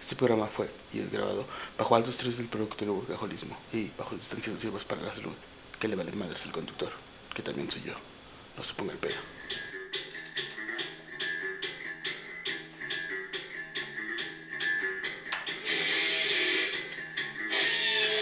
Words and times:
Este 0.00 0.16
programa 0.16 0.46
fue 0.46 0.68
y 0.94 1.00
es 1.00 1.12
grabado 1.12 1.44
bajo 1.76 1.94
alto 1.94 2.08
estrés 2.08 2.38
del 2.38 2.46
producto 2.46 2.76
del 2.78 2.90
workaholismo 2.90 3.56
y 3.72 3.90
bajo 3.98 4.14
distancias 4.14 4.54
nocivas 4.54 4.84
para 4.84 5.02
la 5.02 5.12
salud, 5.12 5.34
que 5.78 5.88
le 5.88 5.94
valen 5.94 6.18
madres 6.18 6.46
al 6.46 6.52
conductor, 6.52 6.90
que 7.34 7.42
también 7.42 7.70
soy 7.70 7.82
yo. 7.82 7.92
No 8.56 8.64
se 8.64 8.72
ponga 8.74 8.92
el 8.92 8.98
pedo. 8.98 9.14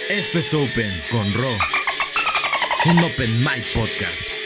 Esto 0.08 0.38
es 0.38 0.54
Open 0.54 1.02
con 1.10 1.32
Ro, 1.34 1.52
un 2.86 3.04
Open 3.04 3.38
Mic 3.44 3.72
Podcast. 3.72 4.37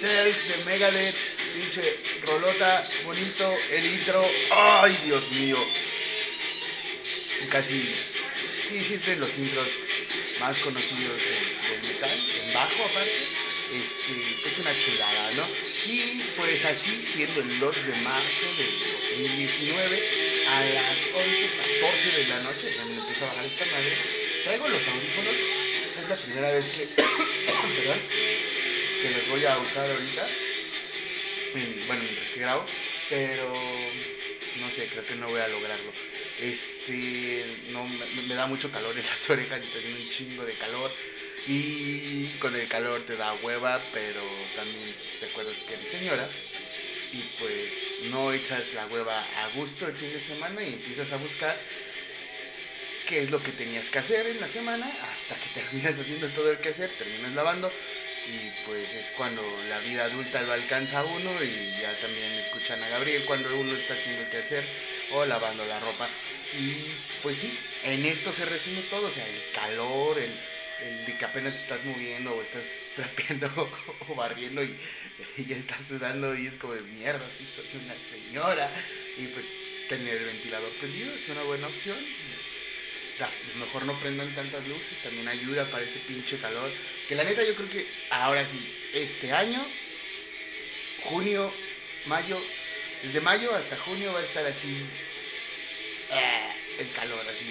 Pixels 0.00 0.48
de 0.48 0.64
Megadeth, 0.64 1.14
pinche 1.54 1.98
rolota, 2.22 2.86
bonito, 3.04 3.54
el 3.70 3.84
intro. 3.86 4.24
Ay, 4.50 4.96
Dios 5.04 5.30
mío. 5.32 5.58
Casi, 7.50 7.94
sí, 8.68 8.84
sí 8.86 8.94
es 8.94 9.04
de 9.06 9.16
los 9.16 9.36
intros 9.38 9.72
más 10.38 10.58
conocidos 10.60 11.16
de- 11.18 11.68
del 11.68 11.82
metal, 11.92 12.18
en 12.42 12.54
bajo 12.54 12.84
aparte. 12.84 13.24
Este, 13.24 14.48
es 14.48 14.58
una 14.58 14.76
chulada, 14.78 15.30
¿no? 15.36 15.46
Y 15.86 16.20
pues 16.36 16.64
así, 16.64 17.00
siendo 17.02 17.40
el 17.42 17.60
2 17.60 17.86
de 17.86 17.94
marzo 18.00 18.46
del 18.56 18.80
2019, 18.80 20.46
a 20.48 20.60
las 20.64 20.98
11.14 21.14 22.16
de 22.16 22.24
la 22.28 22.40
noche, 22.40 22.72
ya 22.74 22.82
empiezo 22.82 23.24
a 23.24 23.28
bajar 23.28 23.44
esta 23.44 23.64
madre, 23.66 23.96
traigo 24.44 24.66
los 24.68 24.88
audífonos, 24.88 25.34
es 26.02 26.08
la 26.08 26.16
primera 26.16 26.50
vez 26.52 26.68
que, 26.68 26.86
perdón, 26.96 28.00
que 29.00 29.10
los 29.10 29.28
voy 29.28 29.44
a 29.44 29.58
usar 29.58 29.90
ahorita, 29.90 30.28
en- 31.54 31.86
bueno, 31.86 32.02
mientras 32.02 32.30
que 32.30 32.40
grabo, 32.40 32.64
pero 33.08 33.52
no 34.60 34.70
sé, 34.70 34.86
creo 34.88 35.04
que 35.06 35.14
no 35.14 35.28
voy 35.28 35.40
a 35.40 35.48
lograrlo. 35.48 35.92
Este, 36.40 37.44
no, 37.70 37.84
me, 37.86 38.22
me 38.22 38.34
da 38.34 38.46
mucho 38.46 38.70
calor 38.70 38.96
en 38.98 39.04
las 39.06 39.28
orejas, 39.30 39.60
está 39.60 39.78
haciendo 39.78 40.00
un 40.00 40.08
chingo 40.10 40.44
de 40.44 40.52
calor. 40.54 40.92
Y 41.46 42.26
con 42.38 42.54
el 42.54 42.68
calor 42.68 43.02
te 43.04 43.16
da 43.16 43.32
hueva, 43.34 43.82
pero 43.94 44.20
también 44.54 44.94
te 45.20 45.26
acuerdas 45.26 45.56
que 45.66 45.74
eres 45.74 45.88
señora. 45.88 46.28
Y 47.12 47.22
pues 47.40 47.72
no 48.10 48.32
echas 48.32 48.74
la 48.74 48.86
hueva 48.86 49.18
a 49.38 49.48
gusto 49.56 49.86
el 49.88 49.94
fin 49.94 50.12
de 50.12 50.20
semana 50.20 50.62
y 50.62 50.74
empiezas 50.74 51.12
a 51.12 51.16
buscar 51.16 51.56
qué 53.06 53.22
es 53.22 53.30
lo 53.32 53.42
que 53.42 53.50
tenías 53.52 53.90
que 53.90 53.98
hacer 53.98 54.26
en 54.28 54.38
la 54.38 54.46
semana 54.46 54.86
hasta 55.12 55.34
que 55.36 55.48
terminas 55.60 55.98
haciendo 55.98 56.28
todo 56.28 56.52
el 56.52 56.58
que 56.58 56.68
hacer, 56.68 56.90
terminas 56.90 57.32
lavando 57.32 57.72
y 58.30 58.52
pues 58.64 58.94
es 58.94 59.10
cuando 59.10 59.42
la 59.68 59.80
vida 59.80 60.04
adulta 60.04 60.42
lo 60.42 60.52
alcanza 60.52 61.00
a 61.00 61.04
uno 61.04 61.42
y 61.42 61.80
ya 61.80 61.92
también 62.00 62.32
escuchan 62.34 62.82
a 62.82 62.88
Gabriel 62.88 63.24
cuando 63.24 63.58
uno 63.58 63.72
está 63.72 63.94
haciendo 63.94 64.22
el 64.22 64.30
que 64.30 64.36
hacer 64.36 64.64
o 65.12 65.24
lavando 65.24 65.64
la 65.66 65.80
ropa. 65.80 66.08
Y 66.56 66.86
pues 67.22 67.38
sí, 67.38 67.58
en 67.82 68.04
esto 68.06 68.32
se 68.32 68.44
resume 68.44 68.82
todo, 68.82 69.08
o 69.08 69.10
sea, 69.10 69.26
el 69.26 69.50
calor, 69.52 70.18
el, 70.18 70.32
de 71.06 71.18
que 71.18 71.24
apenas 71.24 71.56
estás 71.56 71.84
moviendo 71.84 72.34
o 72.34 72.42
estás 72.42 72.80
trapeando 72.94 73.70
o 74.08 74.14
barriendo 74.14 74.62
y, 74.62 74.76
ya 75.48 75.56
estás 75.56 75.84
sudando 75.84 76.36
y 76.36 76.46
es 76.46 76.56
como 76.56 76.74
de 76.74 76.82
mierda, 76.82 77.26
sí 77.36 77.44
soy 77.44 77.66
una 77.84 77.94
señora. 78.00 78.72
Y 79.16 79.26
pues 79.26 79.50
tener 79.88 80.18
el 80.18 80.24
ventilador 80.26 80.70
prendido 80.78 81.12
es 81.14 81.28
una 81.28 81.42
buena 81.42 81.66
opción. 81.66 81.98
Mejor 83.58 83.84
no 83.84 83.98
prendan 84.00 84.34
tantas 84.34 84.66
luces, 84.68 85.00
también 85.00 85.28
ayuda 85.28 85.70
para 85.70 85.84
este 85.84 85.98
pinche 85.98 86.38
calor. 86.38 86.70
Que 87.10 87.16
la 87.16 87.24
neta 87.24 87.42
yo 87.42 87.56
creo 87.56 87.68
que 87.68 87.88
ahora 88.10 88.46
sí, 88.46 88.72
este 88.94 89.32
año, 89.32 89.58
junio, 91.02 91.52
mayo, 92.06 92.40
desde 93.02 93.20
mayo 93.20 93.52
hasta 93.52 93.76
junio 93.78 94.12
va 94.12 94.20
a 94.20 94.22
estar 94.22 94.46
así 94.46 94.86
eh, 96.12 96.52
el 96.78 96.88
calor, 96.92 97.26
así. 97.28 97.46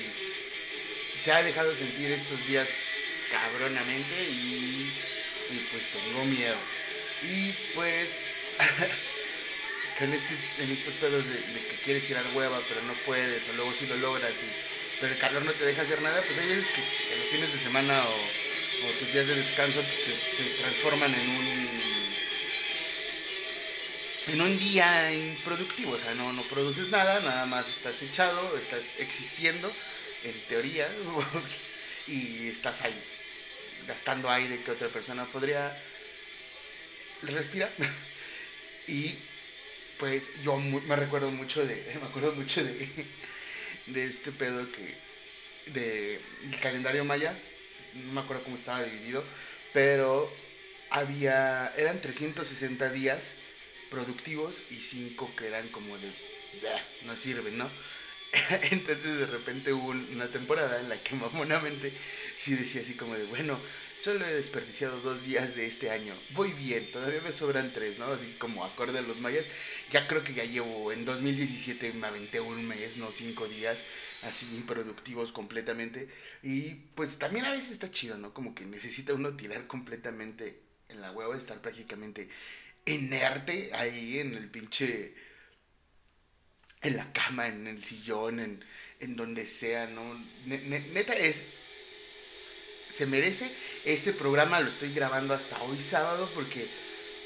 Se 1.18 1.34
ha 1.34 1.44
dejado 1.44 1.75
sentir 1.75 2.09
estos 2.09 2.48
días 2.48 2.69
cabronamente 3.30 4.30
y, 4.30 4.94
y 5.52 5.68
pues 5.74 5.88
tengo 5.88 6.24
miedo. 6.24 6.56
Y 7.22 7.52
pues 7.75 8.22
con 10.00 10.14
este, 10.14 10.38
en 10.59 10.72
estos 10.72 10.94
pedos 10.94 11.28
de, 11.28 11.38
que 11.38 11.75
quieres 11.84 12.08
tirar 12.08 12.24
hueva 12.34 12.62
pero 12.69 12.81
no 12.84 12.94
puedes 13.06 13.50
o 13.50 13.53
luego 13.56 13.74
sí 13.74 13.88
lo 13.88 13.98
logras 13.98 14.31
y 14.31 15.00
pero 15.02 15.12
el 15.12 15.19
calor 15.19 15.44
no 15.44 15.52
te 15.52 15.66
deja 15.66 15.81
hacer 15.81 16.02
nada, 16.02 16.22
pues 16.22 16.38
hay 16.40 16.48
veces 16.48 16.68
que, 16.68 17.09
que 17.09 17.18
los 17.18 17.28
fines 17.28 17.52
de 17.52 17.59
semana 17.59 18.06
o, 18.08 18.16
o 18.88 18.91
tus 19.00 19.13
días 19.13 19.28
de 19.28 19.35
descanso 19.35 19.81
se, 20.01 20.44
transforman 20.62 21.13
en 21.13 21.29
un 21.29 21.69
en 24.28 24.41
un 24.41 24.59
día 24.59 25.12
improductivo, 25.12 25.94
o 25.94 25.97
sea, 25.97 26.13
no, 26.13 26.31
no 26.31 26.44
produces 26.44 26.89
nada, 26.89 27.19
nada 27.19 27.47
más 27.47 27.68
estás 27.68 28.00
echado, 28.03 28.56
estás 28.57 29.00
existiendo, 29.00 29.73
en 30.23 30.39
teoría, 30.47 30.88
y 32.07 32.47
estás 32.47 32.84
ahí, 32.84 32.94
gastando 33.88 34.29
aire 34.29 34.62
que 34.62 34.69
otra 34.69 34.88
persona 34.89 35.25
podría 35.25 35.75
respirar. 37.23 37.73
y 38.88 39.16
pues 39.97 40.31
yo 40.44 40.57
me 40.57 40.95
recuerdo 40.95 41.31
mucho 41.31 41.66
de, 41.66 41.97
me 42.00 42.07
acuerdo 42.07 42.34
mucho 42.34 42.63
de, 42.63 42.88
de 43.88 44.06
este 44.06 44.31
pedo 44.31 44.72
que, 44.72 44.95
de 45.72 46.22
el 46.44 46.59
calendario 46.59 47.03
maya, 47.03 47.35
no 47.94 48.13
me 48.13 48.22
acuerdo 48.22 48.44
cómo 48.44 48.55
estaba 48.55 48.83
dividido, 48.83 49.23
pero 49.73 50.31
había, 50.89 51.73
eran 51.77 52.01
360 52.01 52.89
días 52.89 53.35
productivos 53.89 54.63
y 54.69 54.75
5 54.75 55.31
que 55.35 55.47
eran 55.47 55.69
como 55.69 55.97
de, 55.97 56.07
"Bah, 56.61 56.81
no 57.03 57.16
sirven, 57.17 57.57
¿no? 57.57 57.69
Entonces 58.72 59.17
de 59.19 59.25
repente 59.25 59.73
hubo 59.73 59.89
un- 59.89 60.07
una 60.13 60.29
temporada 60.29 60.79
en 60.79 60.89
la 60.89 61.01
que 61.01 61.16
mamonamente 61.16 61.94
sí 62.38 62.55
decía 62.55 62.81
así 62.81 62.94
como 62.94 63.16
de, 63.16 63.25
bueno, 63.25 63.59
solo 63.97 64.25
he 64.25 64.33
desperdiciado 64.33 65.00
dos 65.01 65.25
días 65.25 65.56
de 65.56 65.66
este 65.66 65.89
año, 65.91 66.16
voy 66.31 66.53
bien, 66.53 66.91
todavía 66.91 67.21
me 67.21 67.33
sobran 67.33 67.73
tres, 67.73 67.97
¿no? 68.00 68.06
Así 68.06 68.35
como 68.38 68.63
acorde 68.66 69.00
a 69.00 69.01
los 69.01 69.19
mayas, 69.19 69.47
ya 69.91 70.07
creo 70.07 70.23
que 70.23 70.33
ya 70.33 70.44
llevo, 70.44 70.91
en 70.91 71.06
2017 71.06 71.91
me 71.94 72.07
aventé 72.07 72.39
un 72.39 72.67
mes, 72.67 72.97
no 72.97 73.11
cinco 73.11 73.47
días, 73.47 73.83
así 74.24 74.46
improductivos 74.56 75.31
completamente, 75.31 76.09
y 76.44 76.72
pues 76.96 77.18
también 77.19 77.46
a 77.46 77.52
veces 77.52 77.72
está 77.72 77.90
chido, 77.91 78.18
¿no? 78.18 78.34
Como 78.34 78.53
que 78.56 78.66
necesita 78.66 79.13
uno 79.13 79.35
tirar 79.35 79.68
completamente 79.68 80.62
en 80.90 81.02
la 81.02 81.12
hueva, 81.12 81.38
estar 81.38 81.62
prácticamente 81.62 82.30
inerte 82.86 83.71
ahí 83.75 84.19
en 84.19 84.33
el 84.33 84.50
pinche 84.50 85.13
en 86.81 86.95
la 86.95 87.12
cama, 87.12 87.48
en 87.48 87.68
el 87.68 87.83
sillón, 87.83 88.39
en, 88.39 88.63
en 89.01 89.16
donde 89.16 89.45
sea, 89.48 89.88
¿no? 89.88 90.13
Ne- 90.45 90.62
ne- 90.62 90.88
neta 90.94 91.13
es, 91.13 91.44
se 92.89 93.06
merece. 93.06 93.51
Este 93.86 94.13
programa 94.13 94.60
lo 94.60 94.69
estoy 94.69 94.94
grabando 94.94 95.33
hasta 95.33 95.62
hoy 95.63 95.80
sábado 95.80 96.30
porque 96.33 96.68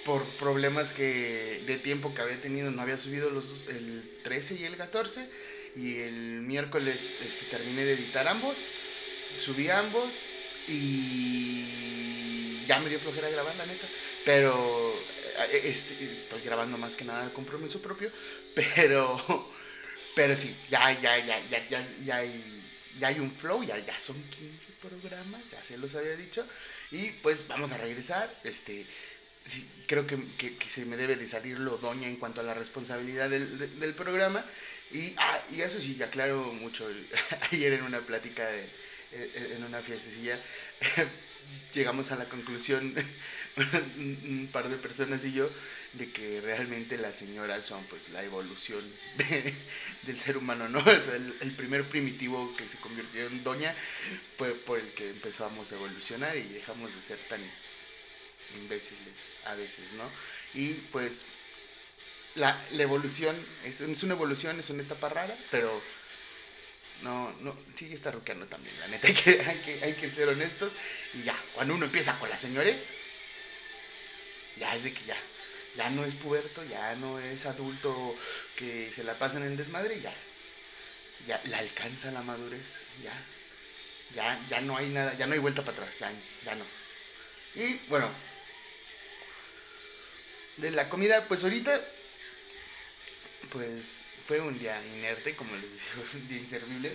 por 0.06 0.24
problemas 0.38 0.92
que 0.92 1.64
de 1.66 1.78
tiempo 1.78 2.14
que 2.14 2.22
había 2.22 2.42
tenido 2.42 2.72
no 2.72 2.82
había 2.82 2.98
subido 3.00 3.30
los 3.30 3.68
el 3.70 4.18
13 4.24 4.56
y 4.56 4.66
el 4.66 4.76
14 4.76 5.30
y 5.76 6.00
el 6.00 6.42
miércoles 6.42 6.96
este, 7.26 7.46
terminé 7.50 7.84
de 7.86 7.94
editar 7.94 8.28
ambos, 8.28 8.58
subí 9.40 9.70
ambos 9.70 10.10
y 11.24 12.66
ya 12.68 12.80
me 12.80 12.90
dio 12.90 13.00
flojera 13.00 13.30
grabar 13.30 13.56
la 13.56 13.66
neta, 13.66 13.88
pero 14.26 14.54
eh, 15.52 15.62
este, 15.66 16.04
estoy 16.06 16.42
grabando 16.42 16.78
más 16.78 16.96
que 16.96 17.06
nada 17.06 17.26
de 17.26 17.34
compromiso 17.34 17.82
propio, 17.82 18.12
pero 18.56 19.52
pero 20.16 20.38
sí, 20.38 20.56
ya 20.70 20.92
ya 21.00 21.18
ya 21.26 21.44
ya 21.48 21.68
ya 21.68 21.88
ya 22.06 22.18
hay 22.18 22.62
ya 23.00 23.08
hay 23.08 23.20
un 23.20 23.32
flow, 23.32 23.64
ya, 23.64 23.78
ya 23.80 24.00
son 24.00 24.22
15 24.30 24.68
programas, 24.80 25.50
ya 25.52 25.64
se 25.64 25.78
los 25.80 25.96
había 25.96 26.16
dicho. 26.16 26.46
Y 26.92 27.10
pues 27.24 27.48
vamos 27.48 27.72
a 27.72 27.80
regresar. 27.80 28.32
Este, 28.44 28.86
creo 29.88 30.06
que, 30.06 30.24
que- 30.38 30.56
que 30.56 30.70
se 30.70 30.86
me 30.86 30.96
debe 30.96 31.16
de 31.16 31.28
salir 31.28 31.58
lo 31.58 31.78
doña 31.80 32.08
en 32.08 32.18
cuanto 32.18 32.42
a 32.42 32.44
la 32.44 32.54
responsabilidad 32.54 33.32
del, 33.32 33.58
de- 33.58 33.68
del 33.68 33.96
programa. 33.96 34.46
Y, 34.94 35.14
ah, 35.18 35.42
y 35.52 35.62
eso 35.62 35.82
sí, 35.82 36.02
aclaro 36.02 36.54
mucho. 36.54 36.88
ayer 37.52 37.74
en 37.74 37.84
una 37.84 38.02
plática, 38.02 38.46
de, 38.48 38.64
eh, 39.12 39.54
en 39.58 39.64
una 39.64 39.80
fiestecilla, 39.82 40.40
llegamos 41.74 42.12
a 42.12 42.16
la 42.16 42.30
conclusión, 42.30 42.94
un, 43.98 44.50
par 44.52 44.70
de 44.70 44.78
personas 44.78 45.26
y 45.26 45.34
yo, 45.34 45.50
de 45.94 46.12
que 46.12 46.42
realmente 46.42 46.98
las 46.98 47.18
señoras 47.18 47.66
son 47.66 47.84
pues 47.86 48.10
la 48.10 48.24
evolución 48.24 48.84
de- 49.18 49.54
del 50.04 50.18
ser 50.18 50.38
humano, 50.38 50.68
¿no? 50.70 50.80
O 50.80 51.04
sea, 51.04 51.16
el, 51.16 51.34
el 51.42 51.52
primer 51.52 51.84
primitivo 51.84 52.54
que 52.56 52.68
se 52.70 52.78
convirtió 52.78 53.26
en 53.28 53.44
doña 53.44 53.76
fue 54.38 54.54
por 54.54 54.80
el 54.80 54.88
que 54.94 55.10
empezamos 55.10 55.72
a 55.72 55.76
evolucionar 55.76 56.36
y 56.38 56.44
dejamos 56.44 56.94
de 56.94 57.02
ser 57.02 57.18
tan 57.30 57.42
imbéciles 58.62 59.14
a 59.46 59.56
veces, 59.56 59.94
¿no? 59.94 60.04
Y 60.54 60.74
pues 60.92 61.26
la, 62.36 62.60
la 62.72 62.84
evolución 62.84 63.36
es, 63.64 63.82
es 63.82 64.04
una 64.04 64.14
evolución, 64.14 64.60
es 64.60 64.70
una 64.70 64.84
etapa 64.84 65.10
rara, 65.10 65.36
pero 65.52 65.82
no, 67.02 67.32
no, 67.42 67.56
sí 67.76 67.92
está 67.94 68.12
roqueando 68.12 68.48
también, 68.48 68.78
la 68.80 68.88
neta, 68.88 69.08
hay 69.10 69.14
que, 69.14 69.42
hay, 69.42 69.58
que, 69.60 69.84
hay 69.84 69.94
que 69.94 70.10
ser 70.10 70.30
honestos. 70.30 70.74
Y 71.14 71.24
ya, 71.24 71.36
cuando 71.54 71.76
uno 71.76 71.86
empieza 71.86 72.18
con 72.20 72.30
las 72.30 72.42
señores, 72.42 72.94
ya 74.58 74.76
es 74.76 74.84
de 74.84 74.94
que 74.94 75.04
ya, 75.06 75.18
ya 75.76 75.90
no 75.90 76.06
es 76.06 76.16
puberto, 76.16 76.64
ya 76.66 76.96
no 76.96 77.20
es 77.20 77.46
adulto 77.46 78.16
que 78.56 78.92
se 78.94 79.04
la 79.04 79.18
pasa 79.18 79.38
en 79.38 79.44
el 79.44 79.58
desmadre, 79.58 80.00
ya, 80.02 80.14
ya 81.28 81.42
la 81.46 81.60
alcanza 81.60 82.12
la 82.12 82.22
madurez, 82.22 82.86
ya, 83.04 83.14
ya, 84.16 84.40
ya 84.50 84.62
no 84.62 84.78
hay 84.78 84.90
nada, 84.90 85.14
ya 85.16 85.28
no 85.28 85.34
hay 85.34 85.40
vuelta 85.40 85.64
para 85.64 85.78
atrás, 85.78 86.00
ya, 86.00 86.12
ya 86.46 86.56
no. 86.56 86.66
Y 87.56 87.76
bueno, 87.88 88.10
de 90.58 90.72
la 90.72 90.90
comida, 90.90 91.26
pues 91.28 91.44
ahorita, 91.44 91.80
pues 93.54 94.00
fue 94.28 94.42
un 94.42 94.58
día 94.58 94.82
inerte, 94.96 95.36
como 95.36 95.56
les 95.56 95.72
digo, 95.72 96.04
un 96.16 96.28
día 96.28 96.40
inservible. 96.40 96.92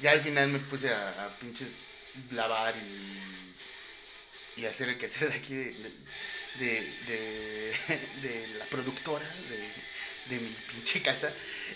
Ya 0.00 0.12
al 0.12 0.22
final 0.22 0.48
me 0.48 0.58
puse 0.58 0.90
a, 0.90 1.36
pinches 1.40 1.78
lavar 2.30 2.74
y, 2.76 4.60
y 4.62 4.64
hacer 4.64 4.88
el 4.88 4.98
quehacer 4.98 5.30
de 5.30 5.36
aquí 5.36 5.54
de, 5.54 5.74
de, 6.58 7.74
de, 8.22 8.48
la 8.58 8.64
productora 8.66 9.26
de, 10.28 10.40
mi 10.40 10.50
pinche 10.72 11.02
casa. 11.02 11.32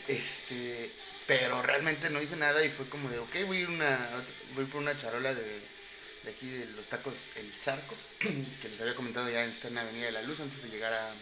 Este, 0.08 0.90
pero 1.26 1.62
realmente 1.62 2.10
no 2.10 2.22
hice 2.22 2.36
nada 2.36 2.64
y 2.64 2.70
fue 2.70 2.88
como 2.88 3.10
de, 3.10 3.18
ok, 3.18 3.34
voy 3.46 3.58
a 3.58 3.60
ir, 3.60 3.68
una, 3.68 4.24
voy 4.54 4.64
por 4.66 4.80
una 4.80 4.96
charola 4.96 5.34
de, 5.34 5.60
de 6.24 6.30
aquí 6.30 6.46
de 6.46 6.66
los 6.66 6.88
tacos 6.88 7.30
El 7.36 7.52
Charco, 7.60 7.96
que 8.18 8.68
les 8.68 8.80
había 8.80 8.94
comentado 8.94 9.28
ya 9.30 9.44
en 9.44 9.78
Avenida 9.78 10.06
de 10.06 10.12
la 10.12 10.22
Luz 10.22 10.40
antes 10.40 10.62
de 10.62 10.68
llegar 10.68 10.92
a, 10.92 11.14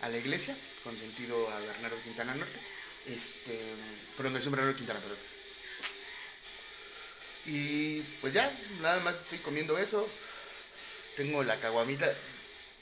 a 0.00 0.08
la 0.08 0.18
iglesia, 0.18 0.56
con 0.84 0.96
sentido 0.98 1.50
a 1.50 1.60
Bernardo 1.60 2.02
Quintana 2.02 2.34
Norte. 2.34 2.60
Este, 3.06 3.58
prolongación 4.16 4.52
Bernardo 4.52 4.76
Quintana, 4.76 5.00
perdón. 5.00 5.18
Y 7.46 8.00
pues 8.20 8.32
ya, 8.32 8.50
nada 8.80 9.00
más 9.00 9.20
estoy 9.20 9.38
comiendo 9.38 9.78
eso. 9.78 10.08
Tengo 11.16 11.42
la 11.42 11.56
caguamita 11.56 12.12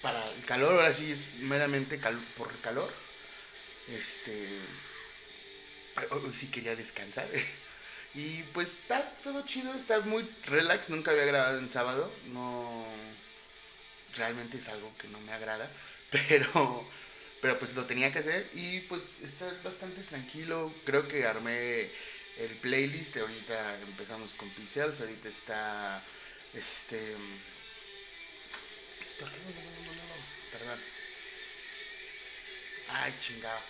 para 0.02 0.24
el 0.30 0.44
calor, 0.44 0.74
ahora 0.74 0.94
sí 0.94 1.10
es 1.10 1.34
meramente 1.40 2.00
por 2.36 2.54
calor. 2.60 2.92
Este, 3.88 4.48
hoy 6.10 6.34
sí 6.34 6.48
quería 6.48 6.76
descansar. 6.76 7.28
Y 8.14 8.42
pues 8.54 8.70
está 8.70 9.12
todo 9.22 9.44
chido, 9.44 9.74
está 9.74 10.00
muy 10.00 10.28
relax, 10.46 10.88
nunca 10.88 11.10
había 11.10 11.26
grabado 11.26 11.58
en 11.58 11.70
sábado, 11.70 12.10
no 12.28 12.84
realmente 14.16 14.56
es 14.56 14.68
algo 14.68 14.92
que 14.96 15.08
no 15.08 15.20
me 15.20 15.32
agrada, 15.32 15.70
pero 16.10 16.88
pero 17.40 17.58
pues 17.58 17.74
lo 17.74 17.84
tenía 17.86 18.10
que 18.10 18.18
hacer 18.18 18.48
y 18.54 18.80
pues 18.80 19.10
está 19.22 19.52
bastante 19.62 20.02
tranquilo, 20.02 20.74
creo 20.84 21.06
que 21.06 21.26
armé 21.26 21.90
el 22.38 22.50
playlist, 22.60 23.16
ahorita 23.16 23.80
empezamos 23.80 24.34
con 24.34 24.50
Pixels, 24.50 25.00
ahorita 25.00 25.28
está 25.28 26.04
este 26.54 27.16
¿Por 29.18 29.28
qué 29.30 29.38
no, 29.38 29.50
no, 29.50 29.92
no? 29.92 30.52
Perdón. 30.52 30.78
Ay, 32.88 33.14
chingado. 33.18 33.60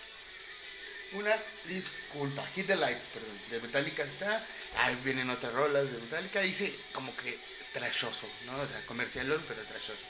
Una 1.13 1.35
disculpa. 1.65 2.45
Hit 2.53 2.67
the 2.67 2.75
Lights, 2.75 3.07
perdón. 3.07 3.37
De 3.49 3.59
Metallica 3.59 4.03
está. 4.03 4.45
Ahí 4.77 4.95
vienen 5.03 5.29
otras 5.29 5.51
rolas 5.53 5.91
de 5.91 5.97
Metallica. 5.97 6.41
Dice 6.41 6.75
como 6.93 7.15
que 7.17 7.37
trashoso, 7.73 8.29
¿no? 8.45 8.59
O 8.59 8.67
sea, 8.67 8.85
comercialón, 8.85 9.43
pero 9.47 9.63
trashoso. 9.63 10.05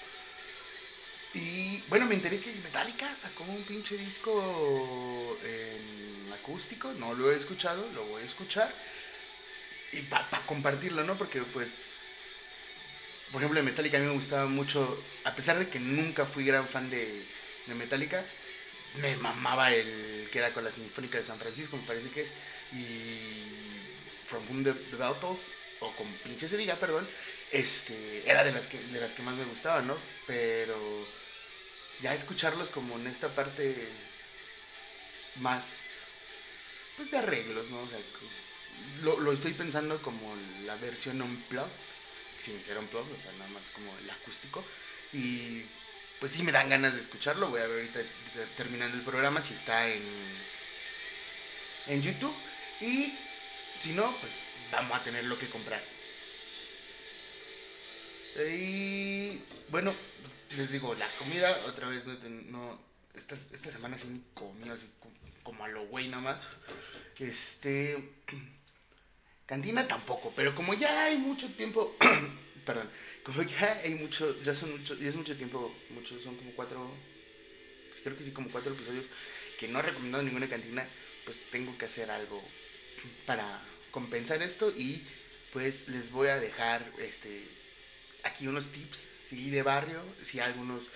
Y 1.34 1.84
bueno, 1.90 2.06
me 2.06 2.16
enteré 2.16 2.40
que 2.40 2.52
Metallica 2.52 3.16
sacó 3.16 3.44
un 3.44 3.64
pinche 3.64 3.98
disco 3.98 5.38
acústico. 6.34 6.92
No 6.94 7.14
lo 7.14 7.32
he 7.32 7.36
escuchado, 7.36 7.88
lo 7.94 8.06
voy 8.06 8.24
a 8.24 8.26
escuchar. 8.26 8.74
Y 9.92 10.02
para 10.04 10.28
compartirlo, 10.46 11.04
¿no? 11.04 11.18
Porque 11.18 11.42
pues 11.42 12.00
por 13.32 13.42
ejemplo, 13.42 13.60
de 13.60 13.66
Metallica 13.66 13.98
a 13.98 14.02
mí 14.02 14.08
me 14.08 14.14
gustaba 14.14 14.48
mucho, 14.48 15.04
a 15.24 15.36
pesar 15.36 15.60
de 15.60 15.70
que 15.70 15.80
nunca 15.80 16.26
fui 16.26 16.46
gran 16.46 16.68
fan 16.68 16.90
de, 16.90 17.24
de 17.68 17.76
Metallica, 17.76 18.24
me 18.96 19.16
mamaba 19.18 19.72
el 19.72 20.28
que 20.32 20.40
era 20.40 20.52
con 20.52 20.64
la 20.64 20.72
Sinfónica 20.72 21.20
de 21.20 21.24
San 21.24 21.38
Francisco, 21.38 21.78
me 21.78 21.86
parece 21.86 22.10
que 22.10 22.22
es, 22.22 22.32
y 22.74 23.44
From 24.26 24.44
Whom 24.50 24.64
the, 24.64 24.74
o 25.82 25.92
con 25.92 26.08
pinche 26.24 26.48
se 26.48 26.58
diga, 26.58 26.76
perdón, 26.76 27.08
este, 27.52 28.30
era 28.30 28.44
de 28.44 28.52
las, 28.52 28.68
que, 28.68 28.80
de 28.80 29.00
las 29.02 29.14
que 29.14 29.24
más 29.24 29.36
me 29.36 29.46
gustaban, 29.46 29.88
¿no? 29.88 29.98
Pero 30.28 30.78
ya 32.02 32.14
escucharlos 32.14 32.70
como 32.70 32.96
en 32.98 33.08
esta 33.08 33.30
parte 33.30 33.88
más, 35.38 36.02
pues 36.98 37.12
de 37.12 37.18
arreglos, 37.18 37.70
¿no? 37.70 37.80
O 37.82 37.88
sea, 37.88 38.00
lo, 39.04 39.20
lo 39.20 39.32
estoy 39.32 39.54
pensando 39.54 40.02
como 40.02 40.34
la 40.66 40.76
versión 40.78 41.22
unplugged 41.22 41.70
sin 42.40 42.64
ser 42.64 42.78
un 42.78 42.88
plug, 42.88 43.06
o 43.14 43.20
sea, 43.20 43.32
nada 43.34 43.50
más 43.52 43.66
como 43.74 43.98
el 44.00 44.10
acústico. 44.10 44.64
Y 45.14 45.64
pues 46.20 46.32
sí 46.32 46.44
me 46.44 46.52
dan 46.54 46.70
ganas 46.70 46.96
de 46.96 47.02
escucharlo. 47.02 47.50
Voy 47.50 47.62
a 47.62 47.68
ver 47.68 47.80
ahorita 47.80 48.00
te- 48.02 48.46
terminando 48.58 48.98
el 48.98 49.04
programa 49.04 49.42
si 49.42 49.54
está 49.54 49.88
en, 49.90 50.04
en 51.88 52.02
YouTube. 52.02 52.36
Y 52.82 53.14
si 53.80 53.92
no, 53.94 54.12
pues 54.20 54.40
vamos 54.72 54.98
a 55.00 55.04
tenerlo 55.04 55.38
que 55.38 55.48
comprar. 55.48 55.82
Y 58.38 59.42
bueno, 59.70 59.94
les 60.58 60.72
digo, 60.72 60.94
la 60.96 61.08
comida 61.18 61.50
otra 61.68 61.88
vez 61.88 62.06
no, 62.06 62.14
no 62.52 62.80
esta, 63.14 63.36
esta 63.36 63.72
semana 63.72 63.98
sí 63.98 64.24
comí 64.34 64.68
así 64.70 64.88
como, 65.44 65.64
a 65.64 65.68
lo 65.68 65.88
güey 65.88 66.08
nada 66.08 66.24
más. 66.24 66.48
Este 67.18 67.98
Cantina 69.46 69.88
tampoco, 69.88 70.32
pero 70.36 70.56
como 70.56 70.74
ya 70.74 71.06
hay 71.06 71.18
mucho 71.18 71.52
tiempo, 71.54 71.98
perdón, 72.66 72.90
como 73.24 73.42
ya 73.42 73.82
hay 73.84 73.96
mucho, 73.96 74.42
ya 74.42 74.56
son 74.56 74.72
mucho, 74.72 74.96
ya 74.96 75.10
es 75.10 75.16
mucho 75.16 75.36
tiempo, 75.36 75.76
muchos 75.90 76.22
son 76.22 76.36
como 76.38 76.52
cuatro, 76.52 76.90
pues 77.90 78.00
creo 78.02 78.16
que 78.16 78.24
sí, 78.24 78.32
como 78.32 78.50
cuatro 78.52 78.74
episodios 78.74 79.10
que 79.60 79.68
no 79.68 79.80
he 79.80 79.82
recomendado 79.82 80.24
ninguna 80.24 80.48
cantina, 80.48 80.88
pues 81.26 81.42
tengo 81.52 81.78
que 81.78 81.86
hacer 81.86 82.10
algo 82.10 82.42
para 83.26 83.62
compensar 83.92 84.42
esto 84.42 84.72
y 84.78 85.04
pues 85.52 85.90
les 85.90 86.12
voy 86.12 86.30
a 86.30 86.40
dejar 86.40 86.90
este 87.00 87.59
aquí 88.24 88.48
unos 88.48 88.70
tips, 88.72 88.98
sí, 89.30 89.50
de 89.50 89.64
barrio, 89.64 90.02
sí, 90.22 90.40
algunos 90.40 90.92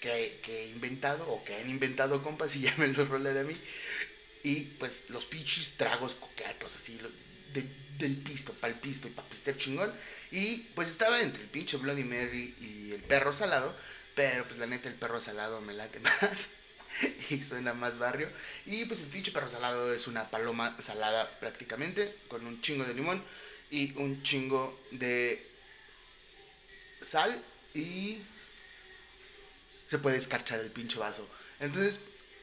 que, 0.00 0.40
que 0.42 0.64
he 0.64 0.70
inventado 0.70 1.28
o 1.28 1.44
que 1.44 1.56
han 1.56 1.70
inventado 1.70 2.22
compas 2.22 2.56
y 2.56 2.62
ya 2.66 2.74
me 2.78 2.88
los 2.88 3.08
rolan 3.08 3.38
a 3.38 3.42
mí. 3.44 3.54
Y 4.42 4.62
pues 4.78 5.10
los 5.10 5.24
pichis 5.26 5.76
tragos 5.76 6.14
coquetos, 6.14 6.76
así, 6.76 6.98
de- 7.52 7.84
del 7.98 8.16
pisto, 8.16 8.52
pa'l 8.54 8.74
pisto 8.80 9.08
y 9.08 9.12
pa' 9.12 9.24
pistear 9.28 9.56
chingón. 9.56 9.92
Y 10.30 10.58
pues 10.74 10.88
estaba 10.90 11.20
entre 11.20 11.42
el 11.44 11.48
pinche 11.48 11.76
Bloody 11.76 12.04
Mary 12.04 12.54
y 12.60 12.92
el 12.92 13.02
perro 13.02 13.32
salado, 13.32 13.74
pero 14.14 14.44
pues 14.44 14.58
la 14.58 14.66
neta 14.66 14.88
el 14.88 14.96
perro 14.96 15.20
salado 15.20 15.60
me 15.60 15.72
late 15.74 16.00
más. 16.00 16.50
y 17.30 17.42
suena 17.42 17.74
más 17.74 17.98
barrio. 17.98 18.30
Y 18.66 18.84
pues 18.84 19.00
el 19.00 19.06
pinche 19.06 19.32
perro 19.32 19.48
salado 19.48 19.92
es 19.92 20.06
una 20.06 20.30
paloma 20.30 20.76
salada 20.80 21.38
prácticamente, 21.40 22.14
con 22.28 22.46
un 22.46 22.60
chingo 22.60 22.84
de 22.84 22.94
limón 22.94 23.22
y 23.70 23.96
un 23.96 24.22
chingo 24.22 24.80
de 24.90 25.50
sal 27.04 27.42
y 27.74 28.22
se 29.86 29.98
puede 29.98 30.16
escarchar 30.16 30.60
el 30.60 30.70
pinche 30.70 30.98
vaso. 30.98 31.28
Entonces, 31.60 32.00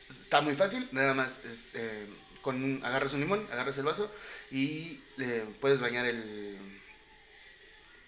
está 0.10 0.42
muy 0.42 0.56
fácil, 0.56 0.88
nada 0.92 1.14
más 1.14 1.44
es 1.46 1.72
eh, 1.76 2.08
con 2.42 2.64
un- 2.64 2.84
agarras 2.86 3.14
un 3.14 3.22
limón, 3.22 3.48
agarras 3.52 3.78
el 3.78 3.84
vaso 3.86 4.12
y 4.52 5.02
le 5.18 5.42
puedes 5.60 5.80
bañar 5.80 6.06
el 6.06 6.58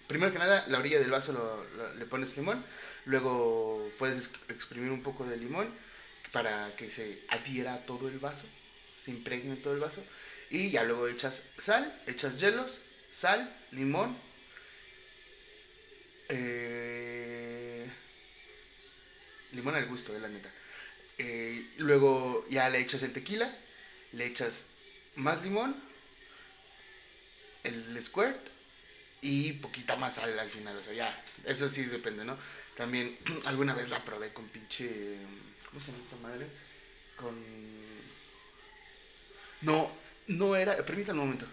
primero 0.07 0.31
que 0.31 0.39
nada 0.39 0.65
la 0.67 0.79
orilla 0.79 0.99
del 0.99 1.11
vaso 1.11 1.33
lo- 1.33 1.93
le 1.95 2.05
pones 2.05 2.35
limón, 2.37 2.63
luego 3.05 3.91
puedes 3.97 4.27
ex- 4.27 4.39
exprimir 4.49 4.91
un 4.91 5.01
poco 5.03 5.25
de 5.25 5.37
limón 5.37 5.73
para 6.31 6.75
que 6.75 6.89
se 6.91 7.23
adhiera 7.29 7.75
a 7.75 7.85
todo 7.85 8.07
el 8.07 8.19
vaso, 8.19 8.47
se 9.05 9.11
impregne 9.11 9.55
todo 9.55 9.73
el 9.73 9.79
vaso 9.79 10.03
y 10.49 10.71
ya 10.71 10.83
luego 10.83 11.07
echas 11.07 11.43
sal, 11.57 12.01
echas 12.07 12.39
hielos, 12.39 12.81
sal, 13.11 13.55
limón, 13.71 14.17
eh, 16.29 17.89
limón 19.51 19.75
al 19.75 19.85
gusto, 19.87 20.13
de 20.13 20.19
la 20.19 20.29
neta. 20.29 20.51
Eh, 21.17 21.73
luego 21.77 22.45
ya 22.49 22.69
le 22.69 22.79
echas 22.79 23.03
el 23.03 23.13
tequila, 23.13 23.55
le 24.13 24.25
echas 24.25 24.65
más 25.15 25.43
limón, 25.43 25.75
el 27.63 28.01
squirt 28.01 28.39
y 29.21 29.53
poquita 29.53 29.95
más 29.95 30.15
sal 30.15 30.37
al 30.37 30.49
final. 30.49 30.77
O 30.77 30.83
sea, 30.83 30.93
ya, 30.93 31.23
eso 31.45 31.69
sí 31.69 31.83
depende, 31.83 32.25
¿no? 32.25 32.37
También 32.75 33.17
alguna 33.45 33.73
vez 33.73 33.89
la 33.89 34.03
probé 34.03 34.33
con 34.33 34.47
pinche. 34.49 35.17
¿Cómo 35.69 35.79
se 35.79 35.91
llama 35.91 36.03
esta 36.03 36.15
madre? 36.17 36.47
Con. 37.15 37.35
No, 39.61 39.89
no 40.27 40.55
era. 40.55 40.75
Permítanme 40.85 41.21
un 41.21 41.27
momento. 41.27 41.47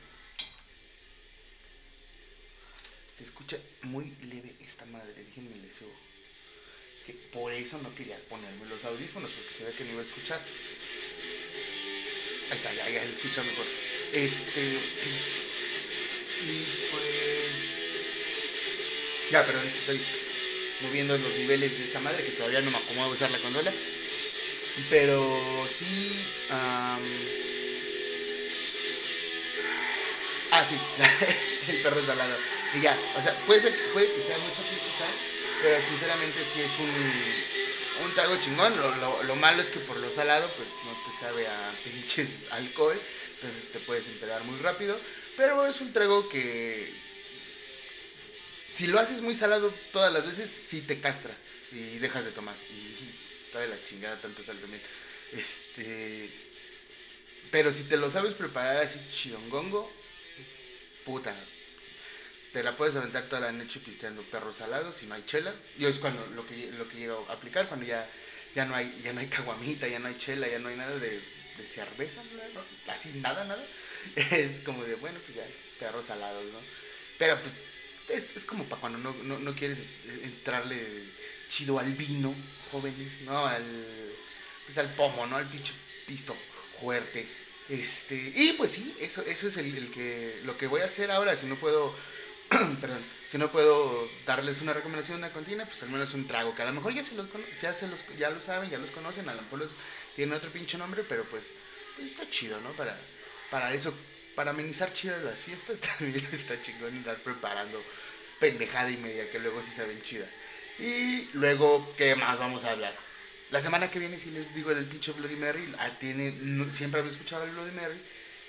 Se 3.21 3.25
escucha 3.27 3.59
muy 3.83 4.15
leve 4.31 4.55
esta 4.61 4.87
madre, 4.87 5.13
déjenme 5.13 5.55
le 5.57 5.71
subo. 5.71 5.93
Es 6.97 7.05
que 7.05 7.13
por 7.13 7.53
eso 7.53 7.79
no 7.83 7.95
quería 7.95 8.19
ponerme 8.31 8.65
los 8.65 8.83
audífonos, 8.83 9.31
porque 9.31 9.53
se 9.53 9.65
ve 9.65 9.73
que 9.73 9.85
no 9.85 9.93
iba 9.93 10.01
a 10.01 10.05
escuchar. 10.05 10.41
Ahí 12.51 12.57
está, 12.57 12.73
ya, 12.73 12.89
ya 12.89 13.03
se 13.03 13.11
escucha 13.11 13.43
mejor. 13.43 13.67
Este. 14.15 14.63
Y 16.41 16.65
pues. 16.91 17.77
Ya, 19.31 19.45
perdón, 19.45 19.67
es 19.67 19.75
que 19.75 19.81
estoy 19.81 20.01
moviendo 20.81 21.19
los 21.19 21.35
niveles 21.35 21.77
de 21.79 21.85
esta 21.85 22.01
madre 22.01 22.25
que 22.25 22.31
todavía 22.31 22.63
no 22.63 22.71
me 22.71 22.79
acomodo 22.79 23.11
a 23.11 23.13
usar 23.13 23.31
la 23.31 23.39
consola. 23.43 23.71
Pero 24.89 25.69
sí. 25.69 26.25
Ah, 26.49 26.99
sí, 30.67 30.77
el 31.69 31.83
perro 31.83 32.03
salado. 32.07 32.60
Y 32.75 32.81
ya, 32.81 32.97
o 33.17 33.21
sea, 33.23 33.35
puede 33.47 33.61
ser 33.61 33.93
puede 33.93 34.13
que 34.13 34.21
sea 34.23 34.39
mucha 34.39 34.63
pinche 34.63 34.91
sal, 34.97 35.11
pero 35.63 35.83
sinceramente 35.85 36.39
sí 36.45 36.61
es 36.61 36.79
un, 36.79 38.05
un 38.07 38.15
trago 38.15 38.37
chingón. 38.41 38.77
Lo, 38.77 38.95
lo- 38.97 39.23
lo 39.25 39.37
malo 39.37 39.61
es 39.61 39.71
que 39.71 39.81
por 39.81 39.97
lo 39.97 40.11
salado, 40.13 40.49
pues 40.57 40.69
no 40.85 40.93
te 41.05 41.17
sabe 41.19 41.47
a 41.49 41.73
pinches 41.85 42.47
alcohol, 42.51 42.99
entonces 43.35 43.71
te 43.73 43.81
puedes 43.81 44.07
empedar 44.09 44.45
muy 44.45 44.59
rápido. 44.61 44.99
Pero 45.37 45.67
es 45.67 45.81
un 45.81 45.93
trago 45.93 46.29
que, 46.29 46.93
si 48.73 48.87
lo 48.87 48.99
haces 49.01 49.21
muy 49.21 49.35
salado 49.35 49.73
todas 49.93 50.13
las 50.13 50.27
veces, 50.27 50.51
sí 50.51 50.83
te 50.83 51.01
castra 51.01 51.37
y 51.73 51.99
dejas 51.99 52.25
de 52.25 52.31
tomar. 52.33 52.55
Y 52.71 53.45
está 53.47 53.61
de 53.61 53.69
la 53.69 53.83
chingada 53.83 54.21
tanta 54.21 54.43
sal 54.43 54.59
también. 54.59 54.83
Este. 55.33 56.31
Pero 57.51 57.73
si 57.73 57.85
te 57.85 57.97
lo 57.97 58.11
sabes 58.11 58.35
preparar 58.35 58.77
así 58.79 59.01
chidongongo, 59.11 59.91
puta. 61.05 61.35
Te 62.53 62.63
la 62.63 62.77
puedes 62.77 62.97
aventar 62.97 63.29
toda 63.29 63.41
la 63.41 63.53
noche 63.53 63.81
pisteando 63.81 64.23
perros 64.23 64.57
salados 64.57 64.97
si 64.97 65.07
no 65.07 65.15
hay 65.15 65.23
chela. 65.23 65.55
Yo 65.79 65.89
es 65.89 65.99
cuando 65.99 66.27
lo 66.27 66.45
que, 66.47 66.71
lo 66.73 66.89
que 66.89 66.97
llego 66.97 67.27
a 67.29 67.35
aplicar, 67.35 67.69
cuando 67.69 67.87
ya, 67.87 68.09
ya, 68.55 68.65
no 68.65 68.75
hay, 68.75 69.01
ya 69.05 69.13
no 69.13 69.21
hay 69.21 69.29
caguamita, 69.29 69.87
ya 69.87 69.99
no 69.99 70.09
hay 70.09 70.19
chela, 70.19 70.49
ya 70.49 70.59
no 70.59 70.69
hay 70.69 70.77
nada 70.77 70.99
de, 70.99 71.21
de 71.57 71.67
cerveza, 71.67 72.23
¿no? 72.55 72.93
así 72.93 73.13
nada, 73.15 73.45
nada. 73.45 73.65
Es 74.31 74.61
como 74.61 74.83
de, 74.83 74.95
bueno, 74.97 75.21
pues 75.25 75.37
ya, 75.37 75.47
perros 75.79 76.07
salados, 76.07 76.45
¿no? 76.53 76.59
Pero 77.19 77.41
pues 77.41 77.55
es, 78.09 78.37
es 78.37 78.45
como 78.45 78.69
para 78.69 78.81
cuando 78.81 78.99
no, 78.99 79.13
no, 79.23 79.39
no 79.39 79.55
quieres 79.55 79.89
entrarle 80.23 81.13
chido 81.49 81.79
al 81.79 81.93
vino, 81.95 82.35
jóvenes, 82.73 83.21
¿no? 83.23 83.47
Al, 83.47 83.65
pues 84.65 84.79
al 84.79 84.93
pomo, 84.95 85.27
¿no? 85.27 85.37
Al 85.37 85.47
pinche 85.47 85.73
pisto 86.07 86.37
fuerte. 86.81 87.27
Este, 87.69 88.33
y 88.35 88.55
pues 88.55 88.73
sí, 88.73 88.97
eso, 88.99 89.23
eso 89.23 89.49
es 89.49 89.57
el 89.57 89.91
que, 89.91 90.41
lo 90.45 90.59
que 90.59 90.67
voy 90.67 90.81
a 90.81 90.87
hacer 90.87 91.11
ahora, 91.11 91.37
si 91.37 91.47
no 91.47 91.59
puedo, 91.61 91.95
perdón, 92.81 93.05
si 93.27 93.39
no 93.39 93.51
puedo 93.53 94.11
darles 94.27 94.61
una 94.61 94.73
recomendación, 94.73 95.19
una 95.19 95.33
cantina, 95.33 95.65
pues 95.65 95.83
al 95.85 95.91
menos 95.91 96.15
un 96.15 96.27
trago, 96.27 96.55
que 96.55 96.63
a 96.63 96.65
lo 96.65 96.73
mejor 96.73 96.93
ya, 96.93 97.05
se 97.05 97.15
los, 97.15 97.27
ya, 97.61 97.73
se 97.73 97.87
los, 97.87 98.05
ya 98.19 98.31
lo 98.31 98.41
saben, 98.41 98.71
ya 98.71 98.79
los 98.79 98.91
conocen, 98.91 99.29
a 99.29 99.35
lo 99.35 99.43
mejor 99.43 99.61
los, 99.61 99.71
tienen 100.17 100.35
otro 100.35 100.51
pinche 100.51 100.77
nombre, 100.77 101.05
pero 101.05 101.25
pues, 101.25 101.53
pues 101.97 102.09
está 102.11 102.29
chido, 102.29 102.61
¿no? 102.61 102.73
Para, 102.73 103.01
para 103.51 103.73
eso, 103.73 103.95
para 104.35 104.51
amenizar 104.51 104.93
chidas 104.93 105.23
las 105.23 105.45
fiestas, 105.45 105.81
también 105.99 106.27
está 106.33 106.61
chingón 106.61 106.97
andar 106.97 107.23
preparando 107.23 107.83
pendejada 108.41 108.91
y 108.91 108.97
media, 108.97 109.31
que 109.31 109.39
luego 109.39 109.63
sí 109.63 109.71
saben 109.71 110.03
chidas. 110.03 110.31
Y 110.81 111.29
luego, 111.35 111.95
¿qué 111.97 112.17
más 112.17 112.39
vamos 112.39 112.65
a 112.65 112.73
hablar? 112.73 112.97
La 113.51 113.63
semana 113.63 113.91
que 113.91 113.99
viene, 114.01 114.19
si 114.19 114.31
les 114.31 114.53
digo 114.55 114.75
del 114.75 114.87
pinche 114.87 115.13
Bloody 115.13 115.37
Mary, 115.37 115.73
ah, 115.79 115.91
tiene, 115.99 116.35
siempre 116.73 117.01
había 117.01 117.13
escuchado 117.13 117.45
el 117.45 117.51
Bloody 117.51 117.73
Mary, 117.73 118.01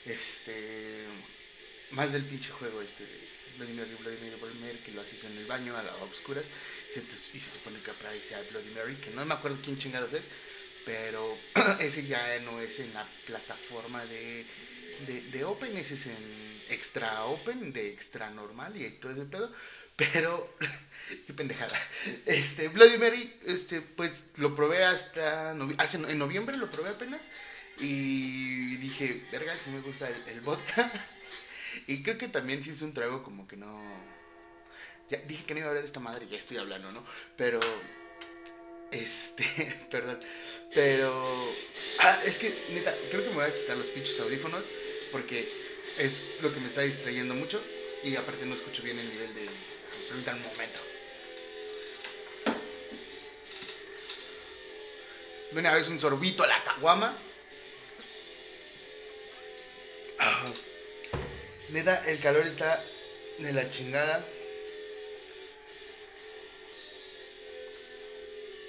este, 0.05 1.05
más 1.91 2.13
del 2.13 2.23
pinche 2.23 2.51
juego 2.51 2.81
este 2.81 3.05
de 3.05 3.30
Bloody 3.57 3.73
Mary, 3.73 3.95
Bloody 3.99 4.17
Mary, 4.17 4.35
Bloody 4.39 4.59
Mary, 4.59 4.77
que 4.79 4.91
lo 4.91 5.01
haces 5.01 5.23
en 5.25 5.37
el 5.37 5.45
baño 5.45 5.75
a 5.77 5.83
las 5.83 5.95
obscuras, 6.01 6.49
y 6.89 7.39
se 7.39 7.49
supone 7.49 7.79
que 7.81 7.91
ahí 8.07 8.21
sea 8.21 8.41
Bloody 8.51 8.69
Mary, 8.71 8.95
que 8.95 9.11
no 9.11 9.25
me 9.25 9.33
acuerdo 9.33 9.59
quién 9.63 9.77
chingados 9.77 10.13
es, 10.13 10.27
pero 10.85 11.37
ese 11.79 12.05
ya 12.05 12.39
no 12.41 12.59
es 12.59 12.79
en 12.79 12.93
la 12.93 13.07
plataforma 13.25 14.05
de, 14.05 14.45
de, 15.31 15.43
Open, 15.45 15.77
ese 15.77 15.95
es 15.95 16.07
en 16.07 16.61
Extra 16.69 17.23
Open, 17.25 17.73
de 17.73 17.89
Extra 17.89 18.29
Normal 18.31 18.75
y 18.75 18.89
todo 18.91 19.11
ese 19.11 19.25
pedo, 19.25 19.51
pero 19.95 20.55
qué 21.27 21.33
pendejada. 21.33 21.77
Este, 22.25 22.69
Bloody 22.69 22.97
Mary, 22.97 23.39
este, 23.45 23.81
pues 23.81 24.25
lo 24.37 24.55
probé 24.55 24.83
hasta 24.83 25.53
novi- 25.53 25.75
hace, 25.77 25.97
en 25.97 26.17
noviembre 26.17 26.57
lo 26.57 26.69
probé 26.69 26.89
apenas 26.89 27.27
y 27.79 28.75
dije, 28.77 29.25
verga, 29.31 29.57
si 29.57 29.69
me 29.71 29.81
gusta 29.81 30.09
el 30.27 30.41
vodka. 30.41 30.91
Y 31.87 32.03
creo 32.03 32.17
que 32.17 32.27
también 32.27 32.63
sí 32.63 32.71
es 32.71 32.81
un 32.81 32.93
trago 32.93 33.23
como 33.23 33.47
que 33.47 33.57
no. 33.57 33.81
Ya 35.09 35.17
dije 35.19 35.43
que 35.45 35.53
no 35.53 35.59
iba 35.59 35.67
a 35.67 35.69
hablar 35.69 35.83
de 35.83 35.87
esta 35.87 35.99
madre, 35.99 36.27
ya 36.27 36.37
estoy 36.37 36.57
hablando, 36.57 36.91
¿no? 36.91 37.03
Pero. 37.35 37.59
Este. 38.91 39.43
Perdón. 39.91 40.19
Pero. 40.73 41.53
Ah, 41.99 42.19
es 42.25 42.37
que, 42.37 42.65
neta, 42.71 42.95
creo 43.09 43.23
que 43.23 43.29
me 43.29 43.35
voy 43.35 43.45
a 43.45 43.55
quitar 43.55 43.77
los 43.77 43.89
pinches 43.89 44.19
audífonos. 44.19 44.69
Porque 45.11 45.51
es 45.97 46.23
lo 46.41 46.53
que 46.53 46.59
me 46.59 46.67
está 46.67 46.81
distrayendo 46.81 47.35
mucho. 47.35 47.61
Y 48.03 48.15
aparte 48.15 48.45
no 48.45 48.55
escucho 48.55 48.83
bien 48.83 48.97
el 48.99 49.09
nivel 49.09 49.33
de. 49.33 49.49
Permítanme 50.07 50.41
un 50.41 50.51
momento. 50.51 50.79
De 55.51 55.59
una 55.59 55.73
vez 55.73 55.89
un 55.89 55.99
sorbito 55.99 56.43
a 56.43 56.47
la 56.47 56.63
caguama. 56.63 57.17
Ah. 60.19 60.45
Neta, 61.71 62.03
el 62.09 62.19
calor 62.19 62.45
está 62.45 62.83
de 63.37 63.53
la 63.53 63.69
chingada. 63.69 64.27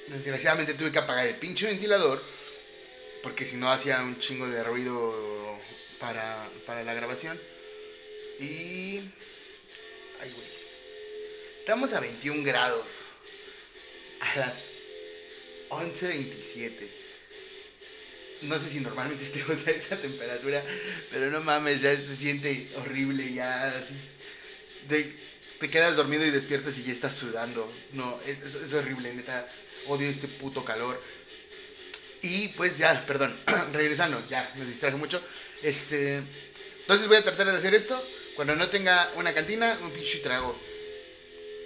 Desgraciadamente 0.07 0.75
tuve 0.75 0.93
que 0.93 0.99
apagar 0.99 1.27
el 1.27 1.35
pinche 1.35 1.67
ventilador. 1.67 2.23
Porque 3.25 3.45
si 3.45 3.57
no 3.57 3.71
hacía 3.73 4.01
un 4.03 4.19
chingo 4.21 4.49
de 4.49 4.63
ruido 4.63 5.59
para, 5.99 6.49
para 6.65 6.85
la 6.85 6.95
grabación. 6.95 7.41
Y... 8.39 8.99
Ay, 10.21 10.31
güey. 10.33 10.49
Estamos 11.59 11.93
a 11.95 12.01
21 12.01 12.45
grados. 12.45 12.87
A 14.21 14.39
las 14.39 14.71
11.27. 15.71 17.02
No 18.43 18.59
sé 18.59 18.69
si 18.69 18.81
normalmente 18.81 19.25
estemos 19.25 19.67
a 19.67 19.71
esa 19.71 19.97
temperatura, 19.97 20.63
pero 21.11 21.31
no 21.31 21.41
mames, 21.41 21.81
ya 21.81 21.97
se 21.97 22.17
siente 22.17 22.69
horrible, 22.77 23.33
ya 23.33 23.69
así. 23.79 23.95
Te, 24.89 25.17
quedas 25.71 25.95
dormido 25.97 26.27
y 26.27 26.31
despiertas 26.31 26.77
y 26.79 26.83
ya 26.83 26.93
estás 26.93 27.15
sudando. 27.15 27.73
No, 27.93 28.21
es, 28.27 28.41
es- 28.41 28.57
es 28.57 28.73
horrible, 28.75 29.15
neta. 29.15 29.49
Odio 29.87 30.09
este 30.09 30.27
puto 30.29 30.65
calor. 30.65 31.01
Y 32.21 32.49
pues 32.49 32.79
ya, 32.79 33.05
perdón, 33.07 33.39
regresando, 33.73 34.23
ya, 34.29 34.53
me 34.57 34.65
distraje 34.65 34.97
mucho. 34.97 35.23
Este, 35.63 36.23
entonces 36.81 37.07
voy 37.09 37.17
a 37.17 37.23
tratar 37.25 37.47
de 37.51 37.57
hacer 37.57 37.75
esto. 37.75 38.01
Cuando 38.35 38.57
no 38.57 38.69
tenga 38.69 39.13
una 39.17 39.33
cantina, 39.35 39.79
un 39.83 39.93
pinche 39.93 40.19
trago. 40.19 40.59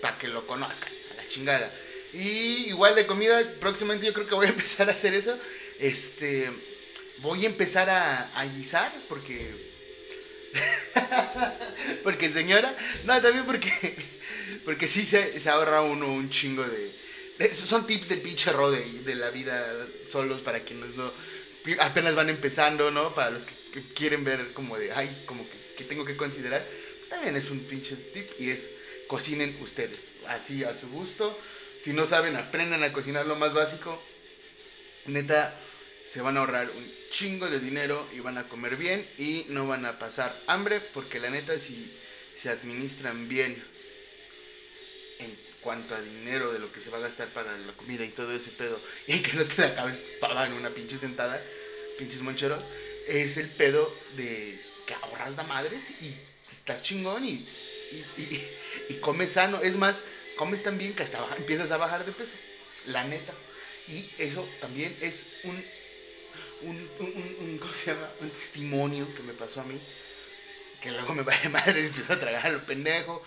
Para 0.02 0.18
que 0.18 0.28
lo 0.28 0.46
conozcan, 0.46 0.92
a 1.12 1.22
la 1.22 1.28
chingada. 1.28 1.72
Y 2.12 2.68
igual 2.68 2.94
de 2.94 3.06
comida, 3.06 3.42
próximamente 3.60 4.06
yo 4.06 4.12
creo 4.12 4.26
que 4.26 4.34
voy 4.34 4.46
a 4.46 4.50
empezar 4.56 4.88
a 4.88 4.92
hacer 4.92 5.14
eso. 5.14 5.38
Este, 5.78 6.50
voy 7.18 7.44
a 7.44 7.48
empezar 7.48 7.90
a, 7.90 8.30
a 8.38 8.46
guisar 8.46 8.92
porque... 9.08 9.66
porque 12.02 12.30
señora, 12.30 12.74
no, 13.04 13.20
también 13.20 13.46
porque... 13.46 13.96
Porque 14.64 14.88
sí 14.88 15.06
se, 15.06 15.38
se 15.40 15.48
ahorra 15.48 15.82
uno 15.82 16.12
un 16.12 16.30
chingo 16.30 16.64
de... 16.64 16.90
Son 17.54 17.86
tips 17.86 18.08
del 18.08 18.22
pinche 18.22 18.52
rode 18.52 18.82
de 19.04 19.14
la 19.14 19.30
vida 19.30 19.86
solos 20.06 20.40
para 20.40 20.60
quienes 20.60 20.96
no 20.96 21.12
apenas 21.80 22.14
van 22.14 22.30
empezando, 22.30 22.90
¿no? 22.90 23.14
Para 23.14 23.30
los 23.30 23.46
que, 23.46 23.54
que 23.72 23.82
quieren 23.94 24.24
ver 24.24 24.52
como 24.52 24.76
de, 24.76 24.92
ay, 24.92 25.24
como 25.26 25.48
que, 25.48 25.74
que 25.76 25.84
tengo 25.84 26.04
que 26.04 26.16
considerar. 26.16 26.66
Pues 26.98 27.08
también 27.08 27.36
es 27.36 27.50
un 27.50 27.60
pinche 27.60 27.96
tip 27.96 28.28
y 28.38 28.50
es 28.50 28.70
cocinen 29.06 29.56
ustedes, 29.60 30.12
así 30.28 30.64
a 30.64 30.74
su 30.74 30.88
gusto. 30.88 31.38
Si 31.80 31.92
no 31.92 32.06
saben, 32.06 32.36
aprendan 32.36 32.82
a 32.84 32.92
cocinar 32.92 33.26
lo 33.26 33.36
más 33.36 33.54
básico. 33.54 34.02
Neta, 35.06 35.58
se 36.04 36.20
van 36.20 36.36
a 36.36 36.40
ahorrar 36.40 36.70
un 36.70 36.92
chingo 37.10 37.48
de 37.48 37.60
dinero 37.60 38.06
y 38.14 38.20
van 38.20 38.38
a 38.38 38.48
comer 38.48 38.76
bien 38.76 39.08
y 39.18 39.46
no 39.48 39.66
van 39.66 39.84
a 39.84 39.98
pasar 39.98 40.36
hambre 40.46 40.80
porque 40.80 41.18
la 41.18 41.30
neta 41.30 41.58
si 41.58 41.92
se 42.34 42.50
administran 42.50 43.28
bien 43.28 43.64
en 45.18 45.36
cuanto 45.60 45.94
a 45.94 46.00
dinero 46.00 46.52
de 46.52 46.58
lo 46.58 46.70
que 46.70 46.80
se 46.80 46.90
va 46.90 46.98
a 46.98 47.00
gastar 47.00 47.32
para 47.32 47.56
la 47.58 47.72
comida 47.72 48.04
y 48.04 48.10
todo 48.10 48.32
ese 48.32 48.50
pedo, 48.50 48.80
y 49.06 49.20
que 49.20 49.32
no 49.32 49.44
te 49.44 49.62
la 49.62 49.68
acabes 49.68 50.04
en 50.46 50.52
una 50.52 50.70
pinche 50.70 50.98
sentada, 50.98 51.42
pinches 51.98 52.22
moncheros, 52.22 52.68
es 53.08 53.36
el 53.38 53.48
pedo 53.48 53.92
de 54.16 54.60
que 54.86 54.94
ahorras 54.94 55.36
da 55.36 55.42
madres 55.44 55.90
y 56.00 56.14
estás 56.50 56.82
chingón 56.82 57.24
y, 57.24 57.46
y, 58.88 58.94
comes 59.00 59.32
sano. 59.32 59.60
Es 59.62 59.76
más, 59.76 60.04
comes 60.36 60.62
tan 60.62 60.78
bien 60.78 60.94
que 60.94 61.02
hasta 61.02 61.24
empiezas 61.36 61.70
a 61.70 61.76
bajar 61.76 62.04
de 62.04 62.12
peso, 62.12 62.36
la 62.86 63.04
neta. 63.04 63.34
Y 63.88 64.10
eso 64.18 64.48
también 64.60 64.96
es 65.00 65.26
un, 65.44 65.64
un, 66.62 66.90
un, 67.40 67.58
¿cómo 67.58 67.72
se 67.72 67.92
llama? 67.92 68.10
un 68.20 68.30
testimonio 68.30 69.12
que 69.14 69.22
me 69.22 69.32
pasó 69.32 69.60
a 69.60 69.64
mí. 69.64 69.78
Que 70.80 70.90
luego 70.90 71.14
me 71.14 71.22
va 71.22 71.36
de 71.36 71.48
madre 71.50 71.82
y 71.82 71.86
empiezo 71.86 72.12
a 72.12 72.20
tragar 72.20 72.46
a 72.46 72.50
lo 72.50 72.64
pendejo. 72.64 73.22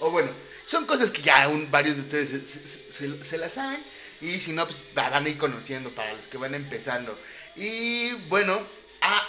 O, 0.00 0.10
bueno, 0.10 0.32
son 0.64 0.86
cosas 0.86 1.10
que 1.10 1.22
ya 1.22 1.48
varios 1.70 1.96
de 1.96 2.02
ustedes 2.02 2.48
se, 2.88 3.22
se, 3.22 3.38
las 3.38 3.52
saben. 3.52 3.80
Y 4.20 4.40
si 4.40 4.52
no, 4.52 4.66
pues 4.66 4.84
van 4.94 5.26
a 5.26 5.28
ir 5.28 5.38
conociendo 5.38 5.94
para 5.94 6.12
los 6.14 6.28
que 6.28 6.36
van 6.36 6.54
empezando. 6.54 7.18
Y 7.56 8.12
bueno, 8.28 8.64
ah, 9.00 9.28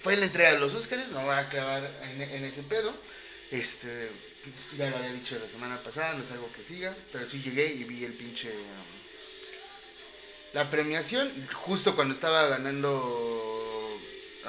fue 0.00 0.16
la 0.16 0.26
entrega 0.26 0.52
de 0.52 0.58
los 0.58 0.74
Oscars, 0.74 1.10
no 1.10 1.22
voy 1.22 1.34
a 1.34 1.38
acabar 1.38 1.90
en, 2.02 2.44
ese 2.44 2.62
pedo. 2.62 2.94
Este, 3.50 4.10
ya 4.78 4.88
lo 4.90 4.96
había 4.96 5.12
dicho 5.12 5.38
la 5.38 5.48
semana 5.48 5.82
pasada, 5.82 6.14
no 6.14 6.22
es 6.22 6.30
algo 6.30 6.50
que 6.52 6.62
siga, 6.62 6.96
pero 7.12 7.28
sí 7.28 7.42
llegué 7.42 7.72
y 7.72 7.84
vi 7.84 8.04
el 8.04 8.14
pinche... 8.14 8.50
Um, 8.50 8.99
la 10.52 10.68
premiación, 10.68 11.48
justo 11.52 11.94
cuando 11.94 12.14
estaba 12.14 12.46
ganando 12.48 13.30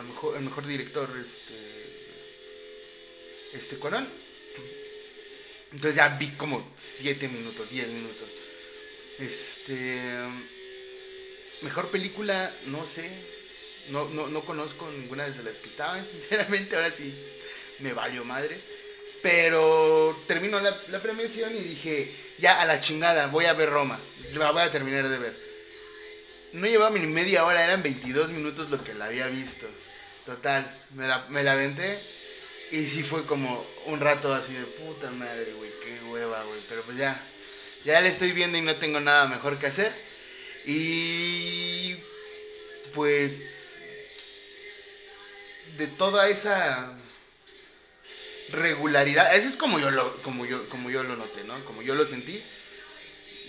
mejor, 0.03 0.37
el 0.37 0.43
mejor 0.43 0.65
director, 0.65 1.09
este... 1.23 1.53
Este 3.53 3.75
Cuarón. 3.77 4.07
Entonces 5.73 5.95
ya 5.95 6.09
vi 6.09 6.29
como 6.31 6.71
7 6.75 7.27
minutos, 7.27 7.69
10 7.69 7.89
minutos. 7.89 8.29
Este... 9.19 9.99
Mejor 11.61 11.89
película, 11.89 12.53
no 12.67 12.85
sé. 12.85 13.09
No, 13.89 14.09
no, 14.09 14.27
no 14.27 14.45
conozco 14.45 14.89
ninguna 14.89 15.27
de 15.27 15.43
las 15.43 15.59
que 15.59 15.69
estaban, 15.69 16.05
sinceramente. 16.07 16.75
Ahora 16.75 16.91
sí 16.91 17.13
me 17.79 17.93
valió 17.93 18.23
madres. 18.23 18.65
Pero 19.21 20.17
terminó 20.27 20.59
la, 20.59 20.81
la 20.87 21.01
premiación 21.01 21.55
y 21.55 21.59
dije, 21.59 22.11
ya 22.39 22.59
a 22.59 22.65
la 22.65 22.79
chingada, 22.79 23.27
voy 23.27 23.45
a 23.45 23.53
ver 23.53 23.69
Roma. 23.69 23.99
La 24.33 24.51
voy 24.51 24.63
a 24.63 24.71
terminar 24.71 25.07
de 25.07 25.19
ver. 25.19 25.50
No 26.53 26.67
llevaba 26.67 26.97
ni 26.97 27.07
media 27.07 27.45
hora, 27.45 27.63
eran 27.63 27.81
22 27.81 28.31
minutos 28.31 28.69
lo 28.69 28.83
que 28.83 28.93
la 28.93 29.05
había 29.05 29.27
visto. 29.27 29.67
Total, 30.25 30.79
me 30.93 31.07
la, 31.07 31.25
me 31.29 31.43
la 31.43 31.53
aventé. 31.53 31.99
Y 32.71 32.87
sí 32.87 33.03
fue 33.03 33.25
como 33.25 33.65
un 33.85 33.99
rato 33.99 34.33
así 34.33 34.53
de 34.53 34.65
puta 34.65 35.11
madre, 35.11 35.53
güey, 35.53 35.71
qué 35.79 35.99
hueva, 36.05 36.43
güey. 36.43 36.59
Pero 36.69 36.83
pues 36.83 36.97
ya, 36.97 37.21
ya 37.85 37.99
la 38.01 38.07
estoy 38.07 38.31
viendo 38.31 38.57
y 38.57 38.61
no 38.61 38.75
tengo 38.75 38.99
nada 38.99 39.27
mejor 39.27 39.57
que 39.57 39.67
hacer. 39.67 39.93
Y 40.65 41.97
pues 42.93 43.81
de 45.77 45.87
toda 45.87 46.29
esa 46.29 46.97
regularidad, 48.49 49.35
eso 49.35 49.47
es 49.47 49.57
como 49.57 49.79
yo 49.79 49.91
lo, 49.91 50.21
como 50.21 50.45
yo, 50.45 50.67
como 50.69 50.89
yo 50.89 51.03
lo 51.03 51.15
noté, 51.15 51.43
¿no? 51.43 51.63
Como 51.65 51.81
yo 51.81 51.95
lo 51.95 52.05
sentí. 52.05 52.43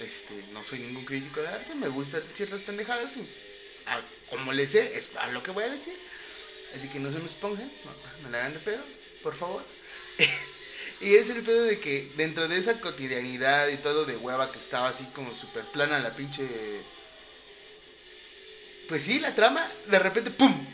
Este, 0.00 0.34
no 0.52 0.64
soy 0.64 0.80
ningún 0.80 1.04
crítico 1.04 1.40
de 1.40 1.48
arte, 1.48 1.74
me 1.74 1.88
gustan 1.88 2.22
ciertas 2.34 2.62
pendejadas 2.62 3.16
y 3.16 3.26
como 4.30 4.52
le 4.52 4.66
sé, 4.66 4.96
es 4.96 5.10
a 5.18 5.28
lo 5.28 5.42
que 5.42 5.50
voy 5.50 5.64
a 5.64 5.70
decir. 5.70 5.98
Así 6.74 6.88
que 6.88 6.98
no 6.98 7.10
se 7.10 7.18
me 7.18 7.26
esponjen, 7.26 7.70
no, 7.84 7.92
me 8.22 8.30
la 8.30 8.38
hagan 8.38 8.54
de 8.54 8.60
pedo, 8.60 8.82
por 9.22 9.34
favor. 9.34 9.64
y 11.00 11.14
es 11.14 11.28
el 11.30 11.42
pedo 11.42 11.64
de 11.64 11.78
que 11.78 12.12
dentro 12.16 12.48
de 12.48 12.58
esa 12.58 12.80
cotidianidad 12.80 13.68
y 13.68 13.76
todo 13.76 14.06
de 14.06 14.16
hueva 14.16 14.50
que 14.50 14.58
estaba 14.58 14.88
así 14.88 15.04
como 15.14 15.34
súper 15.34 15.64
plana 15.66 15.98
la 15.98 16.14
pinche 16.14 16.42
pues 18.92 19.04
sí, 19.04 19.20
la 19.20 19.34
trama, 19.34 19.66
de 19.90 19.98
repente, 19.98 20.30
¡pum! 20.30 20.66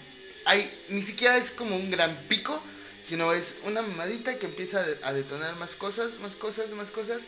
Hay, 0.44 0.84
ni 0.88 1.02
siquiera 1.02 1.36
es 1.36 1.52
como 1.52 1.76
un 1.76 1.88
gran 1.88 2.26
pico, 2.26 2.60
sino 3.00 3.32
es 3.32 3.56
una 3.64 3.80
mamadita 3.80 4.40
que 4.40 4.46
empieza 4.46 4.84
a 5.02 5.12
detonar 5.12 5.54
más 5.54 5.76
cosas, 5.76 6.18
más 6.18 6.34
cosas, 6.34 6.72
más 6.72 6.90
cosas. 6.90 7.22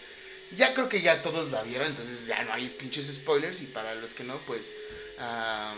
Ya 0.57 0.75
creo 0.75 0.89
que 0.89 1.01
ya 1.01 1.23
todos 1.23 1.51
la 1.51 1.63
vieron, 1.63 1.89
entonces 1.89 2.27
ya 2.27 2.43
no 2.43 2.53
hay 2.53 2.69
pinches 2.69 3.07
spoilers 3.07 3.63
y 3.63 3.67
para 3.67 3.95
los 3.95 4.15
que 4.15 4.25
no, 4.25 4.39
pues 4.47 4.75
uh, 5.19 5.77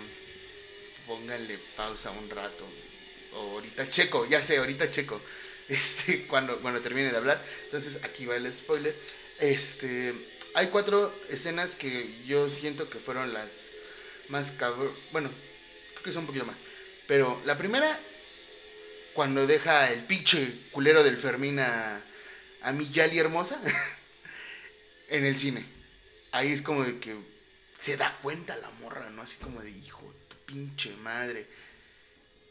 pónganle 1.07 1.59
pausa 1.77 2.11
un 2.11 2.31
rato. 2.31 2.67
O 3.35 3.53
ahorita 3.53 3.89
checo, 3.89 4.27
ya 4.27 4.41
sé, 4.41 4.59
ahorita 4.59 4.91
checo. 4.91 5.21
Este, 5.69 6.27
cuando, 6.27 6.61
cuando 6.61 6.83
termine 6.83 7.11
de 7.11 7.17
hablar. 7.17 7.43
Entonces 7.65 8.01
aquí 8.03 8.27
va 8.27 8.37
el 8.37 8.53
spoiler. 8.53 8.95
Este, 9.39 10.13
hay 10.55 10.67
cuatro 10.67 11.19
escenas 11.31 11.77
que 11.77 12.15
yo 12.27 12.51
siento 12.51 12.91
que 12.91 12.99
fueron 12.99 13.33
las 13.33 13.71
más 14.29 14.51
cabrón. 14.51 14.93
Bueno, 15.13 15.31
creo 15.93 16.03
que 16.03 16.13
son 16.13 16.23
un 16.23 16.27
poquito 16.27 16.45
más. 16.45 16.59
Pero 17.07 17.41
la 17.47 17.57
primera, 17.57 17.99
cuando 19.15 19.47
deja 19.47 19.91
el 19.93 20.05
pinche 20.05 20.69
culero 20.73 21.03
del 21.03 21.17
Fermín 21.17 21.59
a, 21.59 22.05
a 22.61 22.73
mi 22.73 22.91
Yali 22.91 23.19
hermosa 23.19 23.61
en 25.13 25.27
el 25.27 25.39
cine. 25.39 25.65
Ahí 26.33 26.51
es 26.51 26.63
como 26.63 26.83
de 26.85 26.99
que 26.99 27.17
se 27.81 27.97
da 27.97 28.19
cuenta 28.23 28.57
la 28.57 28.71
morra, 28.81 29.11
¿no? 29.11 29.23
Así 29.23 29.37
como 29.37 29.61
de 29.61 29.71
hijo 29.71 30.03
de 30.11 30.21
tu 30.25 30.37
pinche 30.47 30.97
madre. 30.97 31.47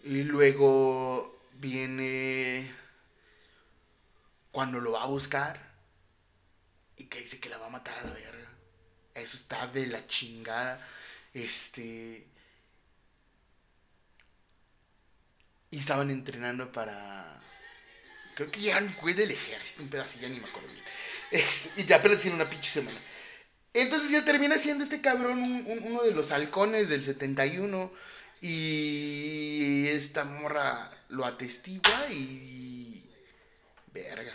Y 0.04 0.24
luego 0.24 1.48
viene 1.54 2.72
cuando 4.52 4.80
lo 4.80 4.92
va 4.92 5.04
a 5.04 5.08
buscar 5.08 5.72
y 6.98 7.06
que 7.06 7.20
dice 7.20 7.40
que 7.40 7.50
la 7.50 7.58
va 7.58 7.68
a 7.68 7.72
matar 7.72 7.98
a 7.98 8.04
la 8.04 8.14
verga. 8.14 8.50
Eso 9.16 9.38
está 9.38 9.68
de 9.68 9.88
la 9.88 10.06
chingada. 10.06 10.88
Este. 11.34 12.28
Y 15.72 15.80
estaban 15.80 16.12
entrenando 16.12 16.72
para. 16.72 17.42
Creo 18.42 18.52
que 18.52 18.60
llegaron 18.60 18.92
güey 19.00 19.14
del 19.14 19.30
ejército, 19.30 19.84
un 19.84 19.90
pedazo, 19.90 20.20
ya 20.20 20.28
ni 20.28 20.40
me 20.40 20.48
acuerdo 20.48 20.68
bien. 20.74 20.84
Este, 21.30 21.80
y 21.80 21.86
ya 21.86 21.98
apenas 21.98 22.18
tiene 22.18 22.38
una 22.38 22.50
pinche 22.50 22.72
semana. 22.72 22.98
Entonces 23.72 24.10
ya 24.10 24.26
termina 24.26 24.58
siendo 24.58 24.84
este 24.84 25.00
cabrón 25.00 25.44
uno 25.84 26.02
de 26.02 26.12
los 26.12 26.32
halcones 26.32 26.90
del 26.90 27.04
71. 27.04 27.92
Y 28.42 29.86
esta 29.90 30.24
morra 30.24 30.90
lo 31.10 31.24
atestigua 31.24 32.08
y. 32.10 33.08
Verga. 33.94 34.34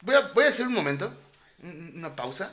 Voy 0.00 0.16
a, 0.16 0.20
voy 0.32 0.46
a 0.46 0.48
hacer 0.48 0.66
un 0.66 0.72
momento, 0.72 1.16
una 1.62 2.16
pausa. 2.16 2.52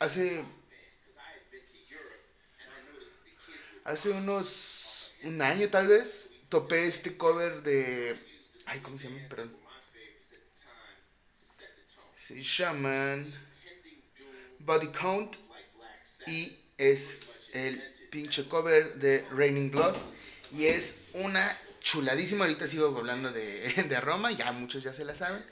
hace 0.00 0.42
hace 3.84 4.10
unos 4.10 4.79
un 5.24 5.42
año 5.42 5.68
tal 5.68 5.88
vez 5.88 6.30
topé 6.48 6.86
este 6.86 7.16
cover 7.16 7.62
de 7.62 8.18
ay 8.66 8.80
cómo 8.80 8.98
se 8.98 9.08
llama 9.08 9.28
perdón. 9.28 9.56
Se 12.14 12.42
llaman 12.42 13.34
Body 14.60 14.88
Count. 14.88 15.36
Y 16.26 16.56
es 16.76 17.20
el 17.52 17.82
pinche 18.10 18.46
cover 18.46 18.94
de 18.96 19.26
Raining 19.30 19.70
Blood. 19.70 19.96
Y 20.52 20.66
es 20.66 20.96
una 21.14 21.56
chuladísima. 21.80 22.44
Ahorita 22.44 22.68
sigo 22.68 22.96
hablando 22.96 23.32
de, 23.32 23.72
de 23.88 24.00
Roma 24.00 24.32
ya 24.32 24.52
muchos 24.52 24.82
ya 24.82 24.92
se 24.92 25.04
la 25.04 25.14
saben. 25.14 25.44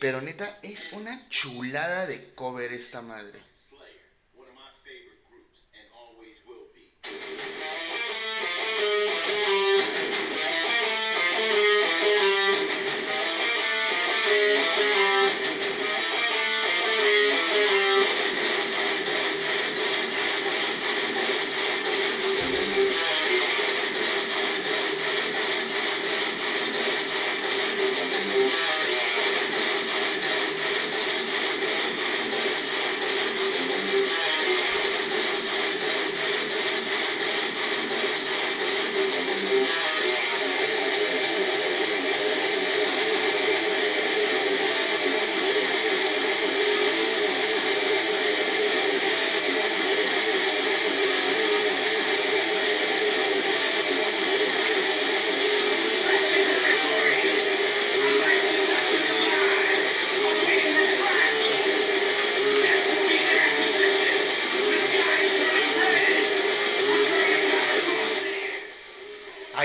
Pero 0.00 0.20
neta, 0.20 0.58
es 0.62 0.92
una 0.92 1.28
chulada 1.28 2.06
de 2.06 2.34
cover 2.34 2.72
esta 2.72 3.02
madre. 3.02 3.40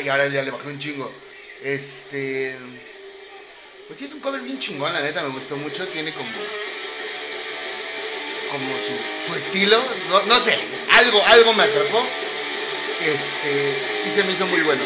Y 0.01 0.09
ahora 0.09 0.27
ya 0.27 0.41
le 0.41 0.51
bajé 0.51 0.67
un 0.67 0.79
chingo. 0.79 1.11
Este. 1.61 2.57
Pues 3.87 3.99
sí, 3.99 4.05
es 4.05 4.13
un 4.13 4.19
cover 4.19 4.41
bien 4.41 4.59
chingón, 4.59 4.91
la 4.91 5.01
neta, 5.01 5.21
me 5.23 5.29
gustó 5.29 5.55
mucho. 5.57 5.87
Tiene 5.87 6.13
como. 6.13 6.29
Como 8.51 8.75
su, 9.27 9.35
estilo. 9.35 9.81
No, 10.09 10.23
no 10.23 10.39
sé, 10.39 10.57
algo, 10.91 11.23
algo 11.25 11.53
me 11.53 11.63
atrapó. 11.63 12.03
Este. 13.01 14.07
Y 14.07 14.15
se 14.15 14.23
me 14.23 14.33
hizo 14.33 14.45
muy 14.47 14.61
bueno. 14.61 14.83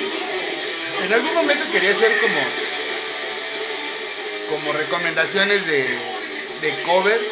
En 1.04 1.13
algún 1.13 1.34
momento 1.34 1.63
quería 1.72 1.91
hacer 1.91 2.20
como. 2.20 2.39
Como 4.50 4.74
recomendaciones 4.74 5.65
de, 5.65 5.86
de 6.62 6.84
covers. 6.84 7.28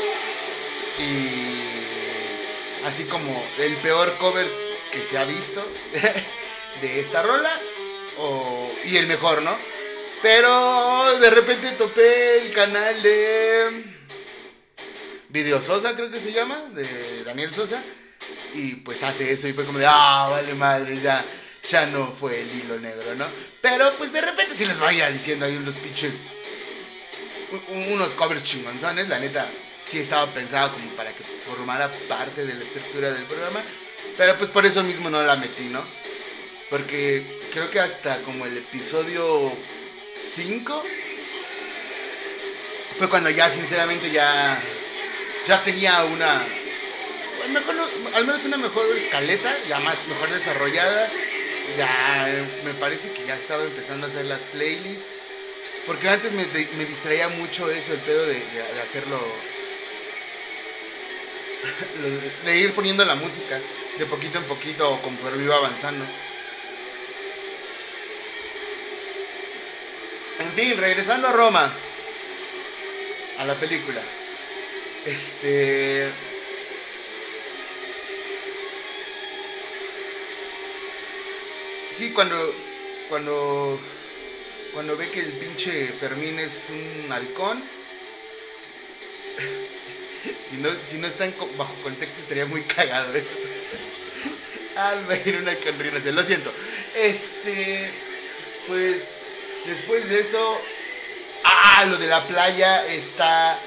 Y. 0.99 1.55
Así 2.85 3.03
como 3.05 3.43
el 3.57 3.77
peor 3.77 4.17
cover 4.19 4.47
que 4.91 5.03
se 5.03 5.17
ha 5.17 5.25
visto 5.25 5.67
de 6.81 6.99
esta 6.99 7.23
rola. 7.23 7.49
Y 8.85 8.97
el 8.97 9.07
mejor, 9.07 9.41
¿no? 9.41 9.57
Pero 10.21 11.19
de 11.19 11.29
repente 11.29 11.71
topé 11.71 12.39
el 12.39 12.51
canal 12.51 13.01
de 13.01 13.83
Video 15.29 15.61
Sosa, 15.61 15.95
creo 15.95 16.09
que 16.09 16.19
se 16.19 16.31
llama, 16.31 16.57
de 16.73 17.23
Daniel 17.23 17.53
Sosa. 17.53 17.83
Y 18.53 18.75
pues 18.75 19.03
hace 19.03 19.31
eso 19.31 19.47
y 19.47 19.53
fue 19.53 19.65
como 19.65 19.79
de, 19.79 19.85
ah, 19.87 20.27
vale 20.29 20.53
madre, 20.53 20.97
ya, 20.97 21.23
ya 21.63 21.85
no 21.87 22.07
fue 22.11 22.41
el 22.41 22.55
hilo 22.55 22.79
negro, 22.79 23.15
¿no? 23.15 23.27
Pero 23.61 23.93
pues 23.97 24.13
de 24.13 24.21
repente 24.21 24.55
sí 24.55 24.65
les 24.65 24.79
vaya 24.79 25.09
diciendo 25.09 25.45
ahí 25.45 25.57
unos 25.57 25.75
pinches, 25.75 26.31
unos 27.91 28.15
covers 28.15 28.43
chingonzones, 28.43 29.09
la 29.09 29.19
neta, 29.19 29.49
sí 29.83 29.99
estaba 29.99 30.27
pensado 30.27 30.71
como 30.71 30.89
para 30.91 31.11
que 31.11 31.23
formara 31.23 31.91
parte 32.07 32.45
de 32.45 32.53
la 32.53 32.63
estructura 32.63 33.11
del 33.11 33.25
programa. 33.25 33.61
Pero 34.17 34.37
pues 34.37 34.49
por 34.49 34.65
eso 34.65 34.83
mismo 34.83 35.09
no 35.09 35.21
la 35.23 35.35
metí, 35.35 35.65
¿no? 35.65 35.83
Porque 36.69 37.34
creo 37.55 37.71
que 37.71 37.79
hasta 37.79 38.17
como 38.23 38.45
el 38.45 38.57
episodio 38.57 39.49
5 40.35 40.83
fue 42.97 43.09
cuando 43.09 43.29
ya 43.29 43.49
sinceramente 43.49 44.11
ya 44.11 44.59
ya 45.47 45.63
tenía 45.63 46.03
una 46.03 46.43
al, 48.15 48.25
menos 48.25 48.43
una 48.43 48.57
mejor 48.57 48.85
escaleta, 48.97 49.55
ya 49.69 49.79
más 49.79 49.95
mejor 50.09 50.31
desarrollada. 50.31 51.09
Ya 51.77 52.45
me 52.65 52.73
parece 52.73 53.11
que 53.11 53.25
ya 53.25 53.35
estaba 53.35 53.63
empezando 53.63 54.07
a 54.07 54.09
hacer 54.09 54.25
las 54.25 54.43
playlists. 54.43 55.11
Porque 55.87 56.09
antes 56.09 56.33
me, 56.33 56.43
distraía 56.85 57.29
mucho 57.29 57.69
eso, 57.69 57.93
el 57.93 57.99
pedo 57.99 58.25
de, 58.25 58.33
de- 58.33 58.73
de 58.73 58.81
hacer 58.83 59.07
los- 59.07 59.21
de 62.45 62.57
ir 62.57 62.73
poniendo 62.73 63.05
la 63.05 63.15
música 63.15 63.59
de 63.97 64.05
poquito 64.07 64.39
en 64.39 64.43
poquito 64.45 64.91
o 64.91 65.01
conforme 65.01 65.43
iba 65.43 65.55
avanzando. 65.55 66.03
En 70.39 70.51
fin, 70.51 70.77
regresando 70.77 71.27
a 71.27 71.31
Roma. 71.31 71.71
A 73.37 73.45
la 73.45 73.55
película. 73.55 74.01
Este. 75.05 76.09
Sí, 81.97 82.11
cuando. 82.11 82.53
Cuando. 83.09 83.79
Cuando 84.73 84.97
ve 84.97 85.09
que 85.09 85.21
el 85.21 85.31
pinche 85.33 85.93
Fermín 85.93 86.37
es 86.39 86.67
un 86.69 87.11
halcón. 87.11 87.63
si, 90.49 90.57
no, 90.57 90.69
si 90.83 90.97
no 90.97 91.07
está 91.07 91.25
en 91.25 91.31
co- 91.31 91.49
bajo 91.57 91.73
contexto 91.75 92.19
estaría 92.19 92.45
muy 92.45 92.63
cagado 92.63 93.15
eso. 93.15 93.37
Al 94.75 95.05
ver 95.05 95.37
una 95.41 95.55
conrinación, 95.55 96.15
lo 96.15 96.25
siento. 96.25 96.51
Este. 96.95 97.89
Pues. 98.67 99.03
Después 99.67 100.09
de 100.09 100.19
eso. 100.19 100.61
Ah, 101.43 101.85
lo 101.87 101.97
de 101.97 102.07
la 102.07 102.25
playa 102.27 102.85
está 102.87 103.59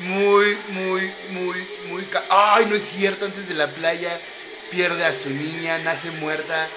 muy, 0.00 0.56
muy, 0.68 1.12
muy, 1.30 1.66
muy... 1.88 2.02
ca- 2.04 2.24
Ay, 2.30 2.66
no 2.66 2.74
es 2.76 2.84
cierto, 2.84 3.26
antes 3.26 3.48
de 3.48 3.54
la 3.54 3.68
playa 3.70 4.18
pierde 4.70 5.04
a 5.04 5.14
su 5.14 5.28
niña, 5.30 5.78
nace 5.78 6.10
muerta 6.12 6.68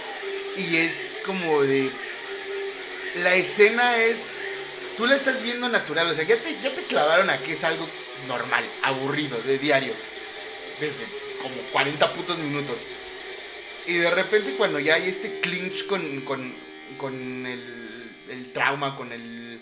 y 0.58 0.78
es 0.78 1.16
como 1.26 1.62
de... 1.62 1.90
La 3.16 3.34
escena 3.36 3.98
es... 3.98 4.36
Tú 4.98 5.06
la 5.08 5.16
estás 5.16 5.42
viendo 5.42 5.70
natural, 5.70 6.08
o 6.08 6.14
sea, 6.14 6.26
ya 6.26 6.36
te, 6.36 6.58
ya 6.62 6.74
te 6.74 6.84
clavaron 6.84 7.30
a 7.30 7.38
que 7.38 7.54
es 7.54 7.64
algo 7.64 7.88
normal, 8.28 8.66
aburrido, 8.84 9.38
de 9.44 9.58
diario, 9.58 9.94
desde 10.82 11.06
como 11.42 11.56
40 11.72 12.12
putos 12.14 12.38
minutos. 12.40 12.80
Y 13.88 13.94
de 13.94 14.12
repente 14.12 14.56
cuando 14.58 14.80
ya 14.80 14.96
hay 14.96 15.08
este 15.08 15.40
clinch 15.40 15.86
con, 15.88 16.22
con, 16.22 16.54
con 16.98 17.46
el, 17.48 17.89
el 18.30 18.54
trauma, 18.54 18.96
con 18.96 19.12
el 19.12 19.62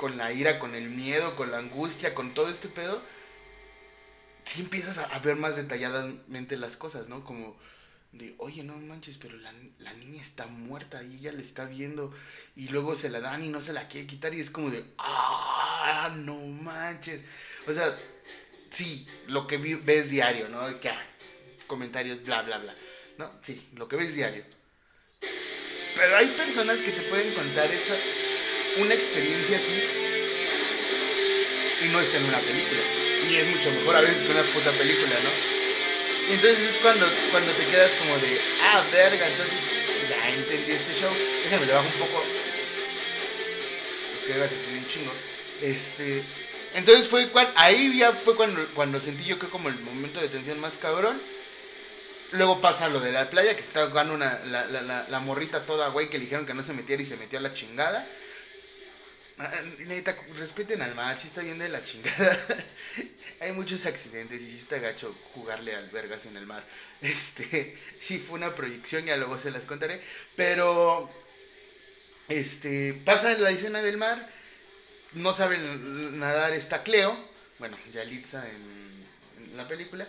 con 0.00 0.16
la 0.16 0.32
ira, 0.32 0.58
con 0.58 0.74
el 0.74 0.88
miedo, 0.88 1.36
con 1.36 1.50
la 1.50 1.58
angustia, 1.58 2.14
con 2.14 2.32
todo 2.32 2.48
este 2.48 2.68
pedo, 2.68 3.02
sí 4.44 4.62
empiezas 4.62 4.96
a, 4.96 5.18
ver 5.18 5.36
más 5.36 5.56
detalladamente 5.56 6.56
las 6.56 6.78
cosas, 6.78 7.08
¿no? 7.10 7.22
Como 7.22 7.54
de, 8.12 8.34
oye, 8.38 8.64
no 8.64 8.78
manches, 8.78 9.18
pero 9.18 9.36
la, 9.36 9.52
la 9.78 9.92
niña 9.92 10.22
está 10.22 10.46
muerta 10.46 11.02
y 11.02 11.16
ella 11.16 11.32
le 11.32 11.42
está 11.42 11.66
viendo 11.66 12.14
y 12.56 12.68
luego 12.68 12.96
se 12.96 13.10
la 13.10 13.20
dan 13.20 13.44
y 13.44 13.48
no 13.48 13.60
se 13.60 13.74
la 13.74 13.88
quiere 13.88 14.06
quitar 14.06 14.32
y 14.32 14.40
es 14.40 14.50
como 14.50 14.70
de, 14.70 14.84
ah, 14.96 16.10
no 16.16 16.34
manches. 16.34 17.22
O 17.66 17.72
sea, 17.74 17.94
sí, 18.70 19.06
lo 19.26 19.46
que 19.46 19.58
ves 19.58 20.08
diario, 20.08 20.48
¿no? 20.48 20.80
Que 20.80 20.88
ah, 20.88 21.06
comentarios, 21.66 22.24
bla, 22.24 22.40
bla, 22.40 22.56
bla. 22.56 22.74
¿No? 23.18 23.30
Sí, 23.42 23.68
lo 23.74 23.86
que 23.86 23.96
ves 23.96 24.14
diario. 24.14 24.44
Pero 26.00 26.16
hay 26.16 26.28
personas 26.28 26.80
que 26.80 26.92
te 26.92 27.02
pueden 27.02 27.30
contar 27.34 27.70
esa, 27.70 27.94
una 28.78 28.94
experiencia 28.94 29.58
así 29.58 29.84
y 31.84 31.88
no 31.88 32.00
está 32.00 32.16
en 32.16 32.24
una 32.24 32.38
película. 32.38 32.80
Y 33.28 33.36
es 33.36 33.46
mucho 33.48 33.70
mejor 33.70 33.96
a 33.96 34.00
veces 34.00 34.22
que 34.22 34.32
una 34.32 34.44
puta 34.44 34.70
película, 34.72 35.14
¿no? 35.22 36.30
Y 36.30 36.34
entonces 36.36 36.70
es 36.70 36.78
cuando, 36.78 37.06
cuando 37.30 37.52
te 37.52 37.66
quedas 37.66 37.90
como 37.98 38.16
de, 38.16 38.40
ah, 38.62 38.82
verga, 38.90 39.26
entonces 39.26 39.60
ya 40.08 40.30
entendí 40.30 40.72
este 40.72 40.94
show. 40.94 41.12
Déjame 41.44 41.66
le 41.66 41.72
bajo 41.74 41.86
un 41.86 41.92
poco. 41.92 42.24
Porque 44.20 44.38
gracias, 44.38 44.62
soy 44.62 44.78
un 44.78 44.88
chingo. 44.88 45.12
Este. 45.60 46.22
Entonces 46.76 47.08
fue 47.08 47.28
cuando, 47.28 47.52
ahí 47.56 47.98
ya 47.98 48.12
fue 48.12 48.36
cuando, 48.36 48.64
cuando 48.74 49.00
sentí 49.02 49.24
yo 49.24 49.38
creo 49.38 49.50
como 49.50 49.68
el 49.68 49.78
momento 49.80 50.18
de 50.18 50.28
tensión 50.28 50.60
más 50.60 50.78
cabrón. 50.78 51.20
Luego 52.32 52.60
pasa 52.60 52.88
lo 52.88 53.00
de 53.00 53.10
la 53.10 53.28
playa, 53.28 53.54
que 53.54 53.60
está 53.60 53.88
jugando 53.88 54.14
una, 54.14 54.38
la, 54.44 54.64
la, 54.66 55.06
la, 55.08 55.20
morrita 55.20 55.66
toda, 55.66 55.88
güey, 55.88 56.08
que 56.08 56.18
le 56.18 56.24
dijeron 56.24 56.46
que 56.46 56.54
no 56.54 56.62
se 56.62 56.74
metiera 56.74 57.02
y 57.02 57.06
se 57.06 57.16
metió 57.16 57.40
a 57.40 57.42
la 57.42 57.52
chingada. 57.52 58.06
Ah, 59.38 59.50
Neta, 59.78 60.14
respeten 60.36 60.80
al 60.82 60.94
mar, 60.94 61.18
si 61.18 61.26
está 61.26 61.42
bien 61.42 61.58
de 61.58 61.68
la 61.68 61.82
chingada. 61.82 62.38
Hay 63.40 63.52
muchos 63.52 63.84
accidentes 63.84 64.40
y 64.42 64.50
si 64.50 64.58
está 64.58 64.78
gacho 64.78 65.16
jugarle 65.34 65.74
al 65.74 65.88
vergas 65.90 66.26
en 66.26 66.36
el 66.36 66.46
mar. 66.46 66.64
Este, 67.00 67.78
sí 67.98 68.18
fue 68.18 68.38
una 68.38 68.54
proyección, 68.54 69.06
ya 69.06 69.16
luego 69.16 69.38
se 69.38 69.50
las 69.50 69.64
contaré. 69.64 70.02
Pero, 70.36 71.10
este, 72.28 72.92
pasa 72.92 73.32
la 73.38 73.50
escena 73.50 73.80
del 73.80 73.96
mar, 73.96 74.30
no 75.14 75.32
saben 75.32 76.18
nadar, 76.18 76.52
está 76.52 76.82
Cleo, 76.82 77.18
bueno, 77.58 77.78
Yalitza 77.92 78.46
en, 78.50 79.06
en 79.38 79.56
la 79.56 79.66
película, 79.66 80.06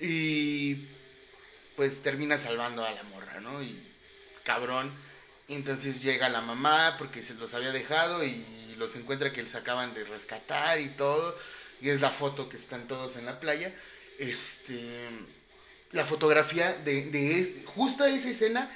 y 0.00 0.88
pues 1.80 2.02
termina 2.02 2.36
salvando 2.36 2.84
a 2.84 2.90
la 2.90 3.02
morra, 3.04 3.40
¿no? 3.40 3.62
Y 3.62 3.82
cabrón. 4.44 4.92
Entonces 5.48 6.02
llega 6.02 6.28
la 6.28 6.42
mamá 6.42 6.96
porque 6.98 7.22
se 7.24 7.32
los 7.32 7.54
había 7.54 7.72
dejado 7.72 8.22
y 8.22 8.74
los 8.76 8.96
encuentra 8.96 9.32
que 9.32 9.42
les 9.42 9.54
acaban 9.54 9.94
de 9.94 10.04
rescatar 10.04 10.78
y 10.78 10.90
todo. 10.90 11.34
Y 11.80 11.88
es 11.88 12.02
la 12.02 12.10
foto 12.10 12.50
que 12.50 12.58
están 12.58 12.86
todos 12.86 13.16
en 13.16 13.24
la 13.24 13.40
playa. 13.40 13.74
Este. 14.18 15.08
La 15.92 16.04
fotografía 16.04 16.74
de, 16.74 17.06
de 17.06 17.40
es- 17.40 17.50
justo 17.64 18.04
esa 18.04 18.28
escena, 18.28 18.70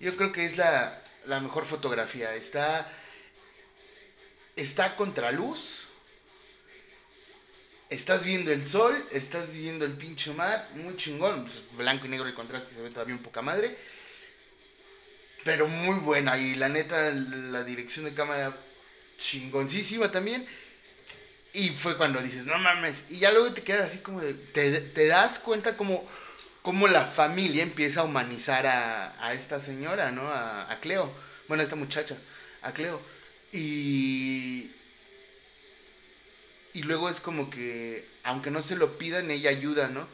yo 0.00 0.16
creo 0.16 0.32
que 0.32 0.44
es 0.44 0.56
la, 0.56 1.00
la 1.26 1.38
mejor 1.38 1.64
fotografía. 1.64 2.34
Está. 2.34 2.90
Está 4.56 4.96
contraluz. 4.96 5.86
Estás 7.90 8.22
viendo 8.22 8.52
el 8.52 8.66
sol, 8.68 8.94
estás 9.12 9.54
viendo 9.54 9.86
el 9.86 9.92
pinche 9.92 10.30
mar, 10.32 10.68
muy 10.74 10.94
chingón. 10.96 11.44
pues, 11.44 11.62
blanco 11.72 12.04
y 12.06 12.10
negro 12.10 12.26
el 12.26 12.34
contraste 12.34 12.74
se 12.74 12.82
ve 12.82 12.90
todavía 12.90 13.14
un 13.14 13.22
poca 13.22 13.40
madre. 13.40 13.76
Pero 15.44 15.66
muy 15.68 15.98
buena. 16.00 16.36
Y 16.38 16.54
la 16.54 16.68
neta, 16.68 17.10
la 17.12 17.64
dirección 17.64 18.04
de 18.04 18.12
cámara 18.12 18.54
chingoncísima 19.18 20.10
también. 20.10 20.46
Y 21.54 21.70
fue 21.70 21.96
cuando 21.96 22.20
dices, 22.20 22.44
no 22.44 22.58
mames. 22.58 23.06
Y 23.08 23.20
ya 23.20 23.32
luego 23.32 23.52
te 23.54 23.62
quedas 23.62 23.88
así 23.90 23.98
como 24.00 24.20
de. 24.20 24.34
Te, 24.34 24.80
te 24.82 25.06
das 25.06 25.38
cuenta 25.38 25.76
como, 25.76 26.06
como 26.60 26.88
la 26.88 27.06
familia 27.06 27.62
empieza 27.62 28.00
a 28.00 28.04
humanizar 28.04 28.66
a, 28.66 29.26
a 29.26 29.32
esta 29.32 29.60
señora, 29.60 30.12
¿no? 30.12 30.28
A, 30.28 30.70
a 30.70 30.80
Cleo. 30.80 31.10
Bueno, 31.48 31.62
a 31.62 31.64
esta 31.64 31.76
muchacha. 31.76 32.18
A 32.60 32.72
Cleo. 32.72 33.00
Y. 33.52 34.72
Y 36.78 36.84
luego 36.84 37.10
es 37.10 37.18
como 37.18 37.50
que, 37.50 38.06
aunque 38.22 38.52
no 38.52 38.62
se 38.62 38.76
lo 38.76 38.98
pidan, 38.98 39.32
ella 39.32 39.50
ayuda, 39.50 39.88
¿no? 39.88 40.06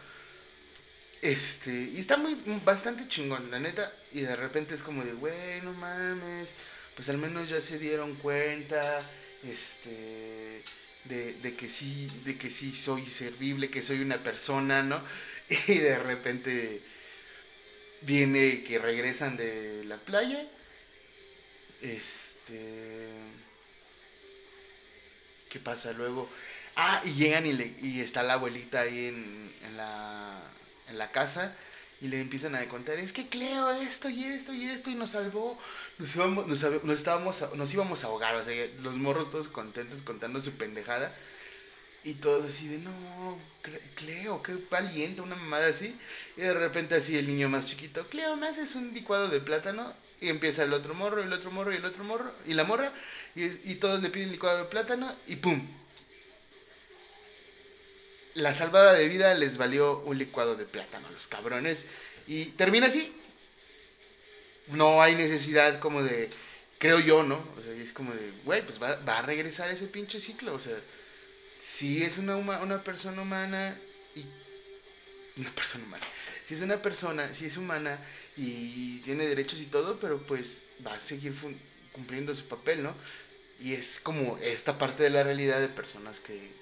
Este, 1.20 1.70
y 1.70 1.98
está 1.98 2.16
muy, 2.16 2.38
bastante 2.64 3.07
chingón, 3.07 3.50
la 3.50 3.61
neta. 3.61 3.92
Y 4.12 4.22
de 4.22 4.35
repente 4.35 4.74
es 4.74 4.83
como 4.83 5.05
de, 5.05 5.12
güey, 5.12 5.61
no 5.61 5.74
mames. 5.74 6.55
Pues 6.96 7.11
al 7.11 7.18
menos 7.18 7.50
ya 7.50 7.61
se 7.61 7.79
dieron 7.79 8.14
cuenta, 8.14 8.98
este, 9.42 10.62
de, 11.05 11.35
de, 11.35 11.55
que 11.55 11.68
sí, 11.68 12.09
de 12.24 12.38
que 12.38 12.48
sí 12.48 12.72
soy 12.72 13.05
servible, 13.05 13.68
que 13.68 13.83
soy 13.83 14.00
una 14.00 14.22
persona, 14.22 14.83
¿no? 14.83 15.03
Y 15.68 15.79
de 15.81 15.98
repente 15.98 16.81
viene 18.00 18.64
que 18.64 18.79
regresan 18.79 19.37
de 19.37 19.85
la 19.85 19.98
playa. 19.98 20.48
Este. 21.83 23.11
¿Qué 25.55 25.61
pasa 25.61 25.92
luego? 25.92 26.29
Ah, 26.77 27.03
y 27.05 27.13
llegan 27.13 27.47
y, 27.47 27.53
le, 27.53 27.75
y 27.83 28.01
está 28.01 28.23
la 28.23 28.35
abuelita 28.35 28.81
ahí 28.81 29.07
en, 29.07 29.53
en, 29.67 29.77
la, 29.77 30.41
en 30.89 30.99
la 30.99 31.11
casa 31.13 31.55
y 32.01 32.09
le 32.09 32.21
empiezan 32.21 32.55
a 32.55 32.69
contar, 32.69 32.99
es 32.99 33.13
que 33.13 33.29
Cleo 33.29 33.71
esto 33.73 34.11
y 34.11 34.25
esto 34.25 34.53
y 34.53 34.67
esto 34.67 34.91
y 34.91 34.95
nos 34.95 35.11
salvó, 35.11 35.59
nos 35.99 36.15
íbamos, 36.15 36.47
nos, 36.47 36.63
estábamos, 36.99 37.43
nos 37.55 37.73
íbamos 37.73 38.05
a 38.05 38.09
ahogar, 38.09 38.35
o 38.35 38.45
sea, 38.45 38.67
los 38.83 38.99
morros 38.99 39.31
todos 39.31 39.49
contentos 39.49 40.03
contando 40.03 40.41
su 40.41 40.53
pendejada 40.53 41.15
y 42.03 42.15
todos 42.15 42.45
así 42.45 42.69
de, 42.69 42.79
no, 42.79 43.39
Cleo, 43.95 44.43
qué 44.43 44.59
valiente, 44.71 45.23
una 45.23 45.37
mamada 45.37 45.69
así. 45.69 45.97
Y 46.37 46.43
de 46.43 46.53
repente 46.53 46.95
así 46.95 47.17
el 47.17 47.27
niño 47.27 47.49
más 47.49 47.67
chiquito, 47.67 48.07
Cleo, 48.09 48.37
¿me 48.37 48.49
haces 48.49 48.75
un 48.75 48.93
licuado 48.93 49.29
de 49.29 49.41
plátano? 49.41 49.95
Y 50.21 50.29
empieza 50.29 50.65
el 50.65 50.75
otro 50.75 50.93
morro, 50.93 51.23
el 51.23 51.33
otro 51.33 51.51
morro 51.51 51.73
y 51.73 51.77
el 51.77 51.85
otro 51.87 52.05
morro, 52.05 52.35
y 52.47 52.53
la 52.53 52.65
morra, 52.65 52.93
y, 53.35 53.45
y 53.45 53.77
todos 53.77 54.03
le 54.03 54.11
piden 54.11 54.33
licuado 54.33 54.59
de 54.59 54.65
plátano, 54.67 55.11
y 55.27 55.37
¡pum! 55.37 55.67
La 58.35 58.55
salvada 58.55 58.94
de 58.94 59.09
vida 59.09 59.35
les 59.35 59.57
valió 59.57 60.01
un 60.01 60.18
licuado 60.18 60.57
de 60.57 60.66
plátano, 60.66 61.11
los 61.11 61.27
cabrones. 61.27 61.87
Y 62.27 62.47
termina 62.47 62.87
así. 62.87 63.14
No 64.68 65.03
hay 65.03 65.14
necesidad 65.14 65.79
como 65.79 66.03
de, 66.03 66.31
creo 66.79 66.99
yo, 67.01 67.23
¿no? 67.23 67.37
O 67.57 67.62
sea, 67.62 67.73
es 67.73 67.92
como 67.92 68.12
de, 68.12 68.33
güey, 68.44 68.62
pues 68.62 68.83
va, 68.83 68.97
va 68.97 69.18
a 69.18 69.23
regresar 69.23 69.70
ese 69.70 69.87
pinche 69.87 70.20
ciclo, 70.20 70.55
o 70.55 70.59
sea 70.59 70.77
si 71.64 72.03
es 72.03 72.18
una, 72.18 72.37
una 72.37 72.85
persona 72.85 73.23
humana 73.23 73.79
y... 74.14 74.27
Una 75.40 75.51
persona 75.53 75.85
humana. 75.85 76.05
Si 76.47 76.55
es 76.55 76.61
una 76.61 76.81
persona, 76.81 77.35
si 77.35 77.47
es 77.47 77.57
humana 77.57 77.99
y 78.37 78.99
tiene 79.01 79.27
derechos 79.27 79.61
y 79.61 79.66
todo, 79.66 79.99
pero 79.99 80.25
pues 80.25 80.62
va 80.87 80.94
a 80.94 81.01
seguir 81.01 81.35
cumpliendo 81.92 82.35
su 82.35 82.44
papel, 82.44 82.83
¿no? 82.83 82.94
Y 83.59 83.73
es 83.73 83.99
como 83.99 84.37
esta 84.38 84.79
parte 84.79 85.03
de 85.03 85.11
la 85.11 85.25
realidad 85.25 85.61
de 85.61 85.68
personas 85.68 86.20
que, 86.20 86.53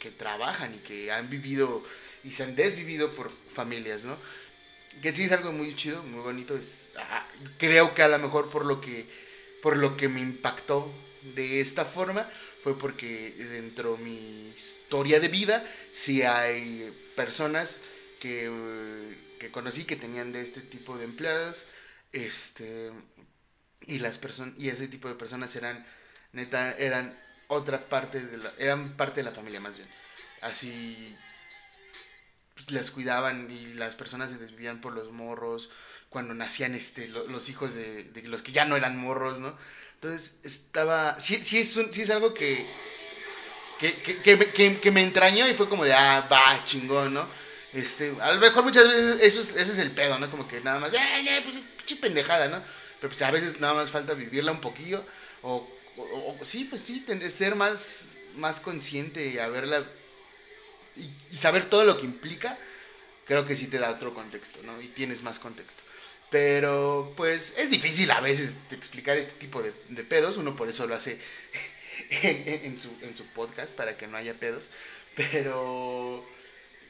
que, 0.00 0.10
trabajan 0.10 0.74
y 0.74 0.78
que 0.78 1.12
han 1.12 1.30
vivido 1.30 1.84
y 2.24 2.32
se 2.32 2.42
han 2.42 2.56
desvivido 2.56 3.10
por 3.12 3.30
familias, 3.30 4.04
¿no? 4.04 4.16
Que 5.00 5.14
sí 5.14 5.24
es 5.24 5.32
algo 5.32 5.52
muy 5.52 5.74
chido, 5.76 6.02
muy 6.02 6.20
bonito. 6.20 6.58
Ah, 6.96 7.26
creo 7.58 7.94
que 7.94 8.02
a 8.02 8.08
lo 8.08 8.18
mejor 8.18 8.50
por 8.50 8.64
lo 8.64 8.80
que, 8.80 9.06
por 9.62 9.76
lo 9.76 9.96
que 9.96 10.08
me 10.08 10.20
impactó 10.20 10.92
de 11.34 11.60
esta 11.60 11.84
forma 11.84 12.28
fue 12.62 12.76
porque 12.78 13.34
dentro 13.38 13.96
de 13.96 14.02
mi 14.02 14.48
historia 14.48 15.20
de 15.20 15.28
vida 15.28 15.64
sí 15.92 16.22
hay 16.22 16.92
personas 17.14 17.80
que, 18.18 18.50
que 19.38 19.50
conocí 19.50 19.84
que 19.84 19.96
tenían 19.96 20.32
de 20.32 20.42
este 20.42 20.60
tipo 20.60 20.98
de 20.98 21.04
empleadas 21.04 21.66
este 22.12 22.90
y 23.86 23.98
las 23.98 24.18
personas 24.18 24.58
y 24.58 24.68
ese 24.68 24.88
tipo 24.88 25.08
de 25.08 25.14
personas 25.14 25.54
eran 25.56 25.84
neta 26.32 26.72
eran 26.76 27.18
otra 27.50 27.78
parte 27.80 28.20
de 28.20 28.38
la 28.38 28.52
eran 28.58 28.96
parte 28.96 29.20
de 29.20 29.24
la 29.24 29.34
familia 29.34 29.60
más 29.60 29.76
bien 29.76 29.88
así 30.40 31.16
pues, 32.54 32.70
las 32.70 32.90
cuidaban 32.90 33.50
y 33.50 33.74
las 33.74 33.96
personas 33.96 34.30
se 34.30 34.38
desvivían 34.38 34.80
por 34.80 34.94
los 34.94 35.12
morros 35.12 35.70
cuando 36.08 36.32
nacían 36.34 36.74
este 36.74 37.08
los 37.08 37.48
hijos 37.48 37.74
de, 37.74 38.04
de 38.04 38.22
los 38.22 38.42
que 38.42 38.52
ya 38.52 38.64
no 38.64 38.76
eran 38.76 38.96
morros 38.96 39.40
no 39.40 39.54
entonces 40.02 40.36
estaba, 40.44 41.20
sí, 41.20 41.42
sí, 41.42 41.58
es, 41.58 41.78
sí 41.90 42.00
es 42.00 42.08
algo 42.08 42.32
que 42.32 42.66
que, 43.78 43.94
que, 44.00 44.22
que, 44.22 44.80
que, 44.80 44.90
me 44.90 45.02
entrañó 45.02 45.46
y 45.46 45.54
fue 45.54 45.68
como 45.68 45.84
de, 45.84 45.92
ah, 45.92 46.26
va, 46.30 46.62
chingón, 46.64 47.14
¿no? 47.14 47.26
Este, 47.72 48.14
a 48.20 48.32
lo 48.32 48.40
mejor 48.40 48.62
muchas 48.62 48.86
veces 48.86 49.18
eso 49.22 49.40
es, 49.40 49.56
ese 49.56 49.72
es 49.72 49.78
el 49.78 49.90
pedo, 49.92 50.18
¿no? 50.18 50.30
Como 50.30 50.46
que 50.48 50.60
nada 50.60 50.78
más, 50.78 50.92
ya, 50.92 51.20
ya, 51.20 51.42
pues, 51.42 51.56
pinche 51.76 51.96
pendejada, 51.96 52.48
¿no? 52.48 52.62
Pero 52.98 53.10
pues 53.10 53.22
a 53.22 53.30
veces 53.30 53.60
nada 53.60 53.72
más 53.72 53.90
falta 53.90 54.14
vivirla 54.14 54.52
un 54.52 54.60
poquillo, 54.60 55.04
o, 55.42 55.66
o, 55.96 56.36
sí, 56.42 56.64
pues 56.64 56.82
sí, 56.82 57.04
ser 57.30 57.54
más, 57.54 58.16
más 58.36 58.60
consciente 58.60 59.28
y 59.28 59.38
haberla, 59.38 59.84
y, 60.96 61.36
saber 61.36 61.66
todo 61.66 61.84
lo 61.84 61.96
que 61.96 62.04
implica, 62.04 62.58
creo 63.24 63.44
que 63.46 63.56
sí 63.56 63.66
te 63.66 63.78
da 63.78 63.90
otro 63.90 64.14
contexto, 64.14 64.60
¿no? 64.62 64.80
Y 64.80 64.88
tienes 64.88 65.22
más 65.22 65.38
contexto. 65.38 65.82
Pero 66.30 67.12
pues 67.16 67.54
es 67.58 67.70
difícil 67.70 68.10
a 68.12 68.20
veces 68.20 68.56
explicar 68.70 69.16
este 69.16 69.32
tipo 69.32 69.62
de, 69.62 69.72
de 69.88 70.04
pedos, 70.04 70.36
uno 70.36 70.54
por 70.54 70.68
eso 70.68 70.86
lo 70.86 70.94
hace 70.94 71.18
en, 72.22 72.64
en, 72.64 72.78
su, 72.78 72.88
en, 73.02 73.16
su, 73.16 73.26
podcast 73.26 73.76
para 73.76 73.96
que 73.96 74.06
no 74.06 74.16
haya 74.16 74.34
pedos, 74.34 74.70
pero... 75.14 76.24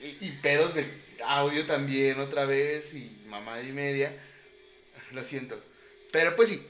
Y, 0.02 0.26
y, 0.26 0.38
pedos 0.42 0.74
de 0.74 0.90
audio 1.24 1.66
también 1.66 2.20
otra 2.20 2.46
vez 2.46 2.94
y 2.94 3.22
mamá 3.26 3.60
y 3.60 3.72
media, 3.72 4.14
lo 5.12 5.22
siento. 5.24 5.62
Pero 6.10 6.34
pues 6.36 6.48
sí, 6.48 6.66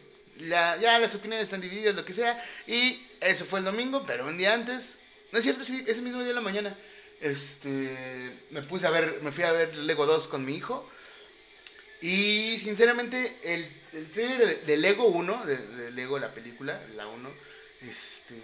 ya 0.49 0.99
las 0.99 1.15
opiniones 1.15 1.45
están 1.45 1.61
divididas, 1.61 1.95
lo 1.95 2.05
que 2.05 2.13
sea, 2.13 2.43
y 2.67 3.07
eso 3.21 3.45
fue 3.45 3.59
el 3.59 3.65
domingo, 3.65 4.05
pero 4.07 4.27
un 4.27 4.39
día 4.39 4.55
antes, 4.55 4.99
no 5.33 5.39
es 5.39 5.45
cierto, 5.45 5.65
sí, 5.65 5.85
ese 5.87 6.03
mismo 6.03 6.19
día 6.21 6.29
de 6.29 6.35
la 6.35 6.41
mañana, 6.41 6.77
este, 7.21 8.47
me 8.51 8.63
puse 8.63 8.87
a 8.87 8.91
ver, 8.91 9.19
me 9.23 9.33
fui 9.33 9.45
a 9.45 9.53
ver 9.53 9.77
Lego 9.77 10.07
2 10.07 10.29
con 10.29 10.45
mi 10.45 10.55
hijo 10.55 10.89
y 12.01 12.59
sinceramente, 12.59 13.37
el, 13.43 13.69
el 13.93 14.11
trailer 14.11 14.65
de, 14.65 14.77
Lego 14.77 15.05
1, 15.07 15.45
de, 15.45 15.91
Lego 15.93 16.19
la 16.19 16.33
película, 16.33 16.81
la 16.97 17.07
1, 17.07 17.31
este, 17.83 18.35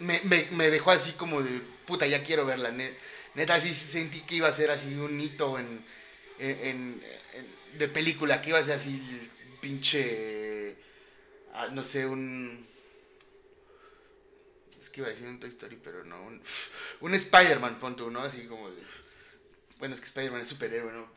me, 0.00 0.20
me, 0.24 0.48
me, 0.50 0.70
dejó 0.70 0.90
así 0.90 1.12
como 1.12 1.42
de, 1.42 1.60
puta, 1.86 2.06
ya 2.06 2.24
quiero 2.24 2.44
verla. 2.44 2.72
Neta, 3.34 3.54
así 3.54 3.72
sentí 3.72 4.22
que 4.22 4.36
iba 4.36 4.48
a 4.48 4.52
ser 4.52 4.70
así 4.70 4.94
un 4.94 5.20
hito 5.20 5.58
en, 5.58 5.84
en, 6.40 7.02
en, 7.34 7.78
de 7.78 7.88
película, 7.88 8.40
que 8.40 8.50
iba 8.50 8.58
a 8.58 8.64
ser 8.64 8.74
así 8.74 9.30
pinche, 9.60 10.76
ah, 11.54 11.68
no 11.72 11.82
sé, 11.82 12.06
un... 12.06 12.66
Es 14.80 14.90
que 14.90 15.00
iba 15.00 15.08
a 15.08 15.10
decir 15.10 15.26
un 15.26 15.40
Toy 15.40 15.48
Story, 15.48 15.78
pero 15.82 16.04
no, 16.04 16.22
un, 16.22 16.40
un 17.00 17.14
Spider-Man, 17.14 17.80
punto, 17.80 18.10
¿no? 18.10 18.20
Así 18.20 18.46
como. 18.46 18.70
Bueno, 19.78 19.94
es 19.94 20.00
que 20.00 20.06
Spider-Man 20.06 20.42
es 20.42 20.48
superhéroe, 20.48 20.92
¿no? 20.92 21.08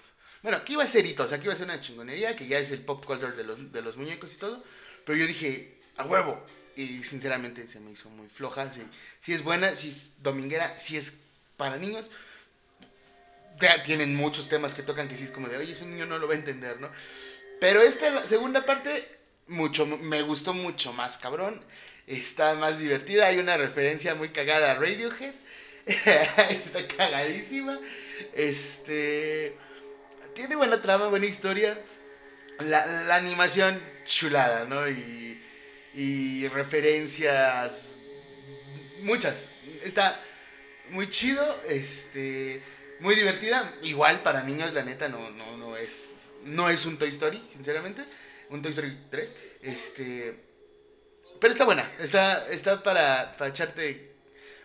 Bueno, 0.41 0.57
aquí 0.57 0.73
iba 0.73 0.83
a 0.83 0.87
ser 0.87 1.05
hito, 1.05 1.23
o 1.23 1.27
sea, 1.27 1.37
aquí 1.37 1.45
iba 1.45 1.53
a 1.53 1.57
ser 1.57 1.65
una 1.65 1.79
chingonería, 1.79 2.35
que 2.35 2.47
ya 2.47 2.57
es 2.57 2.71
el 2.71 2.79
pop 2.79 3.05
culture 3.05 3.33
de 3.33 3.43
los, 3.43 3.71
de 3.71 3.81
los 3.83 3.97
muñecos 3.97 4.33
y 4.33 4.37
todo. 4.37 4.63
Pero 5.05 5.17
yo 5.17 5.27
dije, 5.27 5.79
a 5.97 6.05
huevo. 6.05 6.43
Y 6.75 7.03
sinceramente 7.03 7.67
se 7.67 7.79
me 7.79 7.91
hizo 7.91 8.09
muy 8.09 8.27
floja. 8.27 8.71
Si, 8.71 8.81
si 9.19 9.33
es 9.33 9.43
buena, 9.43 9.75
si 9.75 9.89
es 9.89 10.09
dominguera, 10.21 10.77
si 10.77 10.97
es 10.97 11.15
para 11.57 11.77
niños. 11.77 12.11
tienen 13.83 14.15
muchos 14.15 14.49
temas 14.49 14.73
que 14.73 14.81
tocan 14.81 15.07
que 15.07 15.17
sí 15.17 15.25
es 15.25 15.31
como 15.31 15.47
de, 15.47 15.57
oye, 15.57 15.73
ese 15.73 15.85
niño 15.85 16.05
no 16.05 16.17
lo 16.17 16.27
va 16.27 16.33
a 16.33 16.37
entender, 16.37 16.79
¿no? 16.79 16.89
Pero 17.61 17.83
esta, 17.83 18.25
segunda 18.25 18.65
parte, 18.65 19.07
mucho, 19.45 19.85
me 19.85 20.23
gustó 20.23 20.51
mucho 20.51 20.93
más, 20.93 21.19
cabrón. 21.19 21.63
Está 22.07 22.55
más 22.55 22.79
divertida. 22.79 23.27
Hay 23.27 23.37
una 23.37 23.55
referencia 23.55 24.15
muy 24.15 24.29
cagada 24.29 24.71
a 24.71 24.73
Radiohead. 24.73 25.35
Está 25.85 26.87
cagadísima. 26.87 27.79
Este 28.33 29.55
tiene 30.33 30.55
buena 30.55 30.81
trama, 30.81 31.05
buena 31.09 31.27
historia. 31.27 31.79
La, 32.61 32.83
la 33.03 33.17
animación 33.17 33.79
chulada, 34.05 34.65
¿no? 34.65 34.89
Y, 34.89 35.39
y 35.93 36.47
referencias 36.47 37.97
muchas. 39.01 39.51
Está 39.83 40.19
muy 40.89 41.09
chido, 41.11 41.61
este, 41.69 42.63
muy 43.01 43.13
divertida. 43.13 43.71
Igual 43.83 44.23
para 44.23 44.41
niños, 44.41 44.73
la 44.73 44.81
neta, 44.81 45.09
no, 45.09 45.29
no, 45.29 45.57
no 45.57 45.77
es, 45.77 46.20
no 46.43 46.69
es 46.69 46.85
un 46.85 46.97
Toy 46.97 47.09
Story, 47.09 47.41
sinceramente. 47.51 48.03
Un 48.49 48.61
Toy 48.61 48.71
Story 48.71 48.97
3. 49.09 49.35
Este, 49.61 50.35
pero 51.39 51.51
está 51.51 51.65
buena. 51.65 51.89
Está, 51.99 52.47
está 52.49 52.83
para, 52.83 53.35
para 53.37 53.49
echarte 53.49 54.11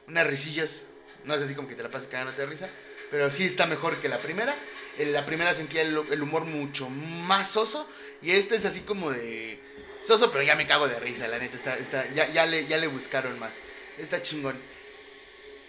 unas 0.08 0.26
risillas. 0.26 0.84
No 1.24 1.34
es 1.34 1.42
así 1.42 1.54
como 1.54 1.68
que 1.68 1.74
te 1.74 1.82
la 1.82 1.90
pases 1.90 2.08
cagándote 2.08 2.42
de 2.42 2.46
risa. 2.46 2.68
Pero 3.10 3.30
sí 3.30 3.44
está 3.44 3.66
mejor 3.66 4.00
que 4.00 4.08
la 4.08 4.20
primera. 4.20 4.54
En 4.98 5.12
la 5.12 5.24
primera 5.26 5.54
sentía 5.54 5.82
el, 5.82 6.22
humor 6.22 6.44
mucho 6.44 6.88
más 6.88 7.50
soso. 7.50 7.88
Y 8.22 8.32
este 8.32 8.56
es 8.56 8.64
así 8.64 8.80
como 8.80 9.10
de. 9.10 9.60
Soso, 10.02 10.30
pero 10.30 10.44
ya 10.44 10.54
me 10.54 10.66
cago 10.66 10.86
de 10.86 11.00
risa, 11.00 11.26
la 11.28 11.38
neta. 11.38 11.56
Está, 11.56 11.78
está, 11.78 12.12
ya, 12.12 12.32
ya, 12.32 12.46
le, 12.46 12.66
ya 12.66 12.78
le 12.78 12.86
buscaron 12.86 13.38
más. 13.38 13.60
Está 13.98 14.22
chingón. 14.22 14.60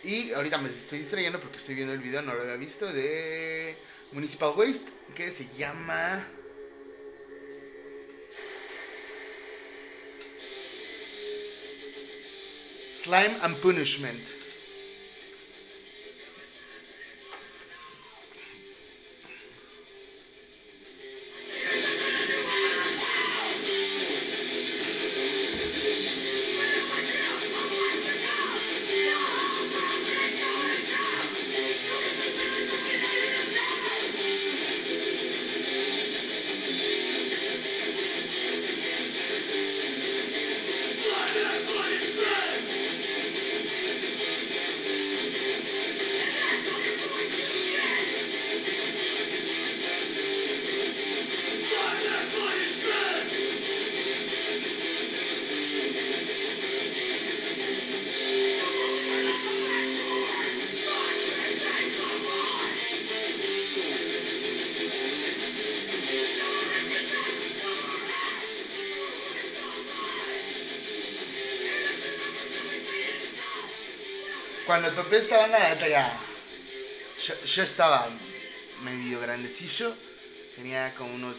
Y 0.04 0.32
ahorita 0.32 0.58
me 0.58 0.70
estoy 0.70 1.00
distrayendo 1.00 1.40
porque 1.40 1.58
estoy 1.58 1.76
viendo 1.76 1.94
el 1.94 2.00
video, 2.00 2.22
no 2.22 2.34
lo 2.34 2.42
había 2.42 2.56
visto, 2.56 2.92
de 2.92 3.76
Municipal 4.12 4.54
Waste, 4.58 4.92
que 5.16 5.30
se 5.30 5.48
llama... 5.58 6.26
Slime 12.90 13.38
and 13.44 13.56
Punishment. 13.62 14.37
Cuando 74.80 75.02
topé 75.02 75.18
esta 75.18 75.40
banda, 75.40 75.88
ya. 75.88 76.20
Yo, 77.48 77.64
estaba 77.64 78.08
medio 78.84 79.20
grandecillo. 79.20 79.96
Tenía 80.56 80.94
como 80.94 81.16
unos 81.16 81.36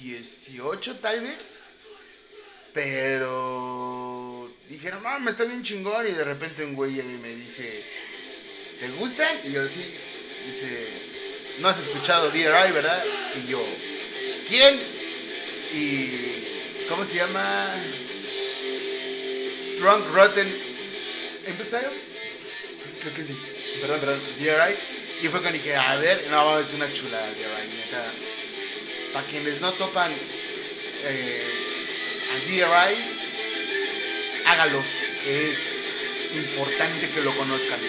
18 0.00 0.96
tal 1.00 1.20
vez. 1.20 1.60
Pero 2.72 4.50
dijeron, 4.70 5.02
me 5.22 5.30
está 5.30 5.44
bien 5.44 5.62
chingón. 5.62 6.06
Y 6.06 6.12
de 6.12 6.24
repente 6.24 6.64
un 6.64 6.74
güey 6.74 7.02
me 7.02 7.34
dice, 7.34 7.84
¿te 8.80 8.88
gustan? 8.92 9.38
Y 9.44 9.52
yo 9.52 9.68
sí. 9.68 9.84
Dice, 10.46 10.88
no 11.58 11.68
has 11.68 11.78
escuchado 11.78 12.30
DRI, 12.30 12.72
¿verdad? 12.72 13.04
Y 13.36 13.50
yo, 13.50 13.62
¿quién? 14.48 14.80
Y, 15.74 16.86
¿cómo 16.88 17.04
se 17.04 17.16
llama? 17.16 17.74
Drunk 19.78 20.06
Rotten 20.12 20.48
Imbeciles. 21.46 22.08
Creo 23.00 23.14
que 23.14 23.24
sí. 23.24 23.36
Perdón, 23.80 24.00
perdón. 24.00 24.20
DRI. 24.38 24.74
Y 25.22 25.28
fue 25.28 25.40
cuando 25.40 25.58
dije, 25.58 25.74
a 25.76 25.96
ver, 25.96 26.26
no, 26.30 26.58
es 26.58 26.72
una 26.74 26.92
chulada 26.92 27.28
DRI, 27.30 27.76
neta. 27.76 28.04
Para 29.12 29.26
quienes 29.26 29.60
no 29.60 29.72
topan 29.72 30.12
eh, 31.04 31.42
al 32.34 32.40
DRI, 32.46 32.96
hágalo. 34.46 34.82
Es 35.26 35.58
importante 36.34 37.10
que 37.10 37.20
lo 37.22 37.36
conozcan. 37.36 37.80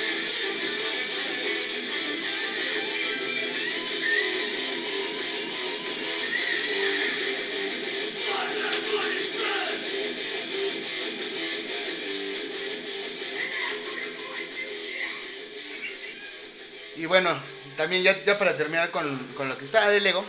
Bueno, 17.10 17.38
también 17.76 18.04
ya, 18.04 18.38
para 18.38 18.56
terminar 18.56 18.92
con, 18.92 19.18
con 19.34 19.50
lo 19.50 19.58
que 19.58 19.66
está 19.66 19.90
de 19.90 20.00
Lego, 20.00 20.24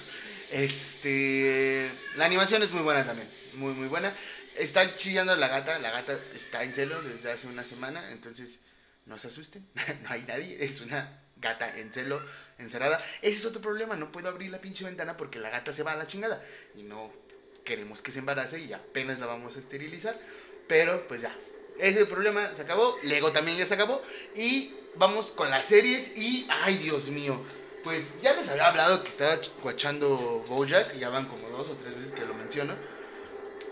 este, 0.52 1.90
la 2.14 2.26
animación 2.26 2.62
es 2.62 2.70
muy 2.70 2.82
buena 2.82 3.04
también, 3.04 3.28
muy 3.54 3.72
muy 3.72 3.88
buena. 3.88 4.14
Está 4.54 4.94
chillando 4.94 5.34
la 5.34 5.48
gata, 5.48 5.78
la 5.78 5.90
gata 5.90 6.18
está 6.34 6.62
en 6.62 6.74
celo 6.74 7.02
desde 7.02 7.32
hace 7.32 7.46
una 7.46 7.64
semana, 7.64 8.12
entonces 8.12 8.60
no 9.06 9.18
se 9.18 9.28
asusten, 9.28 9.66
no 10.02 10.10
hay 10.10 10.22
nadie, 10.22 10.58
es 10.60 10.80
una 10.82 11.20
gata 11.36 11.78
en 11.78 11.92
celo, 11.92 12.22
encerrada. 12.58 12.98
Ese 13.22 13.38
es 13.38 13.44
otro 13.46 13.62
problema, 13.62 13.96
no 13.96 14.12
puedo 14.12 14.28
abrir 14.28 14.50
la 14.50 14.60
pinche 14.60 14.84
ventana 14.84 15.16
porque 15.16 15.38
la 15.38 15.50
gata 15.50 15.72
se 15.72 15.82
va 15.82 15.92
a 15.92 15.96
la 15.96 16.06
chingada 16.06 16.44
y 16.76 16.82
no 16.82 17.12
queremos 17.64 18.02
que 18.02 18.12
se 18.12 18.18
embarace 18.18 18.60
y 18.60 18.72
apenas 18.74 19.18
la 19.18 19.26
vamos 19.26 19.56
a 19.56 19.58
esterilizar, 19.58 20.18
pero 20.68 21.08
pues 21.08 21.22
ya, 21.22 21.34
ese 21.78 22.06
problema, 22.06 22.52
se 22.52 22.62
acabó, 22.62 22.98
Lego 23.02 23.32
también 23.32 23.58
ya 23.58 23.66
se 23.66 23.74
acabó 23.74 24.02
y 24.34 24.74
vamos 24.96 25.30
con 25.30 25.50
las 25.50 25.66
series 25.66 26.16
y, 26.16 26.46
ay 26.48 26.76
Dios 26.78 27.08
mío, 27.10 27.40
pues 27.84 28.20
ya 28.20 28.34
les 28.34 28.48
había 28.48 28.68
hablado 28.68 29.02
que 29.02 29.10
estaba 29.10 29.38
guachando 29.62 30.44
Bojack, 30.48 30.94
ya 30.94 31.08
van 31.08 31.26
como 31.26 31.48
dos 31.50 31.68
o 31.68 31.74
tres 31.74 31.94
veces 31.94 32.12
que 32.12 32.24
lo 32.24 32.34
menciono. 32.34 32.74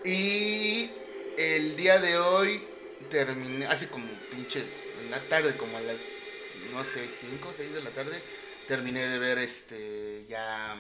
Y 0.04 0.90
el 1.36 1.76
día 1.76 1.98
de 1.98 2.18
hoy 2.18 2.64
terminé, 3.10 3.66
hace 3.66 3.88
como 3.88 4.06
pinches, 4.30 4.82
en 5.00 5.10
la 5.10 5.20
tarde, 5.28 5.56
como 5.56 5.76
a 5.76 5.80
las, 5.80 5.96
no 6.72 6.84
sé, 6.84 7.08
5 7.08 7.48
o 7.48 7.54
6 7.54 7.74
de 7.74 7.82
la 7.82 7.90
tarde, 7.90 8.22
terminé 8.68 9.06
de 9.06 9.18
ver 9.18 9.38
este, 9.38 10.24
ya 10.28 10.76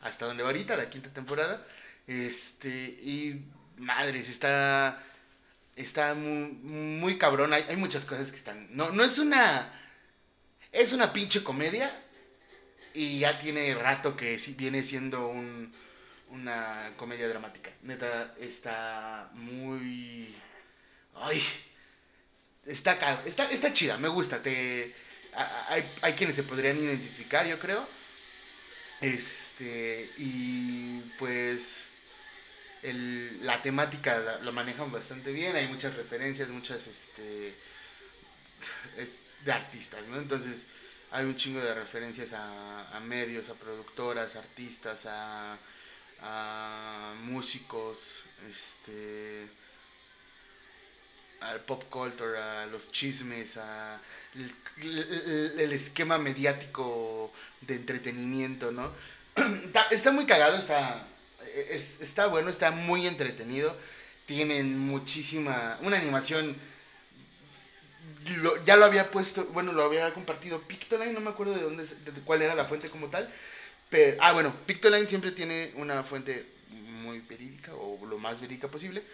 hasta 0.00 0.26
donde 0.26 0.42
va 0.42 0.48
ahorita, 0.48 0.76
la 0.76 0.90
quinta 0.90 1.10
temporada. 1.10 1.66
Este, 2.06 2.68
y 2.68 3.44
madres, 3.76 4.28
está 4.28 5.02
está 5.76 6.14
muy, 6.14 6.48
muy 6.50 7.18
cabrón. 7.18 7.52
Hay, 7.52 7.64
hay, 7.68 7.76
muchas 7.76 8.04
cosas 8.04 8.30
que 8.30 8.36
están. 8.36 8.68
No, 8.74 8.90
no 8.90 9.04
es 9.04 9.18
una. 9.18 9.72
Es 10.72 10.92
una 10.92 11.12
pinche 11.12 11.44
comedia. 11.44 12.02
Y 12.94 13.20
ya 13.20 13.38
tiene 13.38 13.74
rato 13.74 14.16
que 14.16 14.40
viene 14.56 14.82
siendo 14.82 15.28
un, 15.28 15.72
una 16.30 16.92
comedia 16.96 17.28
dramática. 17.28 17.70
Neta, 17.82 18.34
está 18.40 19.30
muy. 19.34 20.34
Ay. 21.14 21.42
Está, 22.64 23.22
está, 23.24 23.44
está 23.44 23.72
chida, 23.72 23.96
me 23.98 24.08
gusta. 24.08 24.42
Te, 24.42 24.94
hay, 25.68 25.88
hay 26.02 26.12
quienes 26.14 26.34
se 26.34 26.42
podrían 26.42 26.78
identificar, 26.78 27.46
yo 27.46 27.60
creo. 27.60 27.86
Este. 29.00 30.10
Y 30.16 31.00
pues 31.18 31.90
el, 32.86 33.44
la 33.44 33.60
temática 33.62 34.18
la, 34.18 34.38
la, 34.38 34.52
manejan 34.52 34.92
bastante 34.92 35.32
bien, 35.32 35.56
hay 35.56 35.66
muchas 35.66 35.94
referencias, 35.96 36.48
muchas 36.50 36.86
este, 36.86 37.54
es 38.96 39.18
de 39.44 39.52
artistas, 39.52 40.06
¿no? 40.06 40.16
Entonces 40.18 40.66
hay 41.10 41.24
un 41.24 41.36
chingo 41.36 41.60
de 41.60 41.74
referencias 41.74 42.32
a, 42.32 43.00
medios, 43.02 43.48
a 43.48 43.54
productoras, 43.54 44.36
artistas, 44.36 45.06
a, 45.06 45.58
a 46.20 47.14
músicos, 47.22 48.22
este 48.48 49.48
al 51.40 51.60
pop 51.60 51.84
culture, 51.90 52.38
a 52.38 52.66
los 52.66 52.90
chismes, 52.90 53.56
a 53.58 54.00
el, 54.34 54.54
el, 54.82 55.60
el 55.60 55.72
esquema 55.72 56.18
mediático 56.18 57.32
de 57.60 57.74
entretenimiento, 57.74 58.72
¿no? 58.72 58.92
está, 59.64 59.82
está 59.90 60.12
muy 60.12 60.24
cagado, 60.24 60.56
está 60.56 61.06
es, 61.54 62.00
está 62.00 62.26
bueno, 62.26 62.50
está 62.50 62.70
muy 62.70 63.06
entretenido. 63.06 63.76
Tienen 64.26 64.78
muchísima. 64.78 65.78
Una 65.82 65.96
animación. 65.96 66.56
Ya 68.64 68.76
lo 68.76 68.84
había 68.84 69.10
puesto, 69.10 69.46
bueno, 69.46 69.72
lo 69.72 69.84
había 69.84 70.12
compartido 70.12 70.60
Pictoline, 70.62 71.12
no 71.12 71.20
me 71.20 71.30
acuerdo 71.30 71.54
de 71.54 71.62
dónde, 71.62 71.84
de 71.84 72.20
cuál 72.24 72.42
era 72.42 72.56
la 72.56 72.64
fuente 72.64 72.90
como 72.90 73.08
tal. 73.08 73.32
Pero, 73.88 74.16
ah, 74.20 74.32
bueno, 74.32 74.54
Pictoline 74.66 75.06
siempre 75.06 75.30
tiene 75.30 75.72
una 75.76 76.02
fuente 76.02 76.44
muy 77.02 77.20
verídica 77.20 77.72
o 77.74 78.04
lo 78.04 78.18
más 78.18 78.40
verídica 78.40 78.68
posible. 78.68 79.04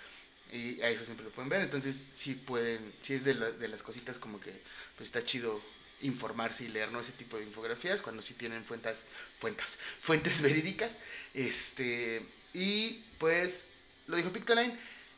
Y 0.51 0.81
a 0.81 0.89
eso 0.89 1.05
siempre 1.05 1.25
lo 1.25 1.33
pueden 1.33 1.51
ver. 1.51 1.61
Entonces, 1.61 2.05
sí 2.11 2.35
pueden, 2.35 2.95
sí 3.01 3.15
es 3.15 3.25
de, 3.25 3.35
la, 3.35 3.51
de 3.51 3.69
las 3.69 3.83
cositas 3.83 4.19
como 4.19 4.41
que 4.41 4.51
pues 4.97 5.09
está 5.09 5.23
chido 5.25 5.61
informarse 6.03 6.65
y 6.65 6.69
leer 6.69 6.93
¿no? 6.93 7.01
ese 7.01 7.13
tipo 7.13 7.37
de 7.37 7.45
infografías 7.45 8.03
cuando 8.03 8.23
sí 8.23 8.35
tienen 8.35 8.65
fuentes, 8.65 9.07
fuentes, 9.39 9.79
fuentes 10.01 10.41
verídicas. 10.43 10.99
Este, 11.35 12.27
y 12.53 13.05
pues 13.19 13.69
lo 14.07 14.17
dijo 14.17 14.33
Pictoline 14.33 14.77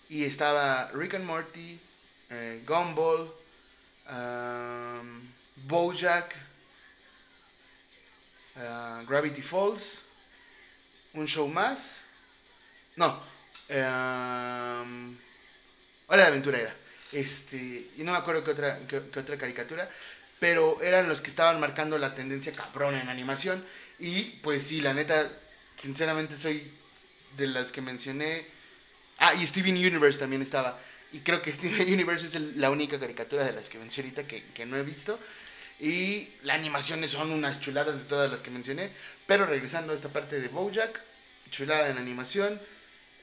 y 0.08 0.24
estaba 0.24 0.90
Rick 0.92 1.14
and 1.14 1.24
Morty, 1.24 1.80
eh, 2.30 2.62
Gumball, 2.66 3.32
um, 4.10 5.22
Bojack, 5.66 6.34
uh, 8.56 9.04
Gravity 9.06 9.42
Falls, 9.42 10.02
un 11.14 11.26
show 11.26 11.48
más. 11.48 12.02
No, 12.96 13.22
um, 13.70 15.16
Hora 16.06 16.22
de 16.22 16.28
Aventura 16.28 16.58
era. 16.58 16.76
Este, 17.12 17.56
y 17.96 18.02
no 18.02 18.12
me 18.12 18.18
acuerdo 18.18 18.44
qué 18.44 18.50
otra, 18.50 18.86
qué, 18.86 19.02
qué 19.10 19.20
otra 19.20 19.38
caricatura 19.38 19.88
pero 20.44 20.82
eran 20.82 21.08
los 21.08 21.22
que 21.22 21.30
estaban 21.30 21.58
marcando 21.58 21.96
la 21.96 22.14
tendencia 22.14 22.52
cabrón 22.52 22.96
en 22.96 23.08
animación. 23.08 23.64
Y 23.98 24.24
pues 24.42 24.62
sí, 24.64 24.82
la 24.82 24.92
neta, 24.92 25.32
sinceramente 25.74 26.36
soy 26.36 26.70
de 27.34 27.46
las 27.46 27.72
que 27.72 27.80
mencioné. 27.80 28.46
Ah, 29.16 29.32
y 29.32 29.46
Steven 29.46 29.74
Universe 29.74 30.18
también 30.18 30.42
estaba. 30.42 30.78
Y 31.12 31.20
creo 31.20 31.40
que 31.40 31.50
Steven 31.58 31.90
Universe 31.90 32.26
es 32.26 32.38
la 32.56 32.68
única 32.68 33.00
caricatura 33.00 33.42
de 33.42 33.54
las 33.54 33.70
que 33.70 33.78
mencioné 33.78 34.10
ahorita 34.10 34.28
que, 34.28 34.44
que 34.52 34.66
no 34.66 34.76
he 34.76 34.82
visto. 34.82 35.18
Y 35.80 36.28
las 36.42 36.58
animaciones 36.58 37.12
son 37.12 37.32
unas 37.32 37.62
chuladas 37.62 38.00
de 38.00 38.04
todas 38.04 38.30
las 38.30 38.42
que 38.42 38.50
mencioné. 38.50 38.92
Pero 39.26 39.46
regresando 39.46 39.92
a 39.92 39.94
esta 39.94 40.12
parte 40.12 40.40
de 40.40 40.48
Bojack, 40.48 41.00
chulada 41.50 41.88
en 41.88 41.96
animación. 41.96 42.60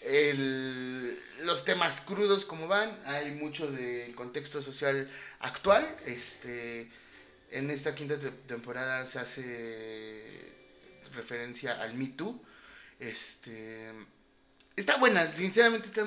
El, 0.02 1.20
los 1.44 1.66
temas 1.66 2.02
crudos 2.02 2.46
como 2.46 2.68
van, 2.68 2.98
hay 3.06 3.30
mucho 3.30 3.70
del 3.72 4.16
contexto 4.16 4.60
social 4.60 5.08
actual. 5.38 5.86
Este, 6.08 6.90
en 7.52 7.70
esta 7.70 7.94
quinta 7.94 8.18
te 8.18 8.32
temporada 8.32 9.06
se 9.06 9.20
hace 9.20 10.52
referencia 11.14 11.82
al 11.82 11.94
Me 11.96 12.08
Too. 12.08 12.42
Este, 13.00 13.92
está 14.76 14.98
buena, 14.98 15.32
sinceramente 15.32 15.88
está 15.88 16.06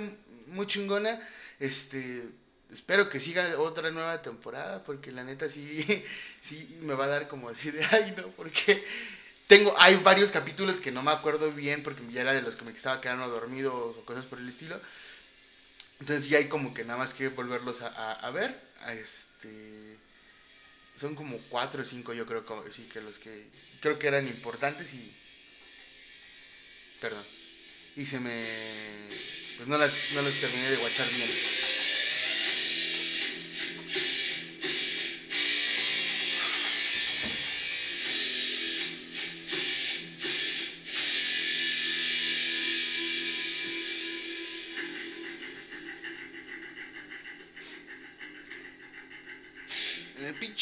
muy 0.49 0.66
chingona. 0.66 1.20
Este, 1.61 2.28
espero 2.70 3.09
que 3.09 3.20
siga 3.20 3.59
otra 3.59 3.90
nueva 3.90 4.22
temporada 4.22 4.82
porque 4.84 5.12
la 5.12 5.24
neta 5.24 5.49
sí, 5.49 6.05
sí 6.40 6.78
me 6.82 6.95
va 6.95 7.05
a 7.05 7.09
dar 7.09 7.28
como 7.28 7.51
decir, 7.51 7.78
ay 7.92 8.14
no, 8.16 8.28
porque 8.28 8.84
tengo, 9.47 9.74
hay 9.78 9.97
varios 9.97 10.30
capítulos 10.30 10.80
que 10.80 10.90
no 10.90 11.03
me 11.03 11.11
acuerdo 11.11 11.53
bien 11.53 11.82
porque 11.82 12.03
ya 12.11 12.22
era 12.22 12.32
de 12.32 12.42
los 12.42 12.57
que 12.57 12.64
me 12.64 12.72
estaba 12.72 13.01
quedando 13.01 13.28
dormido 13.28 13.74
o 13.74 14.05
cosas 14.05 14.24
por 14.26 14.38
el 14.38 14.49
estilo. 14.49 14.80
Entonces 16.01 16.28
ya 16.28 16.38
hay 16.38 16.49
como 16.49 16.74
que 16.74 16.84
nada 16.84 16.99
más 16.99 17.14
que 17.14 17.28
volverlos 17.28 17.82
a, 17.82 18.30
ver. 18.30 18.61
Este 18.88 19.97
son 20.95 21.14
como 21.14 21.38
cuatro 21.49 21.82
o 21.82 21.84
cinco 21.84 22.12
yo 22.12 22.26
creo 22.26 22.45
que 22.45 22.72
sí 22.72 22.88
que 22.92 23.01
los 23.01 23.18
que 23.18 23.47
creo 23.80 23.99
que 23.99 24.09
eran 24.09 24.26
importantes 24.26 24.95
y 24.95 25.12
perdón 27.01 27.24
y 27.97 28.07
se 28.07 28.20
me 28.20 29.09
pues 29.57 29.68
no 29.68 29.78
las, 29.78 29.95
no 30.14 30.22
las 30.22 30.34
terminé 30.34 30.70
de 30.70 30.76
guachar 30.76 31.09
bien. 31.11 31.30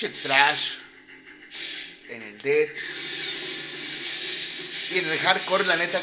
Trash, 0.09 0.79
en 2.09 2.23
el 2.23 2.39
death 2.43 2.77
y 4.91 4.99
en 4.99 5.11
el 5.11 5.19
hardcore, 5.19 5.65
la 5.67 5.77
neta, 5.77 6.01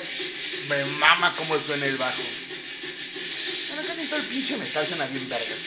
me 0.68 0.86
mama 0.86 1.34
cómo 1.38 1.60
suena 1.60 1.86
el 1.86 1.98
bajo. 1.98 2.22
Bueno, 3.68 3.84
casi 3.88 4.08
todo 4.08 4.20
el 4.20 4.26
pinche 4.26 4.58
metal 4.58 4.88
suena 4.88 5.06
bien 5.08 5.28
vergas. 5.30 5.58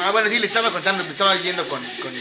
Ah, 0.00 0.10
bueno, 0.12 0.28
sí, 0.28 0.38
le 0.38 0.46
estaba 0.46 0.70
contando, 0.70 1.02
me 1.02 1.10
estaba 1.10 1.34
yendo 1.40 1.68
con, 1.68 1.84
con 2.00 2.12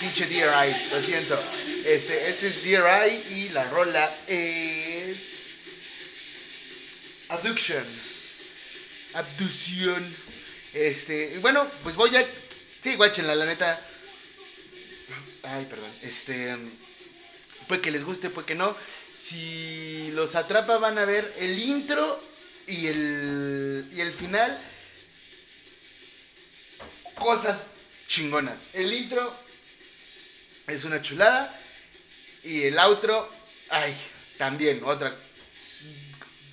pinche 0.00 0.26
DRI, 0.26 0.90
lo 0.90 1.02
siento. 1.02 1.42
Este, 1.84 2.30
este 2.30 2.46
es 2.46 2.62
DRI 2.62 3.36
y 3.36 3.48
la 3.50 3.64
rola 3.64 4.16
es... 4.26 4.81
Abduction. 7.42 7.84
Abducción. 9.14 10.16
Este, 10.72 11.38
bueno, 11.40 11.68
pues 11.82 11.96
voy 11.96 12.14
a... 12.14 12.24
Sí, 12.78 12.94
guáchenla, 12.94 13.34
la 13.34 13.46
neta. 13.46 13.84
Ay, 15.42 15.66
perdón. 15.66 15.90
Este... 16.02 16.56
Puede 17.66 17.80
que 17.80 17.90
les 17.90 18.04
guste, 18.04 18.30
puede 18.30 18.46
que 18.46 18.54
no. 18.54 18.76
Si 19.18 20.12
los 20.12 20.36
atrapa 20.36 20.78
van 20.78 20.98
a 20.98 21.04
ver 21.04 21.34
el 21.36 21.58
intro 21.58 22.22
y 22.68 22.86
el, 22.86 23.90
y 23.92 24.00
el 24.00 24.12
final. 24.12 24.56
Cosas 27.16 27.66
chingonas. 28.06 28.68
El 28.72 28.92
intro 28.92 29.36
es 30.68 30.84
una 30.84 31.02
chulada. 31.02 31.60
Y 32.44 32.62
el 32.62 32.78
outro, 32.78 33.28
ay, 33.68 33.92
también, 34.38 34.82
otra. 34.84 35.16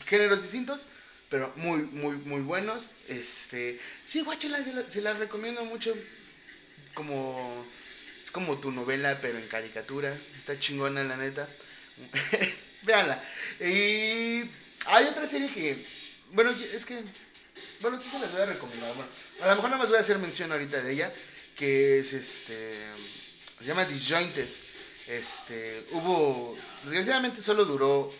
Géneros 0.09 0.41
distintos, 0.41 0.87
pero 1.29 1.53
muy, 1.55 1.83
muy, 1.83 2.15
muy 2.17 2.41
buenos. 2.41 2.89
Este, 3.07 3.79
sí, 4.07 4.21
guáchenla, 4.21 4.63
se, 4.63 4.89
se 4.89 5.01
las 5.01 5.19
recomiendo 5.19 5.63
mucho. 5.65 5.95
Como, 6.95 7.63
es 8.19 8.31
como 8.31 8.57
tu 8.57 8.71
novela, 8.71 9.19
pero 9.21 9.37
en 9.37 9.47
caricatura. 9.47 10.17
Está 10.35 10.59
chingona, 10.59 11.03
la 11.03 11.15
neta. 11.15 11.47
Véanla. 12.81 13.23
Y 13.59 14.49
hay 14.87 15.05
otra 15.05 15.27
serie 15.27 15.49
que, 15.49 15.85
bueno, 16.31 16.51
es 16.51 16.85
que, 16.85 17.03
bueno, 17.81 17.99
sí 17.99 18.09
se 18.09 18.17
las 18.17 18.31
voy 18.31 18.41
a 18.41 18.45
recomendar. 18.47 18.95
Bueno, 18.95 19.11
a 19.41 19.47
lo 19.47 19.55
mejor 19.57 19.69
nada 19.69 19.83
más 19.83 19.89
voy 19.89 19.97
a 19.97 20.01
hacer 20.01 20.17
mención 20.17 20.51
ahorita 20.51 20.81
de 20.81 20.91
ella, 20.91 21.13
que 21.55 21.99
es 21.99 22.13
este, 22.13 22.83
se 23.59 23.65
llama 23.65 23.85
Disjointed. 23.85 24.49
Este, 25.07 25.85
hubo, 25.91 26.57
desgraciadamente 26.83 27.41
solo 27.41 27.65
duró, 27.65 28.11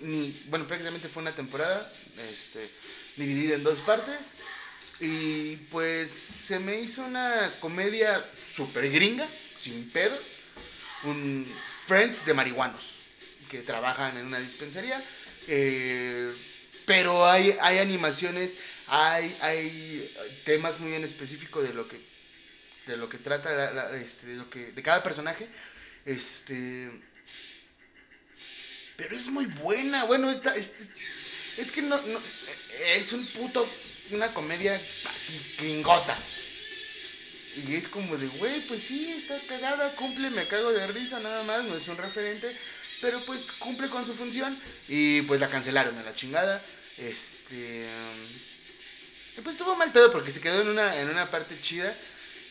ni, 0.00 0.42
bueno, 0.48 0.66
prácticamente 0.66 1.08
fue 1.08 1.22
una 1.22 1.34
temporada, 1.34 1.92
este, 2.32 2.70
dividida 3.16 3.54
en 3.54 3.62
dos 3.62 3.80
partes. 3.80 4.36
Y 5.00 5.56
pues 5.70 6.10
se 6.10 6.58
me 6.60 6.80
hizo 6.80 7.04
una 7.04 7.52
comedia 7.60 8.24
super 8.46 8.88
gringa, 8.90 9.26
sin 9.52 9.90
pedos. 9.90 10.40
Un 11.04 11.46
Friends 11.86 12.24
de 12.24 12.32
marihuanos 12.32 12.98
que 13.48 13.62
trabajan 13.62 14.16
en 14.16 14.26
una 14.26 14.38
dispensaría. 14.38 15.02
eh, 15.48 16.32
pero 16.86 17.26
hay, 17.26 17.56
hay 17.60 17.78
animaciones, 17.78 18.56
hay, 18.86 19.36
hay 19.40 20.14
temas 20.44 20.80
muy 20.80 20.94
en 20.94 21.04
específico 21.04 21.62
de 21.62 21.72
lo 21.72 21.86
que, 21.86 22.00
de 22.86 22.96
lo 22.96 23.08
que 23.08 23.18
trata, 23.18 23.96
este, 23.96 24.26
de, 24.26 24.36
lo 24.36 24.50
que, 24.50 24.72
de 24.72 24.82
cada 24.82 25.02
personaje. 25.02 25.48
Este. 26.04 26.90
Pero 28.96 29.16
es 29.16 29.28
muy 29.28 29.46
buena. 29.46 30.04
Bueno, 30.04 30.30
esta, 30.30 30.54
este- 30.54 30.92
es 31.56 31.70
que 31.72 31.82
no, 31.82 32.00
no- 32.02 32.22
Es 32.96 33.12
un 33.12 33.26
puto. 33.32 33.68
Una 34.10 34.32
comedia 34.34 34.80
así 35.14 35.40
gringota. 35.58 36.18
Y 37.56 37.74
es 37.74 37.86
como 37.88 38.16
de, 38.16 38.26
güey, 38.28 38.66
pues 38.66 38.82
sí, 38.82 39.10
está 39.12 39.38
cagada, 39.46 39.94
cumple, 39.94 40.30
me 40.30 40.46
cago 40.48 40.72
de 40.72 40.86
risa, 40.86 41.20
nada 41.20 41.42
más, 41.42 41.64
no 41.64 41.76
es 41.76 41.86
un 41.88 41.98
referente, 41.98 42.56
pero 43.02 43.22
pues 43.26 43.52
cumple 43.52 43.88
con 43.90 44.06
su 44.06 44.14
función. 44.14 44.58
Y 44.88 45.22
pues 45.22 45.40
la 45.40 45.48
cancelaron 45.48 45.96
a 45.98 46.02
la 46.02 46.14
chingada. 46.14 46.64
Este. 46.98 47.86
y 49.36 49.40
pues 49.40 49.56
estuvo 49.56 49.74
mal 49.76 49.92
pedo 49.92 50.10
porque 50.12 50.30
se 50.30 50.40
quedó 50.40 50.60
en 50.60 50.68
una, 50.68 50.98
en 51.00 51.08
una 51.08 51.30
parte 51.30 51.58
chida. 51.60 51.96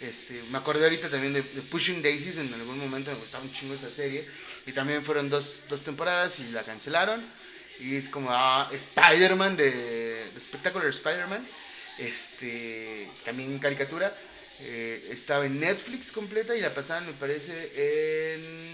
Este, 0.01 0.41
me 0.49 0.57
acordé 0.57 0.83
ahorita 0.83 1.09
también 1.09 1.33
de, 1.33 1.43
Pushing 1.43 2.01
Daisies, 2.01 2.37
en 2.37 2.51
algún 2.53 2.79
momento 2.79 3.11
me 3.11 3.17
gustaba 3.19 3.43
un 3.43 3.53
chingo 3.53 3.75
esa 3.75 3.91
serie. 3.91 4.27
Y 4.65 4.71
también 4.71 5.03
fueron 5.03 5.29
dos, 5.29 5.61
dos 5.69 5.83
temporadas 5.83 6.39
y 6.39 6.49
la 6.51 6.63
cancelaron. 6.63 7.23
Y 7.79 7.95
es 7.95 8.09
como, 8.09 8.29
ah, 8.31 8.69
Spider-Man 8.71 9.55
de, 9.57 9.71
de 10.33 10.39
Spectacular 10.39 10.87
Spider-Man. 10.87 11.47
Este, 11.99 13.09
también 13.23 13.59
caricatura. 13.59 14.15
eh, 14.59 15.07
estaba 15.11 15.45
en 15.45 15.59
Netflix 15.59 16.11
completa 16.11 16.55
y 16.55 16.61
la 16.61 16.73
pasaban, 16.73 17.05
me 17.07 17.13
parece, 17.13 17.53
en 18.35 18.67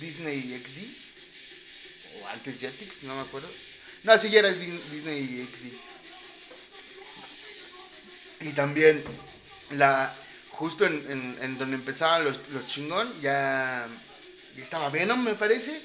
Disney 0.00 0.60
XD. 0.64 0.78
O 2.22 2.26
antes 2.28 2.58
Jetix, 2.58 3.04
no 3.04 3.14
me 3.16 3.22
acuerdo. 3.22 3.50
No, 4.04 4.16
sí, 4.18 4.30
ya 4.30 4.40
era 4.40 4.52
Di- 4.52 4.80
Disney 4.92 5.48
XD. 5.52 5.72
Y 8.40 8.52
también 8.52 9.02
la 9.70 10.14
justo 10.50 10.84
en, 10.86 11.36
en- 11.40 11.58
donde 11.58 11.76
empezaba 11.76 12.18
lo, 12.18 12.30
lo 12.30 12.66
chingón, 12.66 13.20
ya, 13.20 13.88
estaba 14.56 14.90
Venom, 14.90 15.22
me 15.22 15.34
parece. 15.34 15.80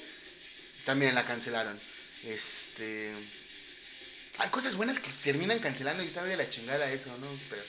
También 0.84 1.14
la 1.14 1.24
cancelaron. 1.24 1.80
Este. 2.24 3.14
Hay 4.38 4.48
cosas 4.50 4.74
buenas 4.74 4.98
que 4.98 5.10
terminan 5.22 5.60
cancelando 5.60 6.02
y 6.02 6.06
está 6.06 6.24
de 6.24 6.36
la 6.36 6.48
chingada 6.48 6.90
eso, 6.90 7.16
¿no? 7.18 7.28
Pero. 7.48 7.62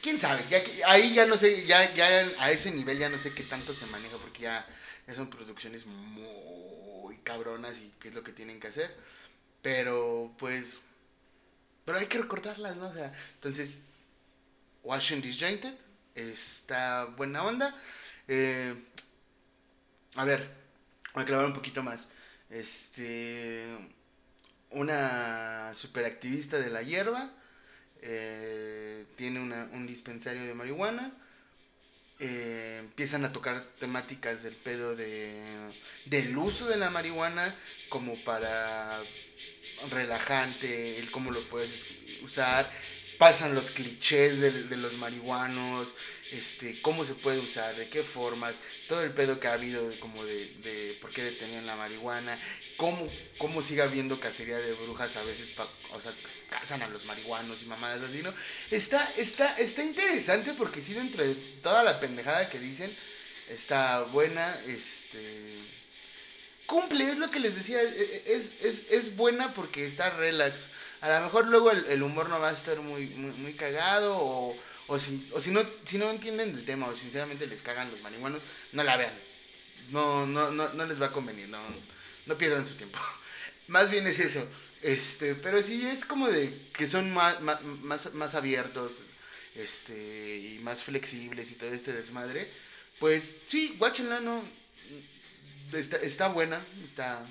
Quién 0.00 0.20
sabe, 0.20 0.44
ya 0.50 0.62
que- 0.64 0.82
ahí 0.84 1.14
ya 1.14 1.26
no 1.26 1.36
sé, 1.36 1.64
ya, 1.66 1.92
ya 1.94 2.06
a 2.38 2.50
ese 2.50 2.70
nivel 2.72 2.98
ya 2.98 3.08
no 3.08 3.18
sé 3.18 3.34
qué 3.34 3.44
tanto 3.44 3.72
se 3.72 3.86
maneja, 3.86 4.16
porque 4.18 4.42
ya, 4.42 4.66
ya 5.06 5.14
son 5.14 5.30
producciones 5.30 5.86
muy 5.86 7.16
cabronas 7.18 7.76
y 7.78 7.92
qué 8.00 8.08
es 8.08 8.14
lo 8.14 8.24
que 8.24 8.32
tienen 8.32 8.58
que 8.60 8.68
hacer. 8.68 8.94
Pero 9.62 10.34
pues. 10.38 10.78
Pero 11.84 11.98
hay 11.98 12.06
que 12.06 12.18
recordarlas, 12.18 12.76
¿no? 12.76 12.86
O 12.88 12.92
sea, 12.92 13.12
entonces. 13.34 13.80
Washington 14.82 15.22
Disjointed. 15.22 15.74
Está 16.14 17.04
buena 17.06 17.42
onda. 17.44 17.74
Eh, 18.28 18.74
a 20.16 20.24
ver, 20.24 20.48
voy 21.14 21.22
a 21.22 21.26
clavar 21.26 21.46
un 21.46 21.52
poquito 21.54 21.82
más. 21.82 22.08
Este. 22.50 23.66
Una 24.70 25.72
superactivista 25.74 26.58
de 26.58 26.70
la 26.70 26.82
hierba. 26.82 27.30
eh, 28.04 29.06
tiene 29.16 29.38
una- 29.38 29.68
un 29.72 29.86
dispensario 29.86 30.44
de 30.44 30.54
marihuana. 30.54 31.12
eh, 32.18 32.78
empiezan 32.80 33.24
a 33.24 33.32
tocar 33.32 33.64
temáticas 33.80 34.42
del 34.44 34.54
pedo 34.56 34.94
de, 34.96 35.72
del 36.06 36.36
uso 36.36 36.68
de 36.68 36.76
la 36.76 36.88
marihuana 36.90 37.54
como 37.88 38.16
para 38.24 39.02
relajante, 39.90 40.98
el 40.98 41.10
cómo 41.10 41.30
lo 41.32 41.42
puedes 41.48 41.86
usar, 42.22 42.70
pasan 43.22 43.54
los 43.54 43.70
clichés 43.70 44.40
de, 44.40 44.76
los 44.76 44.96
marihuanos, 44.96 45.94
este, 46.32 46.82
cómo 46.82 47.04
se 47.04 47.14
puede 47.14 47.38
usar, 47.38 47.72
de 47.76 47.86
qué 47.88 48.02
formas, 48.02 48.58
todo 48.88 49.04
el 49.04 49.12
pedo 49.12 49.38
que 49.38 49.46
ha 49.46 49.52
habido 49.52 49.88
de, 49.88 50.00
como 50.00 50.24
de, 50.24 50.46
de 50.64 50.98
por 51.00 51.10
qué 51.12 51.22
detenían 51.22 51.64
la 51.64 51.76
marihuana, 51.76 52.36
cómo, 52.76 53.06
cómo 53.38 53.62
sigue 53.62 53.80
habiendo 53.82 54.18
cacería 54.18 54.58
de 54.58 54.72
brujas 54.72 55.14
a 55.14 55.22
veces, 55.22 55.50
pa- 55.50 55.68
o 55.92 56.00
sea, 56.00 56.12
cazan 56.50 56.82
a 56.82 56.88
los 56.88 57.04
marihuanos 57.04 57.62
y 57.62 57.66
mamadas 57.66 58.02
así, 58.02 58.22
¿no? 58.24 58.34
Está, 58.72 59.08
está, 59.16 59.54
está 59.54 59.84
interesante 59.84 60.52
porque 60.54 60.82
sí 60.82 60.92
dentro 60.92 61.22
de 61.22 61.36
toda 61.62 61.84
la 61.84 62.00
pendejada 62.00 62.50
que 62.50 62.58
dicen, 62.58 62.92
está 63.48 64.00
buena, 64.02 64.60
este 64.66 65.58
cumple, 66.66 67.08
es 67.08 67.18
lo 67.18 67.30
que 67.30 67.38
les 67.38 67.54
decía, 67.54 67.80
e- 67.82 67.86
e- 67.86 68.34
es, 68.34 68.54
es, 68.62 68.90
es 68.90 69.14
buena 69.14 69.54
porque 69.54 69.86
está 69.86 70.10
relax. 70.10 70.66
A 71.02 71.10
lo 71.10 71.24
mejor 71.24 71.46
luego 71.48 71.70
el, 71.70 71.84
el 71.86 72.02
humor 72.02 72.28
no 72.28 72.40
va 72.40 72.48
a 72.48 72.54
estar 72.54 72.80
muy, 72.80 73.06
muy, 73.08 73.32
muy 73.32 73.54
cagado 73.54 74.16
o, 74.16 74.56
o, 74.86 74.98
si, 74.98 75.28
o 75.32 75.40
si, 75.40 75.50
no, 75.50 75.62
si 75.84 75.98
no 75.98 76.10
entienden 76.10 76.54
del 76.54 76.64
tema 76.64 76.86
o 76.86 76.96
sinceramente 76.96 77.46
les 77.46 77.60
cagan 77.60 77.90
los 77.90 78.00
marihuanos, 78.00 78.42
no 78.72 78.82
la 78.82 78.96
vean. 78.96 79.14
No, 79.90 80.26
no, 80.26 80.50
no, 80.50 80.72
no 80.72 80.86
les 80.86 81.00
va 81.00 81.06
a 81.06 81.12
convenir, 81.12 81.48
no, 81.48 81.58
no 82.26 82.38
pierdan 82.38 82.64
su 82.64 82.74
tiempo. 82.74 82.98
Más 83.68 83.90
bien 83.90 84.06
es 84.06 84.18
eso. 84.18 84.46
Este, 84.80 85.34
pero 85.34 85.62
sí 85.62 85.86
es 85.86 86.04
como 86.04 86.28
de 86.28 86.58
que 86.72 86.86
son 86.86 87.12
más, 87.12 87.40
más, 87.40 87.62
más, 87.62 88.14
más 88.14 88.34
abiertos 88.34 89.02
este, 89.54 90.38
y 90.38 90.58
más 90.60 90.82
flexibles 90.82 91.52
y 91.52 91.54
todo 91.54 91.72
este 91.72 91.92
desmadre 91.92 92.50
pues 93.02 93.40
sí, 93.46 93.74
guáchenla, 93.80 94.20
¿no? 94.20 94.44
Está, 95.72 95.96
está 95.96 96.28
buena, 96.28 96.64
está 96.84 97.26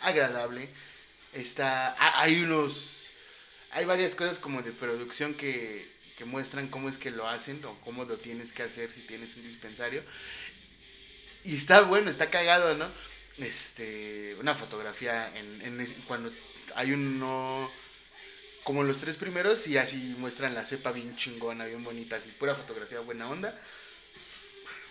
agradable. 0.00 0.68
Está, 1.32 1.94
hay 2.20 2.42
unos, 2.42 2.93
hay 3.74 3.84
varias 3.84 4.14
cosas 4.14 4.38
como 4.38 4.62
de 4.62 4.72
producción 4.72 5.34
que, 5.34 5.86
que 6.16 6.24
muestran 6.24 6.68
cómo 6.68 6.88
es 6.88 6.96
que 6.96 7.10
lo 7.10 7.28
hacen 7.28 7.62
o 7.64 7.78
cómo 7.80 8.04
lo 8.04 8.16
tienes 8.16 8.52
que 8.52 8.62
hacer 8.62 8.90
si 8.92 9.00
tienes 9.02 9.36
un 9.36 9.42
dispensario. 9.42 10.02
Y 11.42 11.56
está 11.56 11.82
bueno, 11.82 12.08
está 12.08 12.30
cagado, 12.30 12.76
¿no? 12.76 12.88
Este, 13.38 14.36
una 14.40 14.54
fotografía 14.54 15.36
en, 15.36 15.60
en 15.60 15.86
cuando 16.06 16.32
hay 16.76 16.92
uno 16.92 17.70
como 18.62 18.84
los 18.84 18.98
tres 18.98 19.16
primeros 19.16 19.66
y 19.66 19.76
así 19.76 20.14
muestran 20.18 20.54
la 20.54 20.64
cepa 20.64 20.92
bien 20.92 21.16
chingona, 21.16 21.66
bien 21.66 21.82
bonita, 21.82 22.16
así 22.16 22.30
pura 22.30 22.54
fotografía 22.54 23.00
buena 23.00 23.28
onda. 23.28 23.60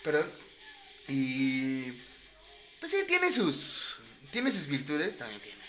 Perdón. 0.03 0.29
Y 1.07 1.91
pues 2.81 2.91
sí 2.91 2.97
tiene 3.07 3.31
sus 3.31 3.95
tiene 4.29 4.51
sus 4.51 4.67
virtudes, 4.67 5.17
también 5.17 5.41
tiene 5.41 5.62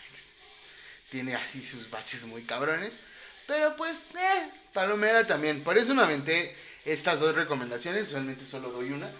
tiene 1.14 1.36
así 1.36 1.62
sus 1.62 1.90
baches 1.90 2.24
muy 2.24 2.42
cabrones, 2.42 2.98
pero 3.46 3.76
pues 3.76 4.02
eh, 4.16 4.50
palomera 4.72 5.24
también. 5.24 5.62
Por 5.62 5.78
eso 5.78 5.94
me 5.94 6.02
aventé 6.02 6.56
estas 6.84 7.20
dos 7.20 7.36
recomendaciones, 7.36 8.10
realmente 8.10 8.44
solo 8.44 8.72
doy 8.72 8.90
una, 8.90 9.12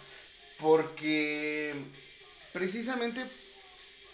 porque 0.59 1.72
precisamente 2.53 3.30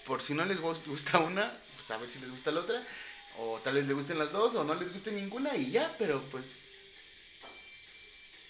por 0.04 0.22
si 0.22 0.34
no 0.34 0.44
les 0.44 0.60
gusta 0.60 1.20
una, 1.20 1.58
pues 1.74 1.90
a 1.90 1.96
ver 1.96 2.10
si 2.10 2.18
les 2.18 2.30
gusta 2.30 2.50
la 2.50 2.60
otra. 2.60 2.84
O 3.38 3.60
tal 3.60 3.76
vez 3.76 3.86
les 3.86 3.96
gusten 3.96 4.18
las 4.18 4.32
dos 4.32 4.56
o 4.56 4.64
no 4.64 4.74
les 4.74 4.92
guste 4.92 5.10
ninguna 5.10 5.56
y 5.56 5.70
ya, 5.70 5.96
pero 5.98 6.22
pues... 6.28 6.52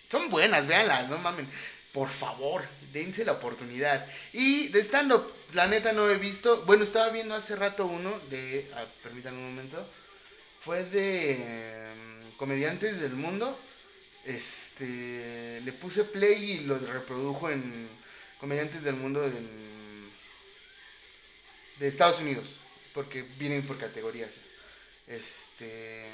Son 0.09 0.29
buenas, 0.29 0.67
véanlas, 0.67 1.09
no 1.09 1.19
mamen. 1.19 1.49
Por 1.93 2.09
favor, 2.09 2.69
dense 2.93 3.25
la 3.25 3.33
oportunidad. 3.33 4.07
Y 4.33 4.69
de 4.69 4.81
stand-up, 4.81 5.33
la 5.55 5.67
neta 5.67 5.93
no 5.93 6.09
he 6.09 6.17
visto. 6.17 6.63
Bueno, 6.65 6.85
estaba 6.85 7.11
viendo 7.11 7.35
hace 7.35 7.57
rato 7.57 7.87
uno 7.87 8.19
de... 8.31 8.71
Ah, 8.75 8.85
permítanme 9.03 9.39
un 9.39 9.55
momento. 9.55 9.89
Fue 10.61 10.85
de 10.85 11.33
em, 11.33 12.31
Comediantes 12.37 13.01
del 13.01 13.13
Mundo. 13.13 13.59
Este... 14.25 15.61
Le 15.65 15.73
puse 15.73 16.05
play 16.05 16.53
y 16.53 16.61
lo 16.61 16.79
reprodujo 16.79 17.51
en 17.51 17.89
Comediantes 18.39 18.85
del 18.85 18.95
Mundo 18.95 19.29
de 21.79 21.89
Estados 21.89 22.21
Unidos. 22.21 22.61
Porque 22.93 23.23
vienen 23.39 23.67
por 23.67 23.79
categorías. 23.79 24.41
Este. 25.11 26.09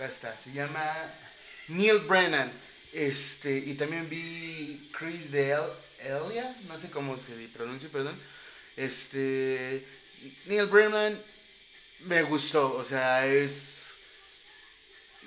Acá 0.00 0.10
está, 0.10 0.36
se 0.36 0.52
llama 0.52 0.82
Neil 1.68 1.98
Brennan. 2.08 2.50
Este, 2.92 3.58
y 3.58 3.74
también 3.74 4.08
vi 4.08 4.90
Chris 4.98 5.30
de 5.30 5.54
Elia, 5.98 6.56
no 6.66 6.78
sé 6.78 6.90
cómo 6.90 7.18
se 7.18 7.32
pronuncia, 7.48 7.90
perdón. 7.90 8.18
Este, 8.76 9.86
Neil 10.46 10.66
Brennan 10.68 11.22
me 12.00 12.22
gustó, 12.22 12.74
o 12.76 12.84
sea, 12.84 13.26
es 13.26 13.90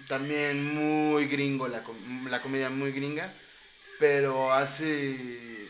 también 0.08 0.74
muy 0.74 1.28
gringo, 1.28 1.68
la, 1.68 1.84
la 2.28 2.42
comedia 2.42 2.72
muy 2.72 2.92
gringa, 2.92 3.32
pero 4.00 4.52
hace, 4.52 5.70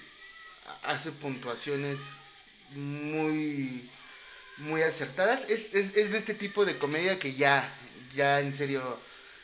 hace 0.83 1.11
puntuaciones 1.11 2.19
muy, 2.71 3.89
muy 4.57 4.81
acertadas. 4.81 5.49
Es, 5.49 5.75
es, 5.75 5.97
es, 5.97 6.11
de 6.11 6.17
este 6.17 6.33
tipo 6.33 6.65
de 6.65 6.77
comedia 6.77 7.19
que 7.19 7.33
ya, 7.33 7.69
ya 8.13 8.39
en 8.39 8.53
serio, 8.53 8.99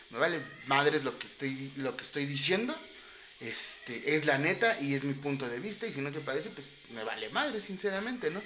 me 0.10 0.20
vale 0.20 0.42
madres 0.68 1.04
lo 1.04 1.18
que 1.18 1.28
estoy, 1.28 1.74
lo 1.78 1.96
que 1.96 2.04
estoy 2.04 2.26
diciendo. 2.26 2.76
Este, 3.40 4.16
es 4.16 4.26
la 4.26 4.38
neta 4.38 4.80
y 4.82 4.96
es 4.96 5.06
mi 5.06 5.14
punto 5.14 5.48
de 5.48 5.60
vista 5.60 5.88
y 5.88 5.94
si 5.94 6.02
no 6.02 6.12
te 6.12 6.20
parece, 6.20 6.50
pues 6.50 6.72
me 6.90 7.04
vale 7.04 7.30
madre, 7.30 7.62
sinceramente, 7.62 8.30
¿no? 8.30 8.42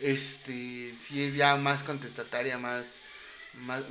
Este, 0.00 0.92
si 0.94 1.22
es 1.22 1.34
ya 1.34 1.56
más 1.56 1.84
contestataria, 1.84 2.58
más 2.58 3.02
más, 3.54 3.84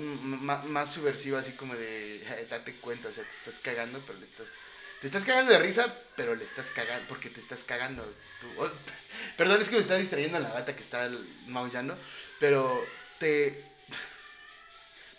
más, 0.65 0.91
subversiva, 0.91 1.39
así 1.39 1.51
como 1.53 1.75
de, 1.75 2.47
date 2.49 2.75
cuenta, 2.75 3.09
o 3.09 3.13
sea, 3.13 3.23
te 3.23 3.29
estás 3.29 3.59
cagando, 3.59 4.01
pero 4.05 4.19
le 4.19 4.25
estás... 4.25 4.57
Te 4.99 5.07
estás 5.07 5.25
cagando 5.25 5.51
de 5.51 5.57
risa, 5.57 5.95
pero 6.15 6.35
le 6.35 6.45
estás 6.45 6.69
cagando, 6.69 7.07
porque 7.07 7.31
te 7.31 7.39
estás 7.39 7.63
cagando. 7.63 8.03
Tú. 8.39 8.47
perdón, 9.37 9.59
es 9.59 9.69
que 9.69 9.75
me 9.75 9.81
está 9.81 9.95
distrayendo 9.95 10.39
la 10.39 10.51
gata 10.51 10.75
que 10.75 10.83
está 10.83 11.09
maullando, 11.47 11.97
pero 12.39 12.85
te... 13.19 13.70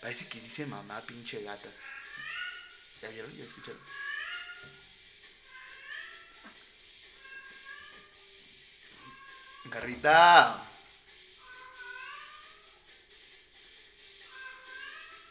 Parece 0.03 0.27
que 0.27 0.41
dice 0.41 0.65
mamá, 0.65 0.99
pinche 0.99 1.41
gata. 1.43 1.69
¿Ya 3.01 3.07
vieron? 3.07 3.33
¿Ya 3.37 3.45
escucharon? 3.45 3.79
Carrita. 9.69 10.61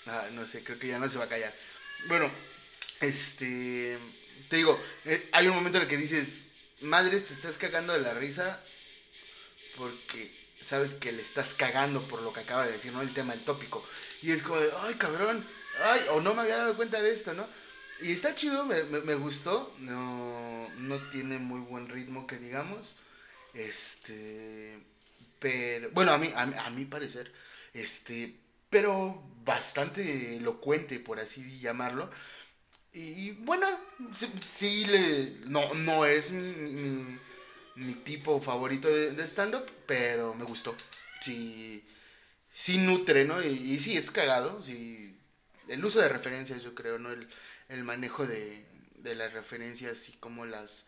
Ah, 0.07 0.29
no 0.33 0.47
sé, 0.47 0.64
creo 0.64 0.79
que 0.79 0.89
ya 0.89 0.99
no 0.99 1.07
se 1.07 1.18
va 1.18 1.25
a 1.25 1.29
callar. 1.29 1.55
Bueno, 2.09 2.33
este. 3.03 3.99
Te 4.49 4.57
digo, 4.57 4.83
eh, 5.05 5.29
hay 5.33 5.49
un 5.49 5.55
momento 5.55 5.77
en 5.77 5.83
el 5.83 5.89
que 5.91 5.99
dices, 5.99 6.45
madres, 6.81 7.27
te 7.27 7.35
estás 7.35 7.59
cagando 7.59 7.93
de 7.93 8.01
la 8.01 8.14
risa 8.14 8.64
porque 9.77 10.35
sabes 10.62 10.95
que 10.95 11.12
le 11.12 11.20
estás 11.20 11.53
cagando 11.53 12.03
por 12.09 12.23
lo 12.23 12.33
que 12.33 12.41
acaba 12.41 12.64
de 12.64 12.73
decir, 12.73 12.91
¿no? 12.93 13.03
El 13.03 13.12
tema, 13.12 13.35
el 13.35 13.45
tópico. 13.45 13.87
Y 14.23 14.31
es 14.31 14.43
como 14.43 14.61
de, 14.61 14.70
ay, 14.83 14.95
cabrón, 14.95 15.47
ay, 15.85 16.01
o 16.12 16.20
no 16.20 16.35
me 16.35 16.43
había 16.43 16.57
dado 16.57 16.77
cuenta 16.77 17.03
de 17.03 17.12
esto, 17.12 17.35
¿no? 17.35 17.47
Y 18.01 18.12
está 18.12 18.35
chido, 18.35 18.64
me, 18.64 18.83
me, 18.85 19.14
gustó. 19.14 19.75
No, 19.79 20.68
no 20.79 21.09
tiene 21.11 21.39
muy 21.39 21.61
buen 21.61 21.89
ritmo, 21.89 22.27
que 22.27 22.39
digamos. 22.39 22.97
Este. 23.55 24.79
Pero. 25.39 25.91
Bueno, 25.91 26.12
a 26.12 26.18
mí, 26.18 26.33
a, 26.35 26.43
a 26.43 26.70
mi 26.70 26.85
parecer. 26.85 27.33
Este 27.75 28.43
pero 28.73 29.23
bastante 29.45 30.37
elocuente, 30.37 30.99
por 30.99 31.20
así 31.20 31.61
llamarlo. 31.61 32.09
Y 32.95 33.33
bueno, 33.33 33.66
sí, 34.41 34.87
le, 34.87 35.35
no, 35.45 35.75
no 35.75 36.07
es 36.07 36.33
mi, 36.33 37.18
mi, 37.75 37.95
tipo 37.97 38.41
favorito 38.41 38.89
de, 38.89 39.23
stand-up, 39.25 39.70
pero 39.87 40.33
me 40.33 40.45
gustó. 40.45 40.75
Sí, 41.20 41.85
sí 42.53 42.79
nutre, 42.79 43.25
¿no? 43.25 43.43
Y, 43.43 43.79
sí 43.79 43.97
es 43.97 44.11
cagado, 44.11 44.63
sí. 44.63 45.17
El 45.69 45.85
uso 45.85 46.01
de 46.01 46.09
referencias, 46.09 46.63
yo 46.63 46.75
creo, 46.75 46.99
¿no? 46.99 47.11
El, 47.13 47.29
el 47.69 47.85
manejo 47.85 48.27
de, 48.27 48.65
de 48.97 49.15
las 49.15 49.33
referencias 49.33 50.09
y 50.09 50.13
como 50.13 50.47
las 50.47 50.87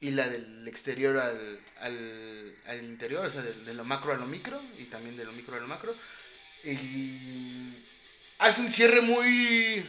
y 0.00 0.10
la 0.10 0.28
del 0.28 0.68
exterior 0.68 1.16
al, 1.16 1.60
al, 1.80 2.54
al 2.66 2.84
interior, 2.84 3.24
o 3.24 3.30
sea, 3.30 3.42
de, 3.42 3.54
de, 3.54 3.74
lo 3.74 3.84
macro 3.84 4.12
a 4.12 4.16
lo 4.16 4.26
micro 4.26 4.62
y 4.78 4.84
también 4.84 5.16
de 5.16 5.24
lo 5.24 5.32
micro 5.32 5.56
a 5.56 5.60
lo 5.60 5.66
macro. 5.66 5.94
Y 6.62 7.84
hace 8.38 8.60
un 8.60 8.70
cierre 8.70 9.00
muy... 9.00 9.86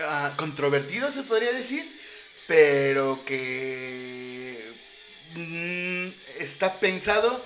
Ah, 0.00 0.34
controvertido 0.36 1.12
se 1.12 1.22
podría 1.22 1.52
decir, 1.52 1.88
pero 2.48 3.24
que 3.24 4.33
está 6.38 6.80
pensado 6.80 7.44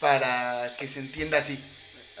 para 0.00 0.74
que 0.78 0.88
se 0.88 1.00
entienda 1.00 1.38
así. 1.38 1.62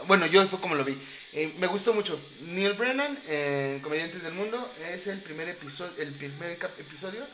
Bueno, 0.06 0.26
yo 0.26 0.46
fue 0.46 0.60
como 0.60 0.74
lo 0.74 0.84
vi. 0.84 0.98
Eh, 1.32 1.54
me 1.58 1.66
gustó 1.66 1.94
mucho. 1.94 2.20
Neil 2.40 2.74
Brennan, 2.74 3.18
en 3.28 3.80
Comediantes 3.80 4.22
del 4.22 4.34
Mundo, 4.34 4.72
es 4.88 5.06
el 5.06 5.20
primer, 5.20 5.48
episodio, 5.48 5.92
el 6.02 6.12
primer 6.14 6.58
episodio 6.78 7.26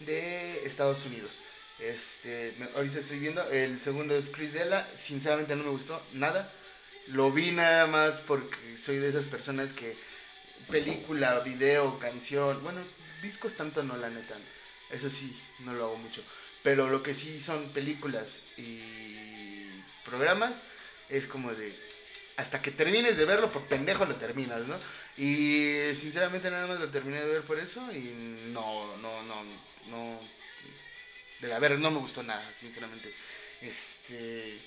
de 0.00 0.64
Estados 0.64 1.04
Unidos. 1.06 1.42
Este, 1.78 2.54
ahorita 2.76 2.98
estoy 2.98 3.18
viendo. 3.18 3.42
El 3.50 3.80
segundo 3.80 4.14
es 4.14 4.30
Chris 4.30 4.52
Della. 4.52 4.86
Sinceramente 4.94 5.56
no 5.56 5.64
me 5.64 5.70
gustó 5.70 6.00
nada. 6.12 6.52
Lo 7.08 7.32
vi 7.32 7.50
nada 7.50 7.86
más 7.86 8.20
porque 8.20 8.56
soy 8.76 8.96
de 8.98 9.08
esas 9.08 9.24
personas 9.24 9.72
que 9.72 9.96
película, 10.70 11.40
video, 11.40 11.98
canción, 11.98 12.62
bueno, 12.62 12.80
discos 13.22 13.54
tanto 13.54 13.82
no, 13.82 13.96
la 13.96 14.10
neta. 14.10 14.36
Eso 14.90 15.10
sí, 15.10 15.36
no 15.60 15.72
lo 15.72 15.84
hago 15.84 15.96
mucho. 15.96 16.22
Pero 16.62 16.88
lo 16.88 17.02
que 17.02 17.14
sí 17.14 17.40
son 17.40 17.70
películas 17.70 18.42
y 18.56 18.80
programas 20.04 20.62
es 21.08 21.26
como 21.26 21.52
de 21.52 21.74
hasta 22.36 22.62
que 22.62 22.70
termines 22.70 23.18
de 23.18 23.26
verlo 23.26 23.52
por 23.52 23.66
pendejo 23.66 24.06
lo 24.06 24.16
terminas, 24.16 24.66
¿no? 24.66 24.78
Y 25.18 25.94
sinceramente 25.94 26.50
nada 26.50 26.66
más 26.66 26.80
lo 26.80 26.88
terminé 26.88 27.20
de 27.20 27.28
ver 27.28 27.42
por 27.42 27.58
eso 27.58 27.86
y 27.92 28.14
no 28.52 28.96
no 28.98 29.22
no 29.24 29.44
no 29.88 30.20
de 31.40 31.48
la 31.48 31.58
ver, 31.58 31.78
no 31.78 31.90
me 31.90 31.98
gustó 31.98 32.22
nada, 32.22 32.44
sinceramente. 32.54 33.12
Este. 33.60 34.58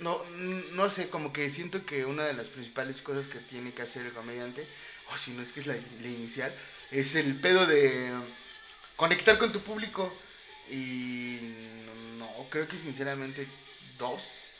no, 0.00 0.24
no 0.72 0.90
sé, 0.90 1.08
como 1.08 1.32
que 1.32 1.50
siento 1.50 1.84
que 1.84 2.04
una 2.04 2.24
de 2.24 2.34
las 2.34 2.48
principales 2.48 3.02
cosas 3.02 3.28
que 3.28 3.38
tiene 3.40 3.72
que 3.72 3.82
hacer 3.82 4.06
el 4.06 4.12
comediante, 4.12 4.66
o 5.12 5.18
si 5.18 5.32
no 5.32 5.42
es 5.42 5.52
que 5.52 5.60
es 5.60 5.66
la, 5.66 5.76
inicial, 5.76 6.54
es 6.90 7.14
el 7.16 7.40
pedo 7.40 7.66
de. 7.66 8.12
Conectar 8.96 9.38
con 9.38 9.52
tu 9.52 9.60
público. 9.60 10.12
Y 10.70 11.38
no, 12.18 12.28
creo 12.50 12.66
que 12.68 12.78
sinceramente 12.78 13.46
dos, 13.98 14.54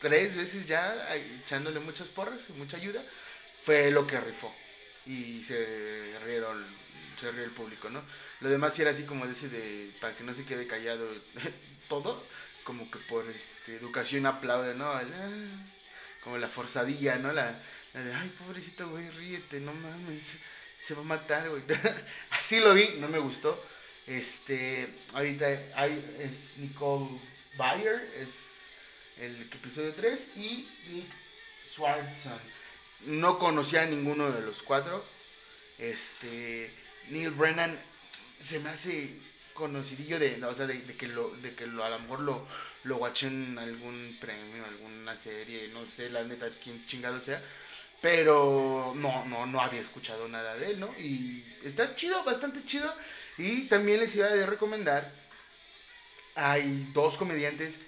tres 0.00 0.36
veces 0.36 0.66
ya 0.66 0.94
echándole 1.42 1.80
muchas 1.80 2.08
porras 2.08 2.50
y 2.50 2.52
mucha 2.54 2.76
ayuda, 2.76 3.02
fue 3.62 3.90
lo 3.90 4.06
que 4.06 4.20
rifó. 4.20 4.54
Y 5.06 5.42
se 5.42 6.16
rieron, 6.24 6.64
se 7.20 7.32
rió 7.32 7.44
el 7.44 7.50
público, 7.50 7.90
¿no? 7.90 8.02
Lo 8.40 8.48
demás 8.48 8.74
sí 8.74 8.82
era 8.82 8.90
así 8.90 9.04
como 9.04 9.24
ese 9.24 9.48
de, 9.48 9.94
para 10.00 10.16
que 10.16 10.24
no 10.24 10.34
se 10.34 10.44
quede 10.44 10.66
callado 10.66 11.08
todo, 11.88 12.24
como 12.64 12.90
que 12.90 12.98
por 13.00 13.28
este, 13.30 13.76
educación 13.76 14.26
aplaude, 14.26 14.74
¿no? 14.74 14.86
Ah, 14.90 15.02
como 16.22 16.38
la 16.38 16.48
forzadilla, 16.48 17.16
¿no? 17.16 17.32
La, 17.32 17.60
de, 17.94 18.14
ay, 18.14 18.28
pobrecito, 18.38 18.88
güey, 18.88 19.08
ríete, 19.10 19.60
no 19.60 19.72
mames, 19.74 20.38
se 20.82 20.94
va 20.94 21.00
a 21.00 21.04
matar, 21.04 21.48
güey. 21.48 21.62
así 22.30 22.60
lo 22.60 22.74
vi, 22.74 22.96
no 22.98 23.08
me 23.08 23.18
gustó. 23.18 23.62
Este, 24.06 24.92
ahorita 25.14 25.46
hay, 25.76 26.16
es 26.18 26.58
Nicole 26.58 27.20
Bayer, 27.56 28.12
es 28.16 28.64
el 29.16 29.42
episodio 29.42 29.94
3, 29.94 30.30
y 30.36 30.68
Nick 30.88 31.10
Swartzen. 31.62 32.32
No 33.06 33.38
conocía 33.38 33.82
a 33.82 33.86
ninguno 33.86 34.32
de 34.32 34.40
los 34.40 34.62
cuatro. 34.62 35.04
Este, 35.78 36.74
Neil 37.10 37.30
Brennan 37.30 37.78
se 38.38 38.58
me 38.58 38.70
hace 38.70 39.20
conocidillo 39.54 40.18
de, 40.18 40.42
o 40.44 40.54
sea, 40.54 40.66
de, 40.66 40.82
que 40.96 41.06
lo, 41.06 41.30
de 41.36 41.54
que 41.54 41.66
lo, 41.66 41.84
a 41.84 41.90
lo 41.90 41.98
mejor 42.00 42.20
lo, 42.20 42.46
lo 42.84 43.12
en 43.22 43.58
algún 43.58 44.16
premio, 44.20 44.64
alguna 44.64 45.16
serie, 45.16 45.68
no 45.68 45.86
sé, 45.86 46.10
la 46.10 46.24
neta, 46.24 46.50
quién 46.62 46.84
chingado 46.84 47.20
sea. 47.20 47.40
Pero 48.02 48.92
no, 48.96 49.24
no, 49.26 49.46
no 49.46 49.60
había 49.60 49.80
escuchado 49.80 50.28
nada 50.28 50.56
de 50.56 50.72
él, 50.72 50.80
¿no? 50.80 50.92
Y 50.98 51.44
está 51.62 51.94
chido, 51.94 52.22
bastante 52.24 52.64
chido. 52.64 52.92
Y 53.38 53.64
también 53.64 54.00
les 54.00 54.14
iba 54.16 54.26
a 54.26 54.46
recomendar, 54.46 55.10
hay 56.34 56.90
dos 56.92 57.16
comediantes 57.16 57.78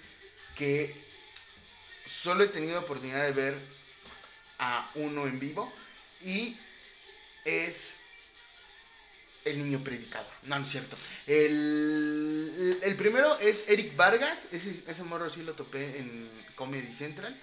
que 0.55 0.95
solo 2.05 2.45
he 2.45 2.47
tenido 2.47 2.79
oportunidad 2.79 3.23
de 3.23 3.33
ver 3.33 3.59
a 4.57 4.89
uno 4.95 5.27
en 5.27 5.39
vivo 5.39 5.71
y 6.23 6.57
es 7.43 7.97
el 9.43 9.59
niño 9.59 9.83
predicador. 9.83 10.31
No, 10.43 10.57
no 10.57 10.65
es 10.65 10.71
cierto. 10.71 10.97
El, 11.27 12.95
primero 12.97 13.37
es 13.39 13.69
Eric 13.69 13.95
Vargas, 13.95 14.47
ese, 14.51 14.83
ese 14.87 15.03
morro 15.03 15.29
sí 15.29 15.43
lo 15.43 15.53
topé 15.53 15.99
en 15.99 16.29
Comedy 16.55 16.93
Central. 16.93 17.39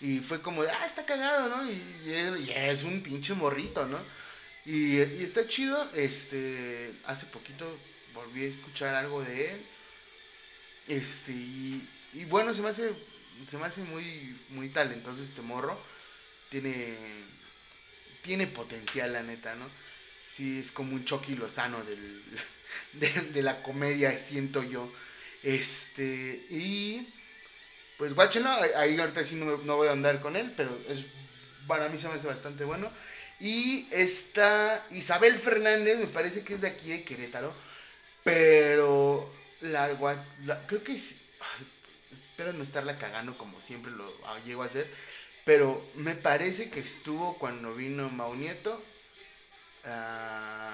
Y 0.00 0.20
fue 0.20 0.42
como 0.42 0.62
de, 0.62 0.70
ah, 0.70 0.86
está 0.86 1.06
cagado, 1.06 1.48
¿no? 1.48 1.70
Y, 1.70 2.52
es 2.54 2.84
un 2.84 3.02
pinche 3.02 3.34
morrito, 3.34 3.86
¿no? 3.86 3.98
Y, 4.64 4.98
está 4.98 5.46
chido. 5.46 5.90
Este, 5.94 6.92
hace 7.04 7.26
poquito 7.26 7.78
volví 8.12 8.44
a 8.44 8.48
escuchar 8.48 8.94
algo 8.94 9.22
de 9.22 9.52
él. 9.52 9.66
Este, 10.88 11.32
y, 11.32 11.88
bueno, 12.28 12.52
se 12.52 12.62
me 12.62 12.68
hace, 12.68 12.92
se 13.46 13.56
me 13.58 13.64
hace 13.64 13.82
muy, 13.84 14.38
muy 14.50 14.68
talentoso 14.68 15.22
este 15.22 15.42
morro. 15.42 15.80
Tiene, 16.50 16.96
tiene 18.22 18.46
potencial, 18.46 19.12
la 19.12 19.22
neta, 19.22 19.54
¿no? 19.54 19.68
Sí, 20.28 20.58
es 20.58 20.70
como 20.70 20.94
un 20.94 21.04
Chucky 21.04 21.34
Lozano 21.34 21.82
del, 21.84 22.22
de, 23.32 23.42
la 23.42 23.62
comedia, 23.62 24.16
siento 24.18 24.62
yo. 24.62 24.92
Este, 25.42 26.46
y 26.50 27.08
pues 27.98 28.14
guáchenlo, 28.14 28.50
ahí 28.76 28.98
ahorita 28.98 29.24
sí 29.24 29.36
no, 29.36 29.56
no, 29.58 29.76
voy 29.76 29.88
a 29.88 29.92
andar 29.92 30.20
con 30.20 30.36
él, 30.36 30.52
pero 30.56 30.78
es, 30.88 31.06
para 31.66 31.88
mí 31.88 31.98
se 31.98 32.08
me 32.08 32.14
hace 32.14 32.26
bastante 32.26 32.64
bueno. 32.64 32.90
Y 33.38 33.88
está 33.90 34.86
Isabel 34.90 35.34
Fernández, 35.36 35.98
me 35.98 36.06
parece 36.06 36.42
que 36.42 36.54
es 36.54 36.62
de 36.62 36.68
aquí 36.68 36.90
de 36.90 37.04
Querétaro, 37.04 37.54
pero 38.24 39.32
la, 39.60 39.88
creo 40.66 40.82
que 40.82 40.94
espero 40.94 42.52
no 42.52 42.62
estarla 42.62 42.98
cagando 42.98 43.36
como 43.36 43.60
siempre 43.60 43.92
lo 43.92 44.10
llego 44.44 44.62
a 44.62 44.66
hacer, 44.66 44.90
pero 45.44 45.86
me 45.94 46.14
parece 46.14 46.70
que 46.70 46.80
estuvo 46.80 47.38
cuando 47.38 47.74
vino 47.74 48.08
Maunieto, 48.10 48.82
Alex 49.84 50.66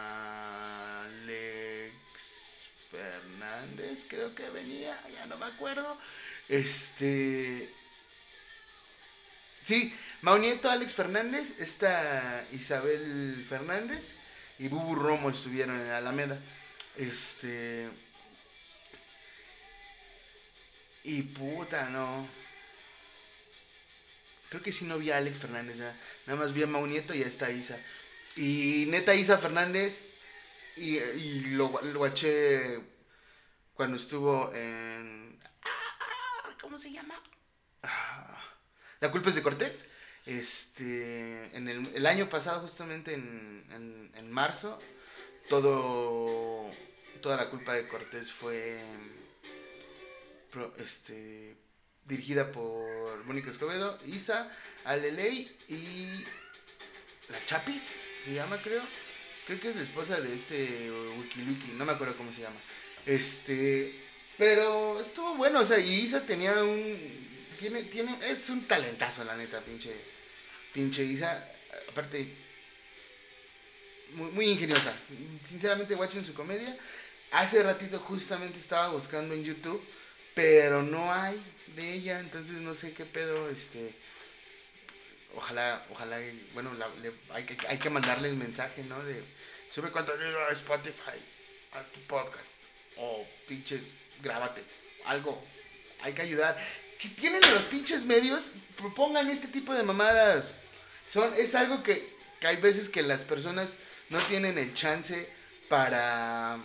Fernández 2.90 4.06
creo 4.08 4.34
que 4.34 4.48
venía, 4.50 4.98
ya 5.12 5.26
no 5.26 5.36
me 5.36 5.46
acuerdo. 5.46 5.98
Este. 6.48 7.72
Sí, 9.62 9.94
Maunieto, 10.22 10.70
Alex 10.70 10.94
Fernández, 10.94 11.60
esta 11.60 12.44
Isabel 12.52 13.44
Fernández 13.48 14.14
y 14.58 14.68
Bubu 14.68 14.94
Romo 14.94 15.30
estuvieron 15.30 15.80
en 15.80 15.90
Alameda. 15.90 16.38
Este. 16.96 17.88
Y 21.04 21.22
puta, 21.22 21.88
no. 21.90 22.28
Creo 24.48 24.62
que 24.62 24.72
sí 24.72 24.84
no 24.84 24.98
vi 24.98 25.10
a 25.10 25.16
Alex 25.16 25.38
Fernández, 25.38 25.78
nada 25.78 26.38
más 26.38 26.52
vi 26.52 26.62
a 26.62 26.66
Maunieto 26.66 27.14
y 27.14 27.22
a 27.22 27.26
esta 27.26 27.50
Isa. 27.50 27.78
Y 28.36 28.84
neta 28.88 29.14
Isa 29.14 29.38
Fernández, 29.38 30.04
y, 30.76 30.98
y 30.98 31.40
lo, 31.52 31.80
lo 31.82 32.12
cuando 33.74 33.96
estuvo 33.96 34.52
en 34.54 35.31
¿cómo 36.62 36.78
se 36.78 36.92
llama? 36.92 37.20
Ah, 37.82 38.40
la 39.00 39.10
culpa 39.10 39.28
es 39.28 39.34
de 39.34 39.42
Cortés. 39.42 39.90
Este, 40.24 41.54
en 41.56 41.68
el, 41.68 42.06
año 42.06 42.28
pasado, 42.28 42.60
justamente 42.60 43.12
en, 43.12 44.10
en, 44.14 44.32
marzo, 44.32 44.78
todo, 45.48 46.70
toda 47.20 47.36
la 47.36 47.50
culpa 47.50 47.74
de 47.74 47.88
Cortés 47.88 48.30
fue 48.30 48.80
este, 50.78 51.56
dirigida 52.04 52.52
por 52.52 53.24
Mónica 53.24 53.50
Escobedo, 53.50 53.98
Isa, 54.06 54.50
Aleley 54.84 55.50
y 55.68 56.24
la 57.28 57.44
Chapis, 57.44 57.92
se 58.24 58.34
llama 58.34 58.62
creo. 58.62 58.82
Creo 59.44 59.58
que 59.58 59.70
es 59.70 59.76
la 59.76 59.82
esposa 59.82 60.20
de 60.20 60.32
este 60.32 60.88
Wikiluki, 61.18 61.72
no 61.72 61.84
me 61.84 61.92
acuerdo 61.92 62.16
cómo 62.16 62.32
se 62.32 62.42
llama. 62.42 62.60
Este, 63.04 64.01
pero 64.42 65.00
estuvo 65.00 65.36
bueno, 65.36 65.60
o 65.60 65.64
sea, 65.64 65.78
y 65.78 66.00
Isa 66.00 66.26
tenía 66.26 66.64
un. 66.64 66.98
Tiene, 67.56 67.84
tiene, 67.84 68.18
es 68.24 68.50
un 68.50 68.66
talentazo, 68.66 69.22
la 69.22 69.36
neta, 69.36 69.60
pinche. 69.60 69.94
Pinche 70.72 71.04
Isa. 71.04 71.48
Aparte, 71.88 72.26
muy, 74.14 74.32
muy 74.32 74.46
ingeniosa. 74.46 74.92
Sinceramente, 75.44 75.94
watching 75.94 76.24
su 76.24 76.34
comedia. 76.34 76.76
Hace 77.30 77.62
ratito 77.62 78.00
justamente 78.00 78.58
estaba 78.58 78.88
buscando 78.88 79.32
en 79.32 79.44
YouTube, 79.44 79.80
pero 80.34 80.82
no 80.82 81.12
hay 81.12 81.40
de 81.76 81.92
ella, 81.92 82.18
entonces 82.18 82.56
no 82.56 82.74
sé 82.74 82.92
qué 82.94 83.06
pedo, 83.06 83.48
este. 83.48 83.94
Ojalá, 85.36 85.86
ojalá, 85.88 86.18
bueno, 86.52 86.72
hay, 87.30 87.44
que, 87.44 87.56
hay 87.68 87.78
que 87.78 87.90
mandarle 87.90 88.28
el 88.28 88.36
mensaje, 88.36 88.82
¿no? 88.82 89.04
De 89.04 89.22
sube 89.70 89.92
contenido 89.92 90.36
a 90.46 90.50
Spotify, 90.50 91.22
haz 91.74 91.90
tu 91.90 92.00
podcast, 92.08 92.54
o 92.96 93.24
pinches 93.46 94.01
grábate, 94.22 94.62
algo, 95.04 95.42
hay 96.00 96.12
que 96.12 96.22
ayudar. 96.22 96.56
Si 96.96 97.10
tienen 97.10 97.40
los 97.52 97.62
pinches 97.64 98.04
medios, 98.04 98.52
propongan 98.76 99.28
este 99.30 99.48
tipo 99.48 99.74
de 99.74 99.82
mamadas. 99.82 100.54
Son, 101.08 101.32
es 101.36 101.54
algo 101.54 101.82
que, 101.82 102.16
hay 102.42 102.56
veces 102.56 102.88
que 102.88 103.02
las 103.02 103.22
personas 103.22 103.74
no 104.08 104.18
tienen 104.18 104.58
el 104.58 104.72
chance 104.74 105.28
para, 105.68 106.58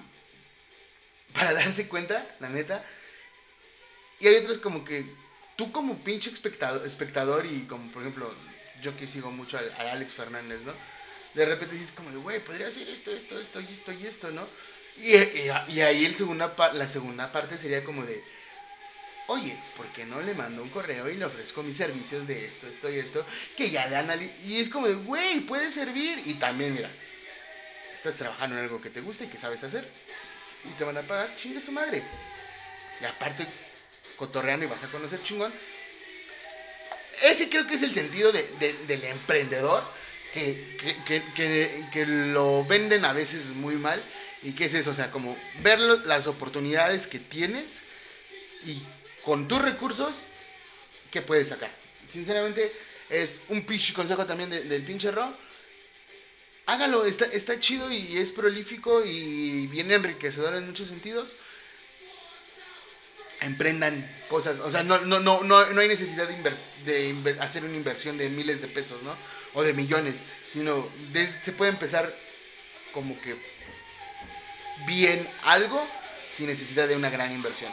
para 1.34 1.54
darse 1.56 1.88
cuenta, 1.88 2.36
la 2.40 2.50
neta. 2.50 2.84
Y 4.20 4.28
hay 4.28 4.36
otros 4.38 4.58
como 4.58 4.84
que 4.84 5.06
tú 5.56 5.72
como 5.72 6.04
pinche 6.04 6.30
espectador, 6.30 6.86
espectador 6.86 7.46
y 7.46 7.66
como 7.66 7.92
por 7.92 8.02
ejemplo 8.02 8.34
yo 8.82 8.96
que 8.96 9.08
sigo 9.08 9.32
mucho 9.32 9.58
a, 9.58 9.92
Alex 9.92 10.14
Fernández, 10.14 10.64
¿no? 10.64 10.74
De 11.34 11.46
repente 11.46 11.76
dices 11.76 11.92
como 11.92 12.10
de, 12.10 12.18
güey, 12.18 12.44
podría 12.44 12.68
hacer 12.68 12.88
esto, 12.90 13.12
esto, 13.12 13.40
esto 13.40 13.62
y 13.62 13.66
esto 13.66 13.92
y 13.92 14.08
esto, 14.08 14.32
¿no? 14.32 14.48
Y, 15.02 15.80
ahí 15.80 16.06
el 16.06 16.16
segunda, 16.16 16.56
la 16.74 16.88
segunda 16.88 17.32
parte 17.32 17.58
sería 17.58 17.84
como 17.84 18.04
de, 18.04 18.24
oye, 19.28 19.58
¿por 19.76 19.88
qué 19.92 20.06
no 20.06 20.22
le 20.22 20.34
mando 20.34 20.64
un 20.64 20.70
correo 20.70 21.10
y 21.10 21.16
le 21.16 21.26
ofrezco 21.26 21.62
mis 21.62 21.78
servicios 21.78 22.28
de 22.28 22.46
esto, 22.46 22.68
esto 22.68 22.90
y 22.90 22.98
esto? 22.98 23.26
Que 23.56 23.70
ya 23.70 23.88
le 23.88 23.98
analizo. 23.98 24.34
Y 24.46 24.60
es 24.60 24.70
como 24.70 24.88
de, 24.88 24.96
güey, 24.96 25.42
puede 25.42 25.72
servir. 25.72 26.20
Y 26.26 26.36
también, 26.36 26.74
mira, 26.74 26.92
estás 27.94 28.16
trabajando 28.16 28.58
en 28.58 28.64
algo 28.64 28.82
que 28.82 28.90
te 28.90 29.02
gusta 29.02 29.26
y 29.26 29.28
que 29.28 29.38
sabes 29.38 29.64
hacer. 29.64 29.88
Y 30.66 30.74
te 30.74 30.84
van 30.84 30.98
a 30.98 31.04
pagar, 31.04 31.36
chingue 31.36 31.62
su 31.62 31.72
madre. 31.72 32.04
Y 33.00 33.06
aparte, 33.06 33.46
cotorreando 34.16 34.66
y 34.66 34.70
vas 34.70 34.84
a 34.84 34.90
conocer 34.90 35.22
chingón. 35.22 35.54
Ese 37.22 37.50
creo 37.50 37.68
que 37.68 37.76
es 37.76 37.84
el 37.84 37.94
sentido 37.94 38.32
del 38.32 39.04
emprendedor. 39.04 39.96
Que, 40.34 40.78
que, 41.06 41.84
que 41.92 42.06
lo 42.06 42.64
venden 42.66 43.06
a 43.06 43.14
veces 43.14 43.48
muy 43.48 43.76
mal 43.76 44.04
¿Y 44.44 44.54
qué 44.54 44.66
es 44.66 44.74
eso? 44.74 44.92
O 44.92 44.94
sea, 44.94 45.12
como 45.12 45.38
ver 45.62 45.80
las 45.80 46.28
oportunidades 46.28 47.08
que 47.08 47.20
tienes 47.20 47.82
y 48.64 48.84
con 49.24 49.48
tus 49.48 49.62
recursos, 49.62 50.26
¿qué 51.12 51.22
puedes 51.22 51.50
sacar? 51.50 51.72
Sinceramente, 52.08 52.72
es 53.10 53.42
un 53.50 53.66
pinche 53.66 53.94
consejo 53.94 54.26
también 54.26 54.50
del 54.50 54.84
pinche 54.84 55.12
Ro. 55.12 55.34
hágalo, 56.66 57.06
está, 57.06 57.26
está 57.26 57.60
chido 57.60 57.92
y 57.92 58.18
es 58.18 58.32
prolífico 58.32 59.04
y 59.06 59.68
bien 59.68 59.92
enriquecedor 59.92 60.56
en 60.56 60.68
muchos 60.68 60.90
sentidos. 60.90 61.38
Emprendan 63.40 64.10
cosas, 64.30 64.60
o 64.60 64.72
sea, 64.72 64.84
no, 64.84 65.00
no, 65.00 65.20
no, 65.20 65.44
no, 65.44 65.66
no 65.66 65.82
hay 65.82 65.88
necesidad 65.88 66.28
de, 66.28 67.38
hacer 67.40 67.64
una 67.64 67.76
inversión 67.76 68.18
de 68.18 68.30
miles 68.30 68.62
de 68.62 68.68
pesos, 68.68 69.04
¿no? 69.04 69.16
O 69.54 69.64
de 69.64 69.74
millones, 69.74 70.24
sino 70.52 70.90
se 71.42 71.52
puede 71.52 71.72
empezar 71.72 72.18
como 72.94 73.20
que 73.22 73.38
bien 74.86 75.28
algo 75.44 75.88
sin 76.34 76.48
necesidad 76.48 76.88
de 76.88 76.96
una 76.96 77.10
gran 77.10 77.32
inversión. 77.32 77.72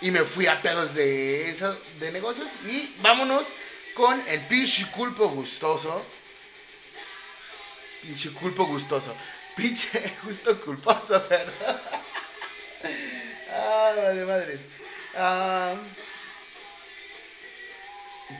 Y 0.00 0.10
me 0.10 0.24
fui 0.24 0.46
a 0.46 0.60
pedos 0.60 0.94
de, 0.94 1.48
eso, 1.48 1.74
de 1.98 2.12
negocios 2.12 2.50
y 2.66 2.94
vámonos 3.00 3.54
con 3.94 4.22
el 4.28 4.46
pinche 4.46 4.86
culpo 4.90 5.28
gustoso. 5.28 6.04
Pinche 8.02 8.30
culpo 8.32 8.66
gustoso. 8.66 9.16
Pinche 9.56 10.14
justo 10.22 10.60
culposo, 10.60 11.22
perdón. 11.28 11.80
ah, 13.50 13.92
vale 13.96 14.24
madres. 14.26 14.68
Ah, 15.14 15.74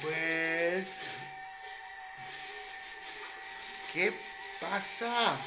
pues... 0.02 1.04
¿Qué 3.94 4.12
pasa? 4.60 5.38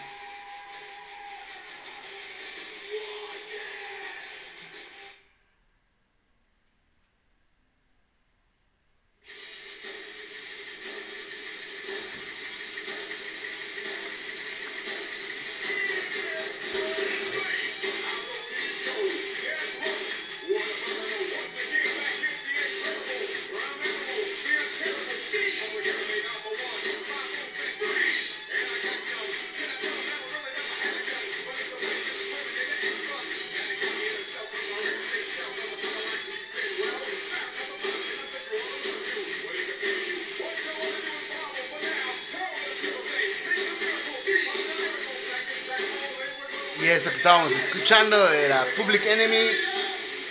Escuchando 47.90 48.32
era 48.32 48.68
Public 48.78 49.04
Enemy 49.04 49.50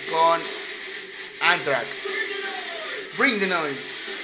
con 0.09 0.41
Anthrax. 1.41 2.07
Bring 3.17 3.41
the 3.41 3.49
noise. 3.49 4.17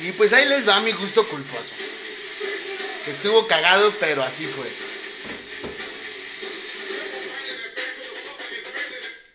Y 0.00 0.12
pues 0.12 0.32
ahí 0.32 0.48
les 0.48 0.66
va 0.66 0.80
mi 0.80 0.92
gusto 0.92 1.28
culposo. 1.28 1.74
Que 3.04 3.10
estuvo 3.10 3.46
cagado, 3.46 3.92
pero 4.00 4.22
así 4.22 4.46
fue. 4.46 4.66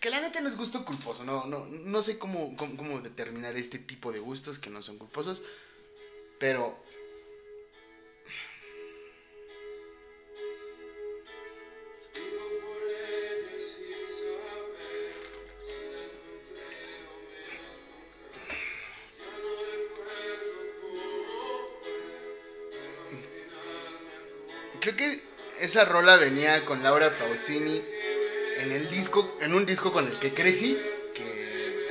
Que 0.00 0.10
la 0.10 0.20
neta 0.20 0.40
no 0.40 0.48
es 0.48 0.56
gusto 0.56 0.84
culposo, 0.84 1.22
no, 1.22 1.46
no, 1.46 1.66
no 1.66 2.02
sé 2.02 2.18
cómo, 2.18 2.56
cómo, 2.56 2.76
cómo 2.76 3.00
determinar 3.00 3.56
este 3.56 3.78
tipo 3.78 4.10
de 4.10 4.18
gustos 4.18 4.58
que 4.58 4.70
no 4.70 4.82
son 4.82 4.98
culposos. 4.98 5.40
Pero 6.40 6.82
esa 25.78 25.92
rola 25.92 26.16
venía 26.16 26.64
con 26.64 26.82
Laura 26.82 27.16
Pausini 27.16 27.80
en 28.56 28.72
el 28.72 28.90
disco, 28.90 29.36
en 29.40 29.54
un 29.54 29.64
disco 29.64 29.92
con 29.92 30.08
el 30.08 30.18
que 30.18 30.34
crecí, 30.34 30.76
que 31.14 31.86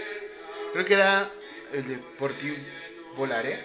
creo 0.74 0.84
que 0.84 0.94
era 0.94 1.32
el 1.72 1.88
de 1.88 1.98
Por 2.20 2.34
ti 2.34 2.54
volaré, 3.16 3.64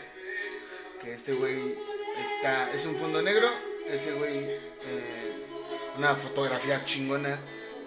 que 1.03 1.15
este 1.15 1.33
güey 1.33 1.77
está, 2.23 2.71
es 2.71 2.87
un 2.87 2.97
fondo 2.99 3.21
negro, 3.21 3.49
ese 3.89 4.13
güey, 4.13 4.45
eh, 4.45 5.45
una 5.99 6.15
fotografía 6.15 6.85
chingona, 6.85 7.41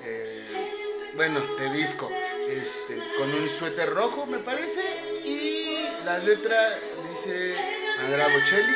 eh, 0.03 1.11
bueno, 1.15 1.39
de 1.55 1.69
disco, 1.71 2.11
este, 2.49 3.01
con 3.17 3.33
un 3.33 3.47
suéter 3.47 3.91
rojo 3.91 4.25
me 4.25 4.39
parece, 4.39 4.81
y 5.23 5.87
la 6.03 6.17
letra 6.17 6.57
dice 7.09 7.55
Andrea 7.97 8.27
Bocelli, 8.27 8.73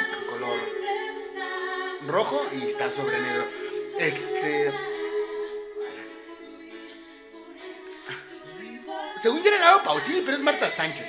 rojo 2.09 2.45
y 2.51 2.65
está 2.65 2.91
sobre 2.91 3.19
negro. 3.19 3.47
Este. 3.99 4.73
Según 9.21 9.43
yo 9.43 9.49
era 9.49 9.59
Laura 9.59 9.83
Pausini, 9.83 10.21
pero 10.21 10.37
es 10.37 10.43
Marta 10.43 10.69
Sánchez. 10.69 11.07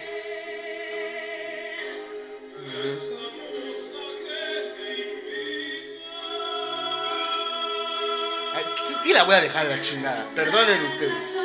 Sí, 9.03 9.13
la 9.15 9.25
voy 9.25 9.35
a 9.35 9.41
dejar 9.41 9.67
la 9.67 9.81
chingada. 9.81 10.25
Perdonen 10.35 10.85
ustedes. 10.85 11.40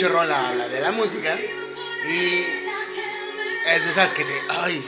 Pinche 0.00 0.14
rola 0.14 0.48
habla 0.48 0.66
de 0.66 0.80
la 0.80 0.92
música 0.92 1.36
y 1.36 2.44
es 3.66 3.84
de 3.84 3.90
esas 3.90 4.10
que 4.14 4.24
te. 4.24 4.32
¡Ay! 4.48 4.82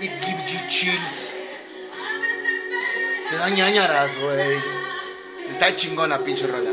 It 0.00 0.12
gives 0.24 0.52
you 0.52 0.60
chills. 0.68 1.34
Te 3.28 3.36
da 3.36 3.48
ñañaras, 3.48 4.16
güey. 4.18 4.58
Está 5.50 5.74
chingona, 5.74 6.20
pinche 6.20 6.46
rola. 6.46 6.70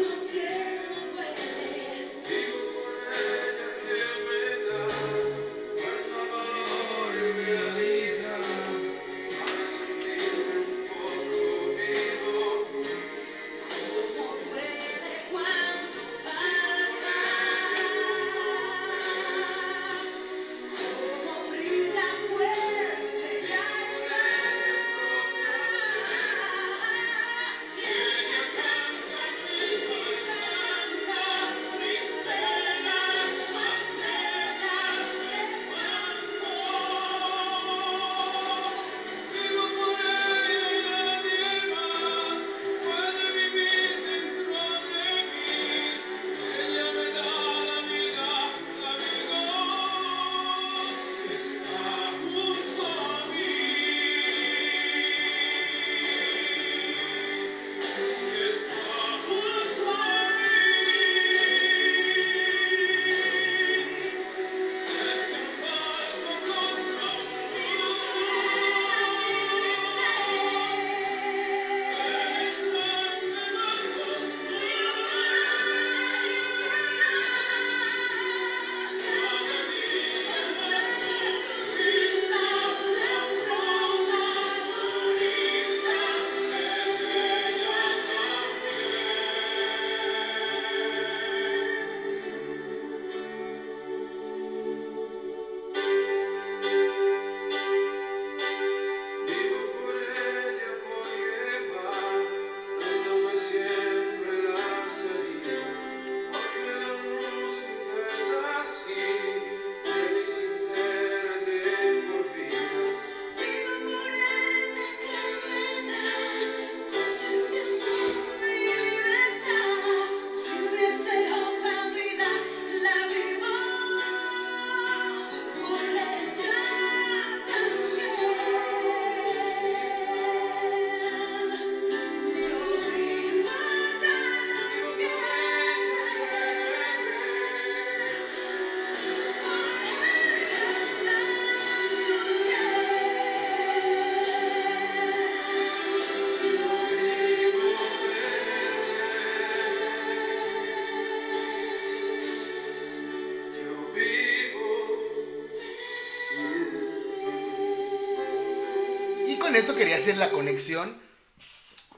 Hacer 160.05 160.17
la 160.17 160.29
conexión 160.29 160.95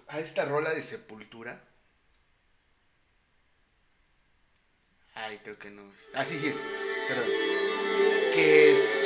a 0.07 0.19
esta 0.19 0.45
rola 0.45 0.69
de 0.69 0.81
Sepultura. 0.81 1.61
Ay, 5.13 5.37
creo 5.43 5.59
que 5.59 5.69
no 5.71 5.81
es. 5.91 6.09
Ah, 6.13 6.23
sí, 6.23 6.35
es. 6.35 6.55
Perdón. 7.09 7.27
Que 8.33 8.71
es. 8.71 9.03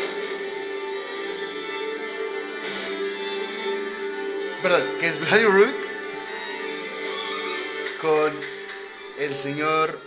Perdón, 4.61 4.97
que 4.99 5.07
es 5.07 5.19
Bloody 5.19 5.45
Roots 5.45 5.95
con 8.03 8.39
el 9.17 9.39
señor 9.39 9.99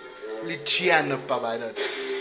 Luciano 0.44 1.18
Pavarotti. 1.26 2.13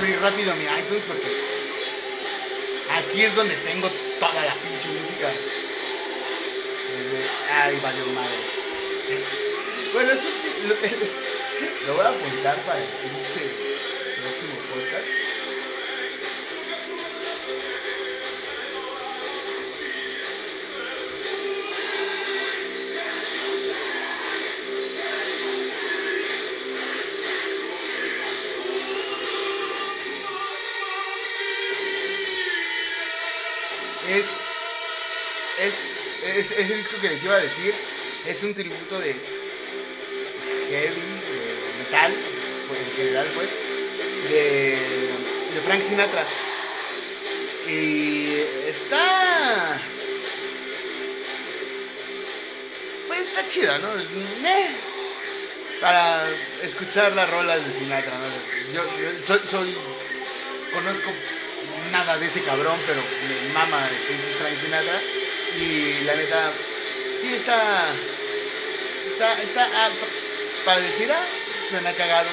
Abrir 0.00 0.18
rápido 0.22 0.54
mi 0.56 0.64
iTunes 0.64 1.04
porque 1.06 1.28
aquí 2.96 3.22
es 3.22 3.34
donde 3.34 3.54
tengo 3.56 3.86
toda 4.18 4.46
la 4.46 4.54
pinche 4.54 4.88
música. 4.98 5.28
Desde, 6.88 7.28
ay, 7.52 7.78
valió 7.82 8.06
madre. 8.06 8.30
Bueno, 9.92 10.12
eso 10.12 10.26
lo, 10.68 10.74
lo 11.86 11.94
voy 11.96 12.06
a 12.06 12.08
apuntar 12.08 12.56
para 12.62 12.78
el 12.78 12.84
pinche 12.84 13.44
próximo 14.22 14.54
podcast. 14.72 15.29
Es, 36.40 36.50
es- 36.50 36.58
ese 36.58 36.74
disco 36.76 36.96
que 37.00 37.08
les 37.10 37.22
iba 37.22 37.34
a 37.36 37.40
decir 37.40 37.74
es 38.26 38.42
un 38.42 38.54
tributo 38.54 38.98
de 39.00 39.14
heavy, 40.70 41.00
de 41.00 41.84
metal, 41.84 42.12
en 42.12 42.96
general 42.96 43.26
pues, 43.34 43.48
de, 44.30 44.78
Frank 45.64 45.82
Sinatra. 45.82 46.24
Y 47.68 48.36
está... 48.66 49.78
Pues 53.06 53.20
está 53.20 53.48
chido, 53.48 53.78
¿no? 53.78 53.88
Meh. 54.42 54.70
Para 55.80 56.26
escuchar 56.62 57.12
las 57.14 57.28
rolas 57.30 57.64
de 57.64 57.72
Sinatra, 57.72 58.12
¿no? 58.12 58.74
Yo, 58.74 58.84
yo 58.98 59.24
soy, 59.26 59.40
soy 59.46 59.74
conozco 60.72 61.10
nada 61.90 62.18
de 62.18 62.26
ese 62.26 62.42
cabrón, 62.42 62.78
pero 62.86 63.00
me 63.00 63.52
mama 63.54 63.80
el 63.88 63.96
pinche 64.06 64.30
Frank 64.38 64.54
Sinatra. 64.60 65.00
Y 65.58 66.04
la 66.04 66.14
neta, 66.14 66.50
sí 67.20 67.34
está. 67.34 67.88
Está. 69.12 69.42
está 69.42 69.66
pa- 69.68 70.64
para 70.64 70.80
decir, 70.80 71.10
ah, 71.12 71.24
suena 71.68 71.92
cagado. 71.94 72.28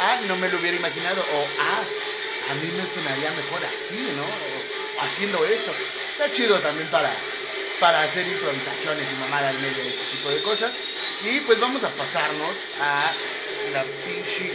Ah, 0.00 0.20
no 0.28 0.36
me 0.36 0.48
lo 0.48 0.58
hubiera 0.58 0.76
imaginado. 0.76 1.20
O 1.20 1.46
ah, 1.60 1.82
a 2.50 2.54
mí 2.54 2.70
me 2.76 2.86
sonaría 2.86 3.30
mejor 3.30 3.60
así, 3.64 4.00
¿no? 4.16 4.22
O 4.24 5.02
haciendo 5.04 5.44
esto. 5.44 5.72
Está 6.12 6.30
chido 6.30 6.58
también 6.60 6.88
para, 6.90 7.10
para 7.80 8.02
hacer 8.02 8.26
improvisaciones 8.26 9.06
y 9.10 9.20
mamada 9.20 9.50
en 9.50 9.60
medio 9.62 9.82
de 9.82 9.90
este 9.90 10.04
tipo 10.16 10.30
de 10.30 10.42
cosas. 10.42 10.72
Y 11.24 11.40
pues 11.40 11.58
vamos 11.60 11.82
a 11.84 11.88
pasarnos 11.90 12.56
a 12.80 13.10
la 13.72 13.84
pinche 14.04 14.52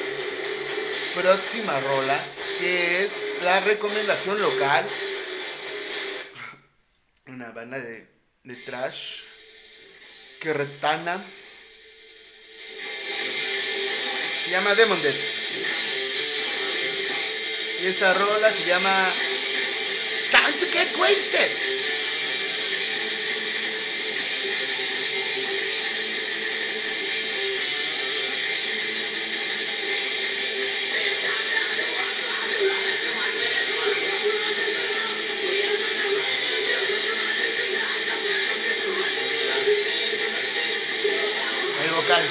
próxima 1.16 1.80
rola, 1.80 2.20
que 2.60 3.04
es 3.04 3.14
la 3.44 3.60
recomendación 3.62 4.40
local. 4.42 4.86
Una 7.28 7.52
banda 7.52 7.80
de, 7.80 8.08
de 8.44 8.56
trash 8.56 9.24
que 10.40 10.54
retana. 10.54 11.26
Se 14.44 14.52
llama 14.52 14.76
Demon 14.76 15.02
Dead. 15.02 15.16
Y 17.82 17.86
esta 17.88 18.14
rola 18.14 18.54
se 18.54 18.66
llama 18.66 19.12
Time 20.32 20.58
to 20.58 20.66
Get 20.72 20.98
Wasted. 20.98 21.77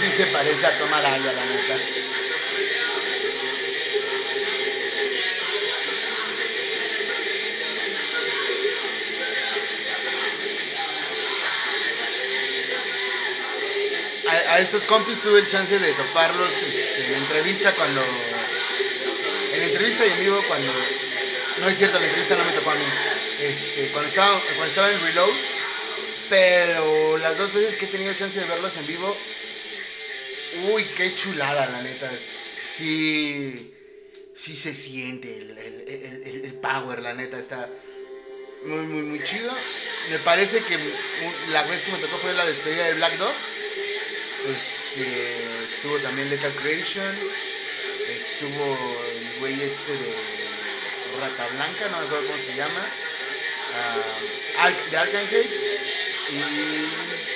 Sí 0.00 0.12
se 0.16 0.26
parece 0.26 0.66
a 0.66 0.78
tomar 0.78 1.04
agua, 1.04 1.32
la 1.32 1.44
neta. 1.44 1.74
A, 14.28 14.54
a 14.54 14.58
estos 14.60 14.84
compis 14.84 15.20
tuve 15.20 15.40
el 15.40 15.46
chance 15.46 15.78
de 15.78 15.92
toparlos 15.92 16.50
este, 16.50 17.06
en 17.06 17.14
entrevista 17.14 17.72
cuando. 17.72 18.02
En 19.54 19.62
entrevista 19.62 20.06
y 20.06 20.10
en 20.10 20.18
vivo 20.20 20.42
cuando. 20.48 20.72
No 21.60 21.68
es 21.68 21.78
cierto, 21.78 21.98
la 21.98 22.06
entrevista 22.06 22.36
no 22.36 22.44
me 22.44 22.52
tocó 22.52 22.70
a 22.70 22.74
mí. 22.74 22.84
Este, 23.40 23.88
cuando 23.92 24.08
estaba, 24.08 24.40
cuando 24.40 24.66
estaba 24.66 24.90
en 24.90 25.00
Reload. 25.00 25.30
Pero 26.28 27.18
las 27.18 27.38
dos 27.38 27.52
veces 27.52 27.76
que 27.76 27.84
he 27.84 27.88
tenido 27.88 28.12
chance 28.14 28.40
de 28.40 28.46
verlos 28.46 28.76
en 28.76 28.86
vivo, 28.86 29.16
uy, 30.72 30.84
qué 30.96 31.14
chulada, 31.14 31.66
la 31.66 31.82
neta. 31.82 32.10
Sí, 32.54 33.72
sí 34.36 34.56
se 34.56 34.74
siente 34.74 35.36
el, 35.36 36.54
power, 36.60 37.00
la 37.02 37.14
neta, 37.14 37.38
está 37.38 37.68
muy, 38.64 38.86
muy, 38.86 39.02
muy 39.02 39.22
chido. 39.24 39.52
Me 40.10 40.18
parece 40.20 40.62
que 40.62 40.78
la 41.50 41.62
vez 41.64 41.84
que 41.84 41.92
me 41.92 41.98
tocó 41.98 42.18
fue 42.18 42.32
la 42.34 42.44
despedida 42.46 42.86
de 42.86 42.94
Black 42.94 43.16
Dog. 43.18 43.34
Este, 44.48 45.64
estuvo 45.64 45.98
también 45.98 46.30
Lethal 46.30 46.52
Creation. 46.56 47.14
Estuvo 48.08 48.76
el 49.10 49.40
güey 49.40 49.54
este 49.62 49.92
de 49.92 50.14
Rata 51.20 51.46
Blanca, 51.54 51.88
no 51.90 52.00
me 52.00 52.06
acuerdo 52.06 52.26
cómo 52.28 52.38
se 52.44 52.54
llama. 52.54 52.86
Ark- 54.58 54.90
de 54.90 54.96
Arkham 54.96 55.26
y. 56.32 57.35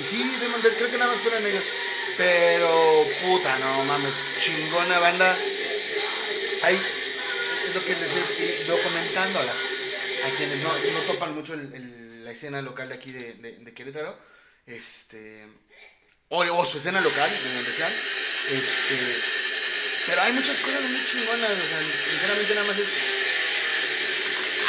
Y 0.00 0.04
sí, 0.04 0.36
Demon 0.40 0.62
Dead, 0.62 0.72
creo 0.76 0.90
que 0.90 0.98
nada 0.98 1.12
más 1.12 1.20
fueron 1.22 1.46
ellos. 1.46 1.64
Pero, 2.16 3.06
puta, 3.22 3.58
no 3.58 3.84
mames, 3.84 4.12
chingona 4.40 4.98
banda. 4.98 5.36
Ahí, 6.62 6.80
es 7.68 7.74
lo 7.74 7.80
que 7.84 7.90
les 7.94 8.00
decía, 8.14 8.64
documentándolas. 8.66 9.56
A 10.24 10.30
quienes 10.36 10.62
no, 10.62 10.72
no 10.92 11.00
topan 11.02 11.34
mucho 11.34 11.54
el- 11.54 12.24
la 12.24 12.32
escena 12.32 12.60
local 12.62 12.88
de 12.88 12.94
aquí 12.94 13.12
de, 13.12 13.34
de- 13.34 13.74
Querétaro. 13.74 14.18
Este. 14.66 15.46
o, 16.28 16.40
o 16.42 16.66
su 16.66 16.78
escena 16.78 17.00
local, 17.00 17.30
de 17.30 17.54
donde 17.54 17.72
sean. 17.72 17.92
Este, 18.50 19.22
pero 20.06 20.22
hay 20.22 20.32
muchas 20.32 20.58
cosas 20.58 20.82
muy 20.82 21.04
chingonas, 21.04 21.50
o 21.50 21.66
sea, 21.68 21.80
sinceramente 22.10 22.54
nada 22.54 22.66
más 22.66 22.78
es... 22.78 22.88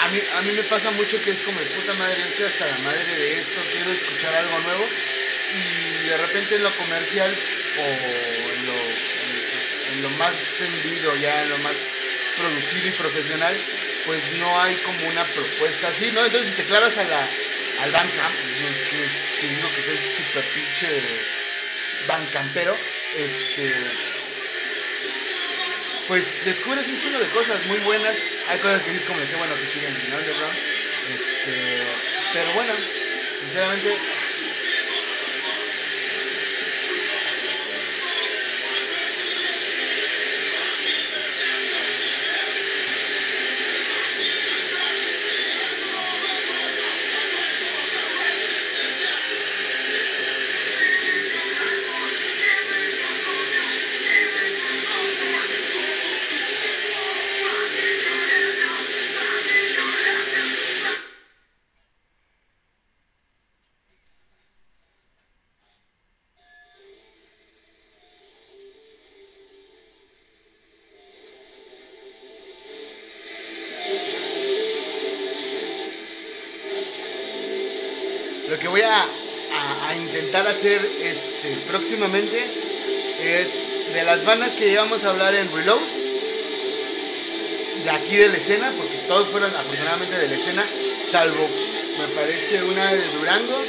A 0.04 0.10
mí, 0.10 0.22
a 0.36 0.42
mí 0.42 0.52
me 0.52 0.64
pasa 0.64 0.92
mucho 0.92 1.22
que 1.22 1.32
es 1.32 1.42
como 1.42 1.60
de 1.60 1.66
puta 1.68 1.94
madre, 1.96 2.22
estoy 2.22 2.46
hasta 2.46 2.66
la 2.68 2.78
madre 2.80 3.16
de 3.16 3.40
esto, 3.40 3.60
quiero 3.72 3.92
escuchar 3.92 4.34
algo 4.36 4.60
nuevo 4.60 4.86
y 4.86 6.08
de 6.08 6.18
repente 6.18 6.56
en 6.56 6.64
lo 6.64 6.76
comercial 6.78 7.36
o 7.80 7.86
en 8.54 8.66
lo, 8.68 9.94
en, 9.94 10.02
lo 10.04 10.10
más 10.12 10.36
vendido, 10.60 11.16
ya 11.18 11.44
en 11.44 11.50
lo 11.50 11.58
más 11.60 11.76
producido 12.38 12.88
y 12.88 12.92
profesional, 12.92 13.58
pues 14.06 14.22
no 14.40 14.62
hay 14.62 14.76
como 14.78 15.08
una 15.08 15.24
propuesta 15.26 15.88
así, 15.88 16.12
¿no? 16.12 16.24
Entonces 16.26 16.50
si 16.50 16.56
te 16.56 16.64
claras 16.66 16.98
a 16.98 17.04
la, 17.04 17.28
al 17.82 17.92
Bandcamp, 17.92 18.36
que, 18.90 19.42
que 19.42 19.56
digo 19.56 19.70
que 19.76 19.84
soy 19.84 19.98
super 19.98 20.44
pinche 20.54 21.02
Bandcampero, 22.08 22.78
este 23.16 23.74
pues 26.08 26.46
descubres 26.46 26.88
un 26.88 26.98
chingo 26.98 27.20
de 27.20 27.28
cosas 27.30 27.66
muy 27.68 27.80
buenas. 27.80 28.16
Hay 28.50 28.60
cosas 28.60 28.82
que 28.84 28.92
dices 28.92 29.08
como 29.08 29.20
de 29.20 29.28
qué 29.28 29.36
bueno 29.36 29.54
que 29.56 29.68
siguen 29.68 29.96
en 29.96 30.14
underground. 30.14 30.58
Este, 31.14 31.84
pero 32.34 32.54
bueno, 32.54 32.74
sinceramente 33.42 33.98
próximamente 81.88 82.38
es 83.24 83.94
de 83.94 84.04
las 84.04 84.26
bandas 84.26 84.54
que 84.56 84.70
llevamos 84.70 85.06
a 85.06 85.12
hablar 85.12 85.34
en 85.34 85.50
Reload, 85.50 85.80
de 87.86 87.90
aquí 87.92 88.18
de 88.18 88.28
la 88.28 88.36
escena, 88.36 88.74
porque 88.78 88.98
todos 89.08 89.30
fueron 89.30 89.56
afortunadamente 89.56 90.18
de 90.18 90.28
la 90.28 90.36
escena, 90.36 90.66
salvo 91.10 91.48
me 91.98 92.08
parece 92.14 92.62
una 92.62 92.92
de 92.92 93.08
Durango, 93.08 93.64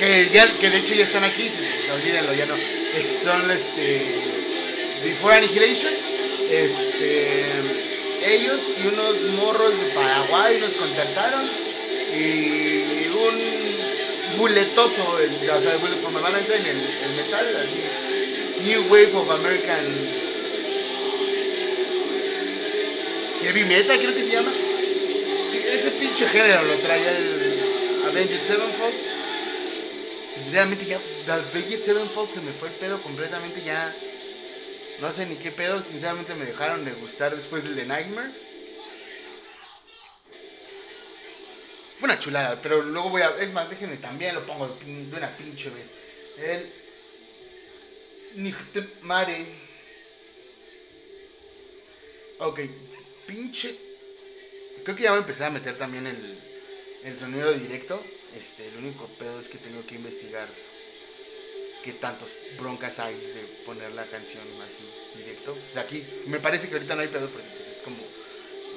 que, 0.00 0.28
ya, 0.32 0.52
que 0.58 0.70
de 0.70 0.78
hecho 0.78 0.94
ya 0.94 1.04
están 1.04 1.22
aquí, 1.22 1.48
olvídenlo, 1.94 2.34
ya 2.34 2.46
no. 2.46 2.56
Son 3.22 3.48
este, 3.52 4.02
Before 5.04 5.36
Annihilation, 5.36 5.92
este, 6.50 7.46
ellos 8.26 8.60
y 8.82 8.88
unos 8.88 9.20
morros 9.36 9.78
de 9.78 9.86
Paraguay 9.92 10.58
nos 10.58 10.74
contactaron 10.74 11.48
y 12.12 13.06
un 13.06 13.61
buletoso, 14.42 15.20
el, 15.20 15.48
o 15.48 15.60
sea, 15.60 15.76
Bullet 15.76 16.02
My 16.10 16.20
Valentine, 16.20 16.68
el, 16.68 16.80
el 16.80 17.12
metal, 17.14 17.46
así, 17.58 17.76
New 18.64 18.82
Wave 18.90 19.14
of 19.14 19.30
American 19.30 19.84
Heavy 23.40 23.64
Metal, 23.66 23.98
creo 23.98 24.12
que 24.12 24.24
se 24.24 24.32
llama. 24.32 24.52
Ese 25.72 25.92
pinche 25.92 26.26
género 26.26 26.64
lo 26.64 26.74
traía 26.74 27.16
el 27.16 28.02
Avenged 28.04 28.42
Sevenfold. 28.42 28.94
Sinceramente 30.42 30.86
ya, 30.86 31.00
The 31.26 31.32
Avenged 31.32 31.84
Sevenfold 31.84 32.32
se 32.32 32.40
me 32.40 32.50
fue 32.50 32.66
el 32.66 32.74
pedo 32.74 33.00
completamente, 33.00 33.62
ya 33.64 33.94
no 35.00 35.12
sé 35.12 35.24
ni 35.26 35.36
qué 35.36 35.52
pedo, 35.52 35.80
sinceramente 35.80 36.34
me 36.34 36.46
dejaron 36.46 36.84
de 36.84 36.90
gustar 36.94 37.36
después 37.36 37.62
del 37.62 37.76
de 37.76 37.86
Nightmare. 37.86 38.30
Fue 42.02 42.08
una 42.10 42.18
chulada, 42.18 42.60
pero 42.60 42.82
luego 42.82 43.10
voy 43.10 43.22
a. 43.22 43.28
Es 43.38 43.52
más, 43.52 43.70
déjenme 43.70 43.96
también 43.96 44.34
lo 44.34 44.44
pongo 44.44 44.66
de, 44.66 44.74
pin- 44.74 45.08
de 45.08 45.16
una 45.18 45.36
pinche 45.36 45.70
vez. 45.70 45.94
El. 46.36 46.72
Nichtmare. 48.42 49.46
Ok, 52.40 52.58
pinche. 53.24 53.78
Creo 54.82 54.96
que 54.96 55.04
ya 55.04 55.10
voy 55.10 55.18
a 55.18 55.20
empezar 55.20 55.46
a 55.46 55.50
meter 55.50 55.78
también 55.78 56.08
el, 56.08 56.38
el 57.04 57.16
sonido 57.16 57.52
directo. 57.52 58.02
Este, 58.36 58.66
el 58.66 58.78
único 58.78 59.06
pedo 59.16 59.38
es 59.38 59.46
que 59.46 59.58
tengo 59.58 59.86
que 59.86 59.94
investigar 59.94 60.48
qué 61.84 61.92
tantos 61.92 62.34
broncas 62.58 62.98
hay 62.98 63.14
de 63.14 63.42
poner 63.64 63.92
la 63.92 64.06
canción 64.06 64.42
así 64.66 64.82
directo. 65.22 65.52
O 65.52 65.72
sea, 65.72 65.82
aquí 65.82 66.04
me 66.26 66.40
parece 66.40 66.68
que 66.68 66.74
ahorita 66.74 66.96
no 66.96 67.02
hay 67.02 67.08
pedo 67.08 67.28
porque 67.28 67.46
pues, 67.56 67.68
es 67.76 67.78
como 67.78 68.02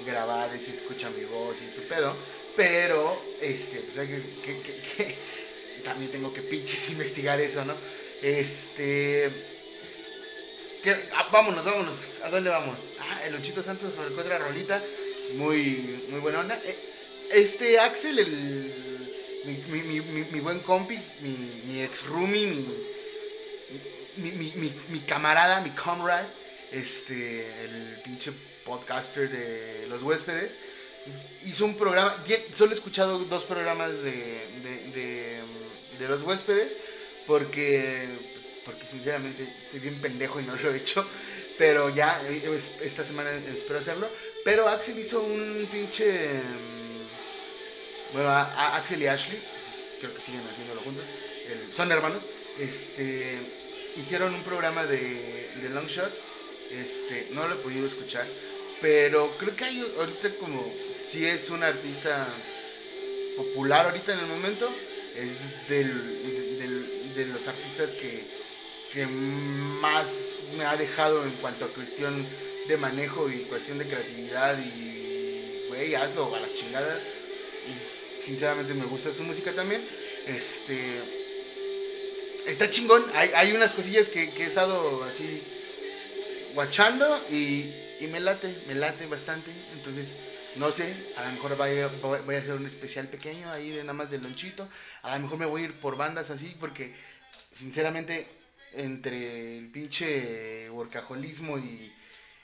grabada 0.05 0.55
y 0.55 0.59
se 0.59 0.69
escucha 0.75 1.09
mi 1.09 1.23
voz 1.23 1.59
y 1.63 1.65
este 1.65 1.81
pedo. 1.81 2.15
Pero, 2.55 3.21
este, 3.41 3.79
pues 3.79 3.97
hay 3.97 4.07
que, 4.07 4.21
que- 4.43 4.61
que- 4.61 4.81
que- 4.81 5.15
también 5.83 6.11
tengo 6.11 6.33
que 6.33 6.41
pinches 6.41 6.89
investigar 6.91 7.39
eso, 7.39 7.63
¿no? 7.65 7.75
Este... 8.21 9.31
¿qué? 10.83 10.95
Ah, 11.13 11.29
vámonos, 11.31 11.65
vámonos. 11.65 12.07
¿A 12.23 12.29
dónde 12.29 12.49
vamos? 12.49 12.93
Ah, 12.99 13.21
el 13.25 13.35
Ochito 13.35 13.61
Santos 13.61 13.93
sobre 13.95 14.13
otra 14.15 14.37
rolita. 14.39 14.81
Muy, 15.35 16.05
muy 16.09 16.19
buena 16.19 16.39
onda. 16.41 16.59
Eh, 16.63 16.77
Este 17.31 17.79
Axel, 17.79 18.19
el, 18.19 19.41
mi, 19.45 19.57
mi, 19.81 19.99
mi, 19.99 20.25
mi- 20.31 20.39
buen 20.39 20.59
compi, 20.59 20.97
mi, 21.21 21.61
mi 21.65 21.81
ex 21.81 22.05
roomie, 22.05 22.45
mi, 22.45 22.65
mi, 24.17 24.31
mi, 24.31 24.53
mi, 24.55 24.73
mi 24.89 24.99
camarada, 25.01 25.59
mi 25.61 25.71
comrade, 25.71 26.27
este, 26.71 27.45
el 27.65 28.01
pinche 28.03 28.31
podcaster 28.63 29.29
de 29.29 29.87
los 29.87 30.03
huéspedes, 30.03 30.57
hizo 31.45 31.65
un 31.65 31.75
programa, 31.75 32.23
solo 32.53 32.71
he 32.71 32.75
escuchado 32.75 33.19
dos 33.19 33.43
programas 33.45 34.01
de, 34.01 34.11
de, 34.63 34.91
de, 34.93 35.39
de 35.99 36.07
los 36.07 36.23
huéspedes, 36.23 36.77
porque, 37.27 38.07
pues, 38.33 38.47
porque 38.65 38.85
sinceramente 38.87 39.43
estoy 39.63 39.79
bien 39.79 39.99
pendejo 40.01 40.39
y 40.39 40.43
no 40.43 40.55
lo 40.55 40.73
he 40.73 40.77
hecho, 40.77 41.05
pero 41.57 41.89
ya 41.89 42.21
es- 42.29 42.73
esta 42.81 43.03
semana 43.03 43.31
espero 43.55 43.79
hacerlo, 43.79 44.09
pero 44.43 44.67
Axel 44.67 44.97
hizo 44.99 45.21
un 45.21 45.67
pinche... 45.71 46.29
mm, 46.29 48.13
Bueno, 48.13 48.29
a- 48.29 48.75
Axel 48.77 49.01
y 49.01 49.07
Ashley, 49.07 49.41
creo 49.99 50.13
que 50.13 50.21
siguen 50.21 50.41
haciéndolo 50.49 50.81
juntos, 50.81 51.07
son 51.73 51.91
hermanos, 51.91 52.27
este, 52.59 53.37
hicieron 53.97 54.33
un 54.33 54.43
programa 54.43 54.85
de, 54.85 55.49
de 55.61 55.69
Long 55.69 55.87
Shot, 55.87 56.11
este, 56.71 57.27
no 57.31 57.47
lo 57.47 57.55
he 57.55 57.57
podido 57.57 57.85
escuchar, 57.87 58.25
pero 58.81 59.31
creo 59.37 59.55
que 59.55 59.65
hay 59.65 59.93
ahorita 59.99 60.35
como, 60.37 60.73
si 61.05 61.25
es 61.25 61.49
un 61.49 61.63
artista 61.63 62.27
popular 63.37 63.85
ahorita 63.87 64.13
en 64.13 64.19
el 64.19 64.27
momento, 64.27 64.69
es 65.15 65.37
del, 65.69 66.57
del- 66.59 67.13
de 67.15 67.25
los 67.27 67.47
artistas 67.47 67.91
que, 67.91 68.25
que 68.91 69.07
más 69.07 70.07
me 70.57 70.65
ha 70.65 70.75
dejado 70.75 71.23
en 71.23 71.31
cuanto 71.33 71.65
a 71.65 71.69
cuestión 71.69 72.27
de 72.67 72.77
manejo 72.77 73.29
y 73.31 73.39
cuestión 73.43 73.77
de 73.77 73.87
creatividad 73.87 74.57
y, 74.59 75.67
güey, 75.69 75.95
hazlo 75.95 76.35
a 76.35 76.39
la 76.41 76.53
chingada. 76.53 76.99
Y 77.67 78.21
sinceramente 78.21 78.73
me 78.73 78.85
gusta 78.85 79.11
su 79.13 79.23
música 79.23 79.53
también. 79.53 79.81
Este. 80.27 81.01
Está 82.45 82.69
chingón. 82.69 83.05
Hay, 83.13 83.29
hay 83.35 83.53
unas 83.53 83.73
cosillas 83.73 84.09
que, 84.09 84.31
que 84.31 84.43
he 84.43 84.47
estado 84.47 85.03
así 85.05 85.41
guachando 86.53 87.23
y, 87.29 87.71
y 88.01 88.07
me 88.11 88.19
late, 88.19 88.53
me 88.67 88.75
late 88.75 89.07
bastante. 89.07 89.51
Entonces, 89.73 90.17
no 90.55 90.71
sé, 90.71 91.13
a 91.17 91.25
lo 91.25 91.31
mejor 91.33 91.55
voy, 91.57 92.35
a 92.35 92.37
hacer 92.39 92.53
un 92.55 92.65
especial 92.65 93.07
pequeño 93.09 93.49
ahí 93.51 93.71
de 93.71 93.81
nada 93.81 93.93
más 93.93 94.09
del 94.09 94.23
lonchito. 94.23 94.67
A 95.03 95.15
lo 95.15 95.21
mejor 95.23 95.37
me 95.39 95.45
voy 95.45 95.61
a 95.63 95.65
ir 95.65 95.73
por 95.79 95.97
bandas 95.97 96.29
así 96.31 96.55
porque, 96.59 96.95
sinceramente, 97.51 98.27
entre 98.73 99.57
el 99.59 99.69
pinche 99.69 100.69
workaholismo 100.71 101.57
y, 101.57 101.93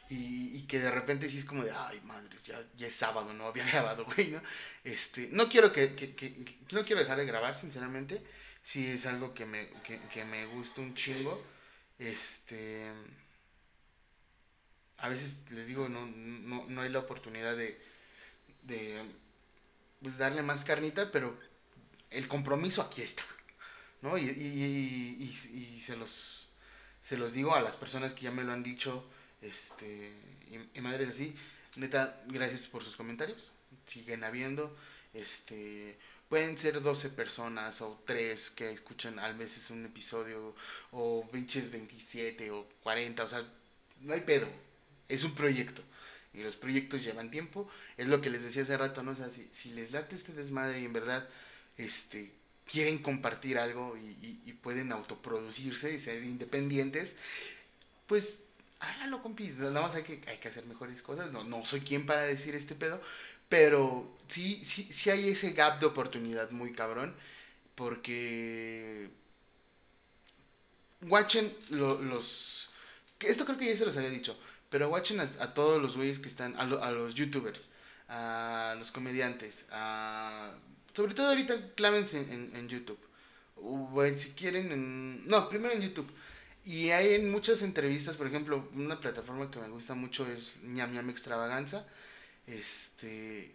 y, 0.10 0.62
que 0.68 0.80
de 0.80 0.92
repente 0.92 1.30
sí 1.30 1.38
es 1.38 1.46
como 1.46 1.64
de, 1.64 1.72
ay, 1.72 2.02
madres, 2.06 2.44
ya, 2.46 2.60
ya 2.76 2.88
es 2.88 2.96
sábado, 2.96 3.34
no 3.34 3.46
había 3.48 3.66
grabado, 3.66 4.06
güey, 4.06 4.32
¿no? 4.32 4.42
Este, 4.84 5.30
no 5.32 5.48
quiero 5.50 5.72
que, 5.72 5.96
que- 5.96 6.16
no 6.72 6.84
quiero 6.86 7.02
dejar 7.02 7.18
de 7.18 7.26
grabar, 7.26 7.56
sinceramente. 7.56 8.22
Sí 8.64 8.88
es 8.88 9.06
algo 9.08 9.34
que 9.34 9.46
me, 9.46 9.70
que 10.14 10.26
me 10.26 10.46
gusta 10.48 10.82
un 10.82 10.94
chingo. 10.94 11.44
Este, 12.00 12.86
a 15.00 15.10
veces 15.10 15.44
les 15.52 15.68
digo, 15.68 15.90
no, 15.90 16.06
no, 16.06 16.66
no 16.68 16.82
hay 16.82 16.90
la 16.90 17.00
oportunidad 17.00 17.56
de, 17.58 17.80
de 18.64 19.02
pues 20.02 20.18
darle 20.18 20.42
más 20.42 20.66
carnita, 20.66 21.12
pero 21.12 21.38
el 22.10 22.28
compromiso 22.28 22.82
aquí 22.82 23.02
está. 23.02 23.24
¿no? 24.02 24.18
Y, 24.18 24.24
y, 24.24 24.30
y, 24.30 25.76
y, 25.76 25.80
se, 25.80 25.96
los, 25.96 26.48
se 27.02 27.18
los 27.18 27.34
digo 27.34 27.56
a 27.56 27.62
las 27.62 27.78
personas 27.78 28.14
que 28.14 28.24
ya 28.24 28.32
me 28.32 28.44
lo 28.44 28.52
han 28.52 28.64
dicho, 28.64 29.06
este, 29.42 30.12
y, 30.74 30.82
madres 30.82 31.10
así, 31.10 31.36
neta, 31.76 32.22
gracias 32.28 32.68
por 32.68 32.84
sus 32.84 32.96
comentarios, 32.96 33.52
siguen 33.86 34.24
habiendo, 34.24 34.76
este, 35.14 35.98
pueden 36.30 36.58
ser 36.58 36.82
12 36.82 37.10
personas 37.10 37.82
o 37.82 38.02
3 38.06 38.52
que 38.52 38.72
escuchan 38.72 39.20
al 39.20 39.36
veces 39.36 39.70
un 39.70 39.86
episodio, 39.86 40.56
o 40.92 41.28
pinches 41.32 41.72
27 41.72 42.52
o 42.52 42.68
40, 42.82 43.24
o 43.24 43.30
sea, 43.30 43.46
no 44.00 44.14
hay 44.14 44.22
pedo, 44.22 44.48
es 45.08 45.24
un 45.24 45.36
proyecto. 45.36 45.84
Y 46.34 46.44
los 46.44 46.56
proyectos 46.56 47.04
llevan 47.04 47.30
tiempo, 47.30 47.70
es 47.98 48.08
lo 48.08 48.22
que 48.22 48.30
les 48.30 48.44
decía 48.44 48.64
hace 48.64 48.78
rato, 48.78 49.04
¿no? 49.04 49.12
O 49.12 49.16
sea, 49.16 49.30
si, 49.30 49.50
si 49.52 49.72
les 49.72 49.92
late 49.92 50.16
este 50.16 50.32
desmadre 50.34 50.80
y 50.80 50.86
en 50.86 50.94
verdad, 50.94 51.28
este, 51.78 52.32
quieren 52.70 53.00
compartir 53.00 53.58
algo 53.58 53.98
y, 53.98 54.54
pueden 54.62 54.92
autoproducirse 54.92 55.92
y 55.92 56.00
ser 56.00 56.24
independientes, 56.24 57.16
pues 58.06 58.44
háganlo, 58.80 59.24
compis. 59.24 59.58
Nada 59.58 59.82
más 59.82 59.96
hay 59.96 60.04
que, 60.04 60.22
hay 60.28 60.38
que 60.38 60.50
hacer 60.50 60.66
mejores 60.68 61.02
cosas. 61.02 61.32
No, 61.32 61.44
no 61.44 61.66
soy 61.66 61.82
quien 61.82 62.06
para 62.06 62.22
decir 62.22 62.54
este 62.54 62.76
pedo, 62.76 63.02
pero 63.50 64.16
sí, 64.28 64.64
sí, 64.64 64.88
sí 64.92 65.10
hay 65.10 65.30
ese 65.30 65.54
gap 65.54 65.80
de 65.80 65.88
oportunidad 65.88 66.52
muy 66.52 66.74
cabrón. 66.74 67.16
Porque. 67.76 69.10
Watchen 71.02 71.52
los. 71.72 72.70
Esto 73.20 73.46
creo 73.46 73.58
que 73.58 73.66
ya 73.66 73.78
se 73.78 73.86
los 73.86 73.98
había 73.98 74.10
dicho. 74.10 74.38
Pero 74.72 74.90
watchen 74.90 75.20
a, 75.20 75.54
todos 75.54 75.80
los 75.80 75.96
güeyes 75.96 76.18
que 76.18 76.30
están. 76.30 76.56
A, 76.56 76.62
a 76.62 76.92
los 76.92 77.14
youtubers. 77.14 77.70
A 78.10 78.76
los 78.80 78.92
comediantes. 78.92 79.68
A 79.72 80.52
sobre 80.94 81.14
todo 81.14 81.30
ahorita 81.30 81.72
clávense 81.76 82.20
en, 82.20 82.52
en, 82.56 82.68
YouTube. 82.68 83.00
O 83.56 84.04
si 84.16 84.32
quieren 84.32 84.72
en... 84.72 85.28
No, 85.28 85.48
primero 85.48 85.74
en 85.74 85.82
YouTube. 85.82 86.12
Y 86.66 86.90
hay 86.92 87.14
en 87.16 87.32
muchas 87.32 87.62
entrevistas, 87.62 88.18
por 88.18 88.28
ejemplo, 88.28 88.70
una 88.74 89.00
plataforma 89.00 89.50
que 89.50 89.60
me 89.60 89.70
gusta 89.70 89.96
mucho 89.96 90.30
es 90.30 90.62
ñam 90.64 90.92
ñam 90.94 91.10
extravaganza. 91.10 91.86
Este... 92.48 93.54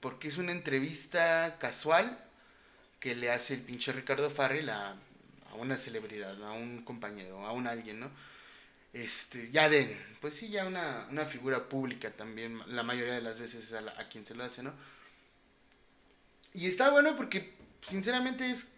Porque 0.00 0.28
es 0.28 0.38
una 0.38 0.50
entrevista 0.50 1.58
casual 1.60 2.18
que 2.98 3.14
le 3.14 3.30
hace 3.30 3.54
el 3.54 3.60
pinche 3.60 3.92
Ricardo 3.92 4.30
Farrell 4.30 4.68
a, 4.70 4.96
a 5.50 5.54
una 5.54 5.76
celebridad, 5.76 6.42
a 6.44 6.52
un 6.52 6.82
compañero, 6.84 7.46
a 7.46 7.52
un 7.52 7.68
alguien, 7.68 8.00
¿no? 8.00 8.10
Este, 8.92 9.50
ya 9.50 9.68
den, 9.68 9.96
pues 10.20 10.34
sí, 10.34 10.48
ya 10.48 10.66
una, 10.66 11.06
una 11.10 11.24
figura 11.24 11.68
pública 11.68 12.10
también, 12.10 12.60
la 12.66 12.82
mayoría 12.82 13.14
de 13.14 13.22
las 13.22 13.40
veces 13.40 13.72
a, 13.72 13.78
a 13.98 14.08
quien 14.08 14.26
se 14.26 14.34
lo 14.34 14.44
hace, 14.44 14.62
¿no? 14.62 14.72
Y 16.54 16.66
está 16.66 16.90
bueno 16.90 17.16
porque, 17.16 17.54
sinceramente, 17.80 18.50
es. 18.50 18.68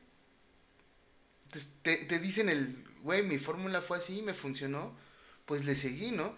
Te, 1.82 1.96
te 1.96 2.18
dicen 2.18 2.48
el, 2.48 2.84
güey, 3.02 3.22
mi 3.22 3.38
fórmula 3.38 3.80
fue 3.80 3.98
así, 3.98 4.22
me 4.22 4.34
funcionó, 4.34 4.96
pues 5.46 5.64
le 5.64 5.76
seguí, 5.76 6.10
¿no? 6.10 6.34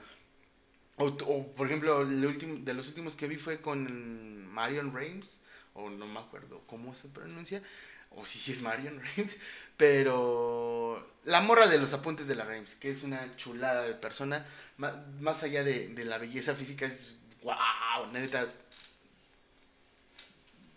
O, 0.97 1.07
o, 1.07 1.55
por 1.55 1.67
ejemplo, 1.67 2.03
el 2.03 2.25
último, 2.25 2.57
de 2.65 2.75
los 2.75 2.89
últimos 2.89 3.17
que 3.17 3.29
vi 3.29 3.37
fue 3.37 3.61
con 3.61 4.47
Marion 4.47 4.95
Reims, 4.95 5.43
o 5.75 5.91
no 5.91 6.07
me 6.07 6.21
acuerdo 6.21 6.63
cómo 6.67 6.95
se 6.95 7.09
pronuncia, 7.09 7.63
o 8.11 8.25
si 8.27 8.39
sí, 8.39 8.53
es 8.53 8.63
Marion 8.63 9.01
Reims, 9.17 9.37
pero 9.77 11.15
la 11.25 11.41
morra 11.41 11.67
de 11.67 11.79
los 11.79 11.93
apuntes 11.93 12.27
de 12.27 12.35
la 12.35 12.45
Reims, 12.45 12.75
que 12.75 12.91
es 12.91 13.03
una 13.03 13.37
chulada 13.37 13.83
de 13.85 13.95
persona, 13.95 14.47
más, 14.77 14.95
más 15.21 15.43
allá 15.43 15.65
de, 15.65 15.89
de 15.89 16.05
la 16.05 16.19
belleza 16.19 16.55
física, 16.55 16.87
es 16.87 17.17
wow, 17.43 18.11
neta, 18.13 18.53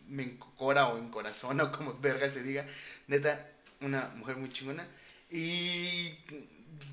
me 0.08 0.24
encora 0.24 0.88
o 0.88 0.98
en 0.98 1.10
corazón 1.10 1.60
o 1.62 1.72
como 1.72 1.98
verga 2.00 2.30
se 2.30 2.44
diga. 2.44 2.66
Neta, 3.08 3.50
una 3.82 4.08
mujer 4.16 4.38
muy 4.38 4.52
chingona. 4.52 4.88
Y 5.32 6.18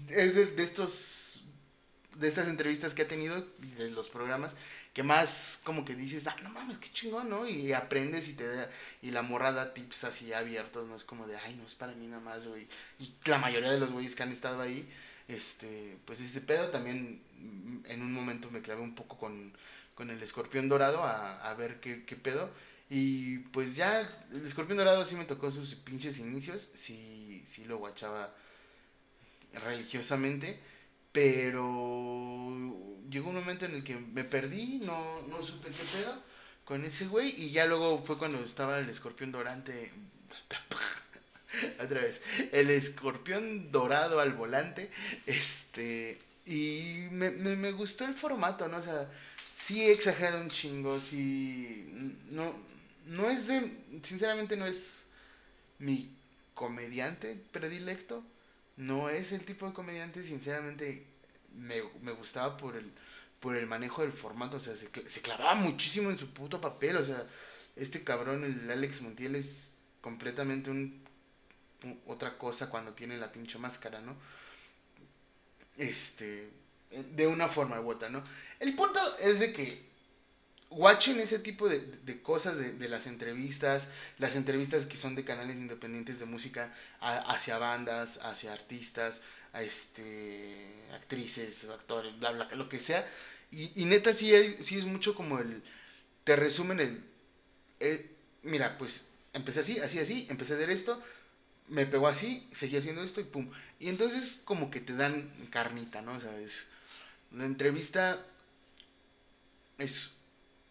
es 0.08 0.34
de, 0.34 0.62
estos, 0.62 1.42
de 2.14 2.28
estas 2.28 2.48
entrevistas 2.48 2.94
que 2.94 3.02
ha 3.02 3.08
tenido, 3.08 3.46
de 3.78 3.90
los 3.90 4.08
programas, 4.08 4.56
que 4.96 5.02
más 5.02 5.60
como 5.62 5.84
que 5.84 5.94
dices, 5.94 6.26
ah, 6.26 6.34
no 6.42 6.48
mames, 6.48 6.78
qué 6.78 6.88
chingón, 6.90 7.28
¿no? 7.28 7.46
Y 7.46 7.74
aprendes 7.74 8.28
y 8.28 8.32
te 8.32 8.46
da, 8.46 8.70
y 9.02 9.10
la 9.10 9.20
morra 9.20 9.52
da 9.52 9.74
tips 9.74 10.04
así 10.04 10.32
abiertos, 10.32 10.88
no 10.88 10.96
es 10.96 11.04
como 11.04 11.26
de, 11.26 11.36
ay, 11.36 11.54
no 11.54 11.66
es 11.66 11.74
para 11.74 11.92
mí 11.92 12.06
nada 12.06 12.22
más, 12.22 12.46
güey. 12.46 12.66
Y 12.98 13.12
la 13.26 13.36
mayoría 13.36 13.70
de 13.70 13.78
los 13.78 13.92
güeyes 13.92 14.14
que 14.14 14.22
han 14.22 14.32
estado 14.32 14.62
ahí, 14.62 14.88
este, 15.28 15.98
pues 16.06 16.22
ese 16.22 16.40
pedo 16.40 16.70
también 16.70 17.20
en 17.84 18.00
un 18.00 18.10
momento 18.10 18.50
me 18.50 18.62
clavé 18.62 18.80
un 18.80 18.94
poco 18.94 19.18
con, 19.18 19.52
con 19.94 20.08
el 20.08 20.22
escorpión 20.22 20.66
dorado 20.70 21.02
a, 21.02 21.46
a 21.46 21.52
ver 21.52 21.78
qué, 21.78 22.06
qué 22.06 22.16
pedo. 22.16 22.50
Y 22.88 23.40
pues 23.52 23.76
ya, 23.76 24.00
el 24.32 24.46
escorpión 24.46 24.78
dorado 24.78 25.04
sí 25.04 25.14
me 25.14 25.26
tocó 25.26 25.52
sus 25.52 25.74
pinches 25.74 26.18
inicios, 26.20 26.70
sí, 26.72 27.42
sí 27.44 27.66
lo 27.66 27.76
guachaba 27.76 28.34
religiosamente, 29.52 30.58
pero 31.16 32.76
llegó 33.08 33.30
un 33.30 33.36
momento 33.36 33.64
en 33.64 33.76
el 33.76 33.82
que 33.82 33.96
me 33.96 34.22
perdí, 34.22 34.82
no, 34.84 35.22
no 35.28 35.42
supe 35.42 35.70
qué 35.70 35.82
pedo 35.96 36.22
con 36.66 36.84
ese 36.84 37.06
güey, 37.06 37.30
y 37.40 37.52
ya 37.52 37.64
luego 37.64 38.04
fue 38.04 38.18
cuando 38.18 38.44
estaba 38.44 38.78
el 38.78 38.90
escorpión 38.90 39.32
dorante, 39.32 39.90
otra 41.82 42.02
vez, 42.02 42.20
el 42.52 42.68
escorpión 42.68 43.72
dorado 43.72 44.20
al 44.20 44.34
volante, 44.34 44.90
este, 45.24 46.18
y 46.44 47.06
me, 47.12 47.30
me, 47.30 47.56
me 47.56 47.72
gustó 47.72 48.04
el 48.04 48.12
formato, 48.12 48.68
¿no? 48.68 48.76
O 48.76 48.82
sea, 48.82 49.10
sí 49.56 49.88
exagera 49.88 50.36
un 50.36 50.50
chingo, 50.50 51.00
sí, 51.00 51.86
no, 52.28 52.54
no 53.06 53.30
es 53.30 53.46
de, 53.46 53.72
sinceramente 54.02 54.58
no 54.58 54.66
es 54.66 55.06
mi 55.78 56.14
comediante 56.52 57.42
predilecto, 57.52 58.22
no 58.76 59.08
es 59.08 59.32
el 59.32 59.44
tipo 59.44 59.66
de 59.66 59.72
comediante, 59.72 60.22
sinceramente 60.22 61.06
me, 61.54 61.76
me 62.02 62.12
gustaba 62.12 62.56
por 62.56 62.76
el, 62.76 62.92
por 63.40 63.56
el 63.56 63.66
manejo 63.66 64.02
del 64.02 64.12
formato, 64.12 64.58
o 64.58 64.60
sea, 64.60 64.76
se, 64.76 64.88
se, 65.08 65.20
clavaba 65.22 65.54
muchísimo 65.54 66.10
en 66.10 66.18
su 66.18 66.28
puto 66.30 66.60
papel, 66.60 66.96
o 66.96 67.04
sea, 67.04 67.24
este 67.74 68.04
cabrón, 68.04 68.44
el 68.44 68.70
Alex 68.70 69.02
Montiel 69.02 69.36
es 69.36 69.72
completamente 70.00 70.70
un, 70.70 71.02
otra 72.06 72.38
cosa 72.38 72.70
cuando 72.70 72.92
tiene 72.92 73.16
la 73.16 73.32
pinche 73.32 73.58
máscara, 73.58 74.00
¿no? 74.00 74.16
Este, 75.76 76.50
de 76.90 77.26
una 77.26 77.48
forma 77.48 77.80
u 77.80 77.90
otra, 77.90 78.08
¿no? 78.08 78.22
El 78.60 78.74
punto 78.74 79.00
es 79.18 79.40
de 79.40 79.52
que 79.52 79.84
watchen 80.70 81.20
ese 81.20 81.38
tipo 81.38 81.68
de, 81.68 81.80
de 81.80 82.22
cosas 82.22 82.58
de, 82.58 82.72
de, 82.72 82.88
las 82.88 83.06
entrevistas, 83.06 83.88
las 84.18 84.36
entrevistas 84.36 84.86
que 84.86 84.96
son 84.96 85.14
de 85.14 85.24
canales 85.24 85.56
independientes 85.56 86.18
de 86.18 86.26
música 86.26 86.74
hacia 87.00 87.58
bandas, 87.58 88.18
hacia 88.22 88.52
artistas, 88.52 89.22
a 89.52 89.62
este, 89.62 90.74
actrices, 90.94 91.64
actores, 91.70 92.18
bla, 92.18 92.32
bla, 92.32 92.48
lo 92.54 92.68
que 92.68 92.78
sea. 92.78 93.06
Y, 93.50 93.80
y 93.80 93.84
neta 93.86 94.12
sí, 94.12 94.32
sí 94.60 94.78
es 94.78 94.84
mucho 94.84 95.14
como 95.14 95.38
el, 95.38 95.62
te 96.24 96.36
resumen 96.36 96.80
el, 96.80 97.04
eh, 97.80 98.10
mira, 98.42 98.76
pues 98.78 99.06
empecé 99.32 99.60
así, 99.60 99.78
así, 99.78 99.98
así, 99.98 100.26
empecé 100.30 100.54
a 100.54 100.56
hacer 100.56 100.70
esto, 100.70 101.00
me 101.68 101.86
pegó 101.86 102.08
así, 102.08 102.48
seguí 102.52 102.76
haciendo 102.76 103.02
esto 103.02 103.20
y 103.20 103.24
pum. 103.24 103.50
Y 103.78 103.88
entonces 103.88 104.38
como 104.44 104.70
que 104.70 104.80
te 104.80 104.94
dan 104.94 105.30
carnita, 105.50 106.02
¿no? 106.02 106.12
O 106.12 106.20
sea, 106.20 106.36
es, 106.38 106.66
la 107.32 107.44
entrevista 107.44 108.24
es 109.78 110.15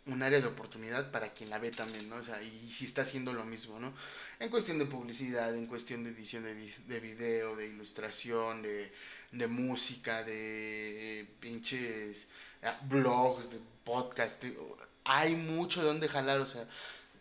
un 0.08 0.22
área 0.22 0.40
de 0.40 0.48
oportunidad 0.48 1.10
para 1.12 1.34
quien 1.34 1.50
la 1.50 1.58
ve 1.58 1.72
también, 1.72 2.08
¿no? 2.10 2.18
O 2.18 2.24
sea, 2.24 2.42
y 2.42 2.70
si 2.70 2.86
está 2.86 3.02
haciendo 3.02 3.34
lo 3.34 3.44
mismo, 3.44 3.80
¿no? 3.80 3.94
En 4.40 4.50
cuestión 4.50 4.78
de 4.78 4.86
publicidad, 4.86 5.56
en 5.56 5.66
cuestión 5.66 6.04
de 6.04 6.12
edición 6.12 6.44
de, 6.44 6.54
de 6.54 7.00
video, 7.00 7.56
de 7.56 7.68
ilustración, 7.68 8.62
de, 8.62 8.92
de 9.32 9.48
música, 9.48 10.24
de 10.24 11.28
pinches 11.40 12.28
ah, 12.64 12.80
blogs, 12.88 13.52
de 13.52 13.60
podcast, 13.84 14.44
hay 15.04 15.36
mucho 15.36 15.84
donde 15.84 16.08
jalar, 16.08 16.40
o 16.40 16.48
sea, 16.48 16.68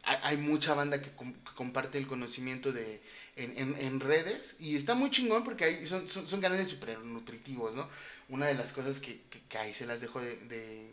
hay, 0.03 0.37
mucha 0.37 0.75
banda 0.75 1.01
que, 1.01 1.11
com 1.13 1.33
que, 1.33 1.55
comparte 1.55 1.97
el 1.97 2.07
conocimiento 2.07 2.73
de, 2.73 3.01
en, 3.37 3.57
en, 3.57 3.81
en, 3.81 4.01
redes 4.01 4.57
y 4.59 4.77
está 4.77 4.95
muy 4.95 5.11
chingón 5.11 5.45
porque 5.45 5.65
hay, 5.65 5.87
son, 5.87 6.09
son, 6.09 6.29
son 6.29 6.43
canales 6.43 6.69
súper 6.69 6.99
nutritivos, 6.99 7.75
¿no? 7.75 7.89
Una 8.29 8.47
de 8.47 8.55
las 8.55 8.73
cosas 8.73 9.01
que, 9.01 9.23
que, 9.31 9.41
que 9.49 9.59
ahí 9.59 9.73
se 9.73 9.87
las 9.87 10.03
dejo 10.03 10.21
de, 10.21 10.37
de 10.47 10.91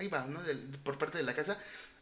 ahí 0.00 0.08
va, 0.08 0.26
¿no? 0.26 0.40
Por 0.82 0.98
parte 0.98 1.18
de 1.18 1.24
la 1.24 1.34
casa. 1.34 1.58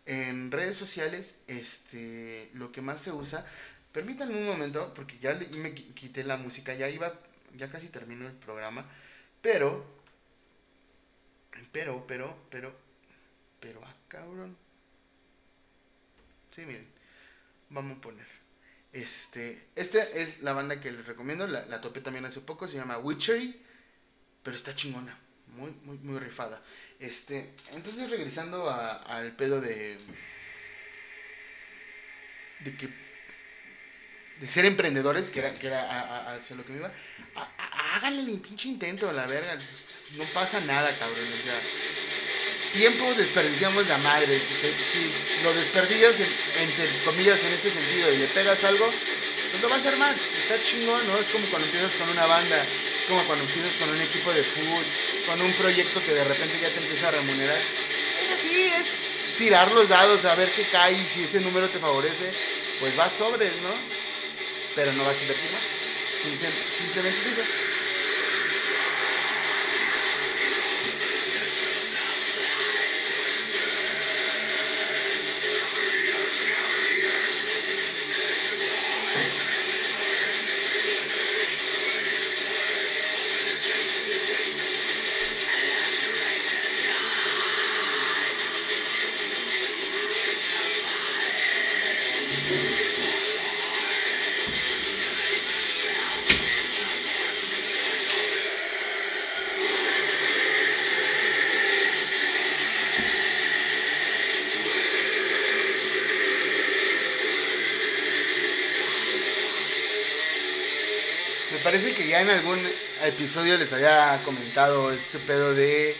En 0.07 0.51
redes 0.51 0.77
sociales, 0.77 1.37
este, 1.47 2.51
lo 2.55 2.73
que 2.73 2.81
más 2.81 3.01
se 3.01 3.12
usa, 3.12 3.45
permítanme 3.93 4.39
un 4.39 4.47
momento, 4.47 4.95
porque 4.95 5.19
ya 5.19 5.35
me 5.57 5.75
quité 5.75 6.25
la 6.25 6.39
música, 6.39 6.75
ya 6.75 6.89
iba, 6.89 7.12
ya 7.57 7.69
casi 7.69 7.89
terminó 7.89 8.27
el 8.27 8.33
programa, 8.33 8.87
pero, 9.43 9.85
pero, 11.73 12.07
pero, 12.07 12.39
pero, 12.49 12.75
pero, 13.61 13.85
ah, 13.85 13.95
cabrón. 14.09 14.57
Sí, 16.57 16.65
miren, 16.65 16.89
vamos 17.69 17.99
a 17.99 18.01
poner. 18.01 18.27
Este, 18.93 19.69
esta 19.77 20.03
es 20.03 20.41
la 20.41 20.55
banda 20.55 20.81
que 20.81 20.91
les 20.91 21.05
recomiendo, 21.05 21.47
la, 21.47 21.66
la 21.66 21.83
topé 21.83 22.01
también 22.01 22.25
hace 22.25 22.41
poco, 22.41 22.66
se 22.66 22.79
llama 22.79 22.99
Witchery, 22.99 23.61
pero 24.43 24.57
está 24.57 24.75
chingona 24.75 25.27
muy, 25.59 25.70
muy, 25.82 25.98
muy 25.98 26.18
rifada. 26.18 26.62
Este, 27.01 27.52
entonces 27.74 28.09
regresando 28.10 28.68
al 28.70 29.32
pedo 29.36 29.60
de. 29.60 29.98
de 32.60 32.76
que. 32.76 32.89
de 34.40 34.47
ser 34.48 34.64
emprendedores, 34.64 35.28
que 35.28 35.40
era, 35.40 35.52
que 35.55 35.66
era 35.66 35.80
a- 35.82 36.35
hacia 36.35 36.56
lo 36.56 36.64
que 36.64 36.72
me 36.72 36.78
iba, 36.78 36.93
a- 37.35 37.97
háganle 37.97 38.32
el 38.32 38.40
pinche 38.40 38.68
intento, 38.68 39.10
la 39.12 39.26
verga. 39.26 39.59
No 40.16 40.24
pasa 40.32 40.60
nada, 40.60 40.90
cabrón. 40.98 41.18
O 41.40 41.43
sea, 41.44 41.60
tiempo 42.72 43.12
desperdiciamos 43.14 43.86
la 43.89 43.98
madre. 43.98 44.39
Si, 44.39 45.43
lo 45.44 45.52
desperdicias, 45.55 46.20
en- 46.20 46.68
entre 46.68 46.89
comillas, 47.05 47.39
en 47.40 47.52
este 47.52 47.70
sentido, 47.70 48.12
y 48.12 48.18
le 48.18 48.26
pegas 48.28 48.62
algo, 48.64 48.86
pues 49.51 49.62
lo 49.62 49.68
vas 49.68 49.85
a 49.85 49.89
armar. 49.90 50.14
Está 50.14 50.62
chingón, 50.64 51.06
¿no? 51.06 51.18
Es 51.18 51.28
como 51.28 51.47
cuando 51.48 51.66
empiezas 51.66 51.94
con 51.97 52.09
una 52.09 52.26
banda, 52.26 52.64
como 53.09 53.24
cuando 53.24 53.44
empiezas 53.44 53.74
con 53.76 53.89
un 53.89 54.01
equipo 54.01 54.32
de 54.32 54.43
fútbol, 54.44 54.85
con 55.26 55.40
un 55.40 55.52
proyecto 55.55 56.01
que 56.05 56.12
de 56.14 56.24
repente 56.24 56.59
ya 56.60 56.68
te 56.68 56.78
empieza 56.80 57.09
a 57.09 57.10
remunerar. 57.12 57.59
Es 57.59 58.35
así, 58.39 58.62
es 58.64 58.86
tirar 59.39 59.70
los 59.72 59.89
dados, 59.89 60.24
a 60.24 60.35
ver 60.35 60.51
qué 60.51 60.62
cae, 60.64 60.93
y 60.93 61.06
si 61.09 61.24
ese 61.24 61.40
número 61.40 61.68
te 61.68 61.78
favorece, 61.78 62.30
pues 62.80 62.94
vas 62.97 63.12
sobres, 63.12 63.52
¿no? 63.62 63.70
Pero 64.74 64.93
no 64.93 65.05
vas 65.05 65.16
a 65.16 65.20
invertir 65.22 65.51
más. 65.51 65.62
Simple- 66.22 66.48
Simplemente 66.78 67.18
es 67.30 67.39
eso. 67.39 67.43
Ya 112.09 112.22
en 112.22 112.30
algún 112.30 112.59
episodio 113.05 113.59
les 113.59 113.70
había 113.72 114.18
comentado 114.24 114.90
este 114.93 115.18
pedo 115.18 115.55
de 115.55 115.94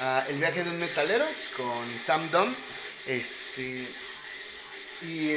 ah, 0.00 0.24
el 0.28 0.38
viaje 0.38 0.64
de 0.64 0.70
un 0.70 0.78
metalero 0.78 1.26
con 1.54 2.00
Sam 2.00 2.30
Dunn. 2.30 2.56
Este. 3.06 3.86
Y 5.02 5.32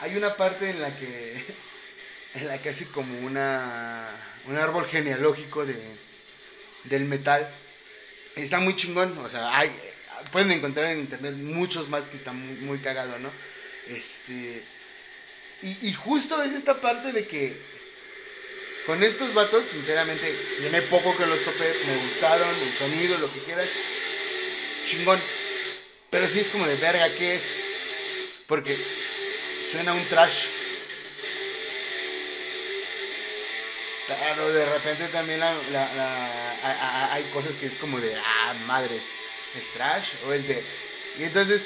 hay 0.00 0.16
una 0.16 0.36
parte 0.36 0.70
en 0.70 0.80
la 0.80 0.94
que. 0.94 1.42
En 2.34 2.48
la 2.48 2.60
que 2.60 2.70
hace 2.70 2.86
como 2.86 3.16
una. 3.20 4.10
Un 4.46 4.56
árbol 4.56 4.84
genealógico 4.86 5.64
de, 5.64 5.80
del 6.82 7.04
metal. 7.04 7.48
Está 8.34 8.58
muy 8.58 8.74
chingón. 8.74 9.16
O 9.18 9.28
sea, 9.28 9.56
hay. 9.56 9.70
Pueden 10.32 10.50
encontrar 10.50 10.90
en 10.90 10.98
internet 10.98 11.34
muchos 11.36 11.88
más 11.88 12.02
que 12.04 12.16
están 12.16 12.36
muy, 12.36 12.56
muy 12.56 12.78
cagados, 12.78 13.20
¿no? 13.20 13.30
Este. 13.86 14.64
Y 15.62 15.92
justo 15.94 16.42
es 16.42 16.52
esta 16.52 16.80
parte 16.80 17.12
de 17.12 17.26
que 17.26 17.73
con 18.86 19.02
estos 19.02 19.32
vatos, 19.34 19.64
sinceramente, 19.66 20.30
tiene 20.58 20.82
poco 20.82 21.16
que 21.16 21.26
los 21.26 21.42
topé, 21.42 21.72
me 21.86 21.96
gustaron, 22.04 22.48
el 22.48 22.72
sonido, 22.78 23.18
lo 23.18 23.32
que 23.32 23.40
quieras, 23.40 23.68
chingón. 24.86 25.20
Pero 26.10 26.28
sí 26.28 26.40
es 26.40 26.48
como 26.48 26.66
de 26.66 26.76
verga, 26.76 27.08
¿qué 27.10 27.36
es? 27.36 27.42
Porque 28.46 28.76
suena 29.72 29.94
un 29.94 30.04
trash. 30.06 30.44
Claro, 34.06 34.52
de 34.52 34.66
repente 34.66 35.08
también 35.08 35.40
la- 35.40 35.54
la- 35.72 37.12
hay 37.14 37.22
cosas 37.32 37.54
que 37.54 37.66
es 37.66 37.74
como 37.74 37.98
de, 38.00 38.14
ah, 38.16 38.54
madres, 38.66 39.04
¿es 39.58 39.72
trash 39.72 40.10
o 40.26 40.32
es 40.32 40.46
de...? 40.46 40.62
Y 41.18 41.24
entonces, 41.24 41.62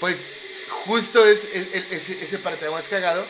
pues, 0.00 0.26
justo 0.86 1.26
es, 1.28 1.44
es- 1.52 1.68
es- 1.74 1.86
ese, 1.90 2.22
ese 2.22 2.38
parteaguas 2.38 2.86
cagado, 2.88 3.26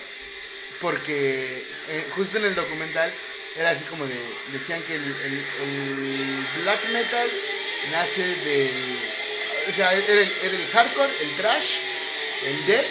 porque 0.81 1.65
eh, 1.89 2.07
justo 2.11 2.39
en 2.39 2.47
el 2.47 2.55
documental 2.55 3.13
era 3.57 3.71
así 3.71 3.85
como 3.85 4.07
de, 4.07 4.21
decían 4.53 4.83
que 4.83 4.97
el, 4.97 5.05
black 6.63 6.89
metal 6.91 7.29
nace 7.91 8.23
de, 8.23 8.71
o 9.69 9.73
sea, 9.73 9.95
era 9.95 10.21
el, 10.21 10.67
hardcore, 10.73 11.13
el 11.23 11.31
trash, 11.37 11.79
el 12.45 12.67
death, 12.67 12.87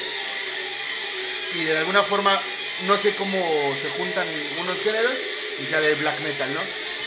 y 1.54 1.64
de 1.66 1.78
alguna 1.78 2.04
forma, 2.04 2.42
no 2.88 2.98
sé 2.98 3.14
cómo 3.16 3.38
se 3.82 3.90
juntan 3.92 4.28
unos 4.60 4.80
géneros, 4.82 5.16
y 5.62 5.66
sale 5.66 5.92
el 5.92 5.96
black 5.96 6.20
metal, 6.22 6.54
¿no? 6.54 6.62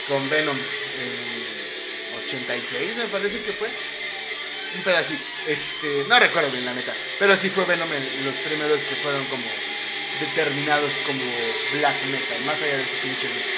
Con 0.07 0.29
Venom 0.31 0.57
en 0.57 2.19
86 2.25 2.97
me 2.97 3.05
parece 3.07 3.41
que 3.43 3.53
fue. 3.53 3.69
Un 4.77 4.83
pedacito. 4.83 5.25
Este, 5.47 6.05
no 6.09 6.19
recuerdo 6.19 6.51
bien 6.51 6.67
la 6.67 6.75
neta. 6.75 6.95
Pero 7.19 7.37
sí 7.37 7.49
fue 7.49 7.65
Venom 7.65 7.91
en 7.91 8.25
los 8.25 8.37
primeros 8.37 8.83
que 8.85 8.95
fueron 8.97 9.25
como 9.27 9.45
determinados 10.21 10.93
como 11.07 11.23
black 11.75 12.05
metal, 12.07 12.41
más 12.45 12.61
allá 12.63 12.77
de 12.79 12.85
su 12.85 12.97
pinche 13.03 13.29
disco. 13.29 13.53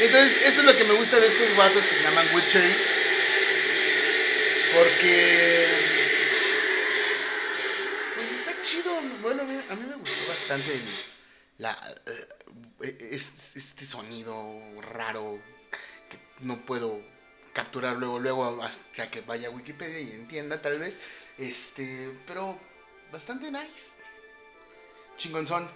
Entonces, 0.00 0.42
esto 0.46 0.60
es 0.60 0.66
lo 0.66 0.76
que 0.76 0.84
me 0.84 0.94
gusta 0.94 1.20
de 1.20 1.28
estos 1.28 1.56
vatos 1.56 1.86
que 1.86 1.94
se 1.94 2.02
llaman 2.02 2.26
Witchery. 2.34 2.74
Porque. 4.74 5.68
Pues 8.14 8.30
está 8.32 8.60
chido. 8.60 9.00
Bueno, 9.22 9.42
a 9.42 9.44
mí, 9.44 9.86
me 9.88 9.94
gustó 9.96 10.26
bastante 10.28 10.72
el- 10.74 11.04
la, 11.58 11.78
eh, 12.82 12.98
es- 13.12 13.54
este 13.54 13.86
sonido 13.86 14.60
raro 14.82 15.40
que 16.10 16.18
no 16.40 16.56
puedo 16.66 17.00
capturar 17.54 17.96
luego, 17.96 18.18
luego 18.18 18.62
hasta 18.62 19.10
que 19.10 19.22
vaya 19.22 19.48
a 19.48 19.50
Wikipedia 19.52 20.00
y 20.00 20.12
entienda 20.12 20.60
tal 20.60 20.78
vez. 20.78 20.98
Este, 21.38 22.18
pero 22.26 22.58
bastante 23.10 23.50
nice. 23.50 23.92
Chingonzón. 25.16 25.70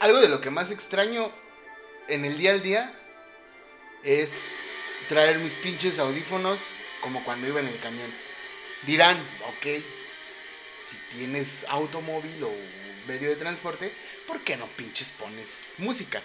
Algo 0.00 0.20
de 0.20 0.28
lo 0.28 0.40
que 0.40 0.50
más 0.50 0.70
extraño 0.70 1.30
en 2.06 2.24
el 2.24 2.38
día 2.38 2.52
al 2.52 2.62
día 2.62 2.94
es 4.04 4.42
traer 5.08 5.38
mis 5.38 5.54
pinches 5.54 5.98
audífonos 5.98 6.60
como 7.00 7.22
cuando 7.24 7.48
iba 7.48 7.58
en 7.60 7.66
el 7.66 7.78
camión. 7.78 8.08
Dirán, 8.86 9.16
ok, 9.48 9.82
si 10.86 10.96
tienes 11.16 11.66
automóvil 11.68 12.44
o 12.44 12.52
medio 13.08 13.28
de 13.30 13.36
transporte, 13.36 13.92
¿por 14.26 14.40
qué 14.42 14.56
no 14.56 14.66
pinches 14.66 15.08
pones 15.18 15.48
música? 15.78 16.20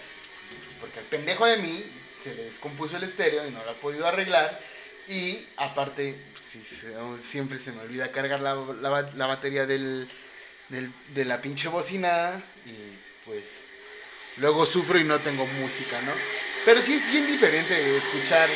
Pues 0.48 0.74
porque 0.80 0.98
al 1.00 1.06
pendejo 1.06 1.46
de 1.46 1.56
mí 1.56 1.82
se 2.20 2.34
le 2.34 2.44
descompuso 2.44 2.96
el 2.96 3.02
estéreo 3.04 3.46
y 3.46 3.50
no 3.50 3.64
lo 3.64 3.70
ha 3.72 3.74
podido 3.80 4.06
arreglar. 4.06 4.60
Y 5.08 5.46
aparte, 5.56 6.16
si 6.36 6.62
se- 6.62 6.94
siempre 7.20 7.58
se 7.58 7.72
me 7.72 7.82
olvida 7.82 8.10
cargar 8.12 8.40
la, 8.40 8.54
la 8.80 8.88
ba- 8.90 9.10
la 9.16 9.26
batería 9.26 9.66
del, 9.66 10.08
de 10.68 11.24
la 11.24 11.40
pinche 11.42 11.68
bocina 11.68 12.42
y 12.66 12.98
pues 13.26 13.60
luego 14.38 14.64
sufro 14.66 14.98
y 14.98 15.04
no 15.04 15.18
tengo 15.20 15.44
música, 15.46 16.00
¿no? 16.02 16.12
Pero 16.64 16.80
sí 16.80 16.94
es 16.94 17.10
bien 17.10 17.26
diferente 17.26 17.96
escuchar. 17.98 18.48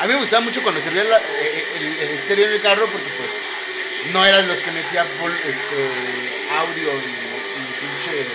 A 0.00 0.06
mí 0.06 0.12
me 0.14 0.20
gustaba 0.20 0.42
mucho 0.44 0.62
cuando 0.62 0.80
servía 0.80 1.04
la- 1.04 1.18
eh, 1.18 1.64
el, 1.76 1.86
el 1.86 2.08
estéreo 2.10 2.46
en 2.46 2.52
el 2.54 2.60
carro 2.62 2.86
porque 2.86 3.08
pues 3.16 4.12
no 4.12 4.24
eran 4.24 4.46
los 4.48 4.58
que 4.60 4.70
metía 4.72 5.02
este 5.04 6.48
audio 6.50 6.92
y 6.92 7.27
pinche 7.80 8.26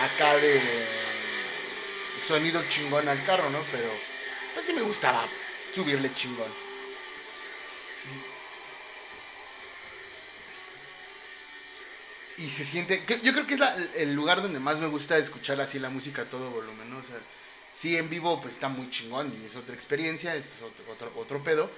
acá 0.00 0.36
de 0.38 0.60
sonido 2.26 2.62
chingón 2.68 3.08
al 3.08 3.22
carro, 3.24 3.50
¿no? 3.50 3.60
Pero 3.72 3.90
pues 4.54 4.66
sí 4.66 4.72
me 4.72 4.82
gustaba 4.82 5.22
subirle 5.72 6.12
chingón. 6.14 6.50
Y 12.36 12.48
se 12.48 12.64
siente, 12.64 13.02
yo 13.22 13.32
creo 13.32 13.46
que 13.46 13.54
es 13.54 13.60
la- 13.60 13.76
el 13.96 14.14
lugar 14.14 14.40
donde 14.40 14.60
más 14.60 14.80
me 14.80 14.86
gusta 14.86 15.18
escuchar 15.18 15.60
así 15.60 15.78
la 15.78 15.90
música 15.90 16.22
a 16.22 16.24
todo 16.24 16.50
volumen, 16.50 16.88
¿no? 16.88 16.98
O 16.98 17.02
sea, 17.02 17.20
sí 17.74 17.96
en 17.98 18.08
vivo 18.08 18.40
pues 18.40 18.54
está 18.54 18.68
muy 18.68 18.88
chingón 18.90 19.36
y 19.42 19.44
es 19.46 19.56
otra 19.56 19.74
experiencia, 19.74 20.34
es 20.34 20.56
otro, 20.62 20.90
otro, 20.90 21.12
otro 21.16 21.44
pedo. 21.44 21.70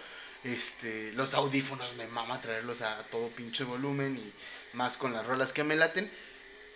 Este, 0.44 1.12
los 1.14 1.34
audífonos 1.34 1.94
me 1.96 2.06
mama 2.08 2.40
traerlos 2.40 2.80
a 2.82 3.02
todo 3.10 3.28
pinche 3.30 3.64
volumen 3.64 4.16
y 4.18 4.76
más 4.76 4.96
con 4.96 5.12
las 5.12 5.26
rolas 5.26 5.52
que 5.52 5.64
me 5.64 5.74
laten. 5.76 6.10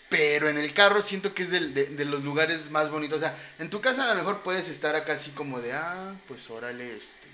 Pero 0.08 0.48
en 0.48 0.56
el 0.58 0.72
carro 0.72 1.02
siento 1.02 1.34
que 1.34 1.42
es 1.42 1.50
del- 1.50 1.74
de, 1.74 2.04
los 2.04 2.22
lugares 2.22 2.70
más 2.70 2.90
bonitos. 2.90 3.18
O 3.18 3.20
sea, 3.20 3.36
en 3.58 3.70
tu 3.70 3.80
casa 3.80 4.04
a 4.04 4.14
lo 4.14 4.16
mejor 4.16 4.42
puedes 4.42 4.68
estar 4.68 4.94
acá 4.94 5.14
así 5.14 5.30
como 5.32 5.60
de, 5.60 5.72
ah, 5.72 6.14
pues 6.28 6.48
órale, 6.50 6.96
este, 6.96 7.26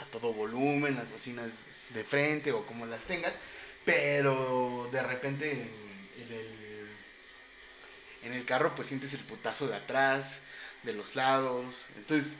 a 0.00 0.04
todo 0.10 0.32
volumen, 0.32 0.94
las 0.94 1.10
bocinas 1.10 1.50
de 1.90 2.04
frente 2.04 2.52
o 2.52 2.64
como 2.66 2.86
las 2.86 3.04
tengas. 3.04 3.38
Pero 3.84 4.88
de 4.92 5.02
repente 5.02 5.50
en, 5.52 6.22
en 6.22 6.32
el, 6.32 6.88
en 8.22 8.32
el 8.32 8.44
carro 8.44 8.74
pues 8.74 8.88
sientes 8.88 9.14
el 9.14 9.20
putazo 9.20 9.68
de 9.68 9.76
atrás, 9.76 10.40
de 10.82 10.92
los 10.92 11.14
lados. 11.16 11.86
Entonces, 11.96 12.34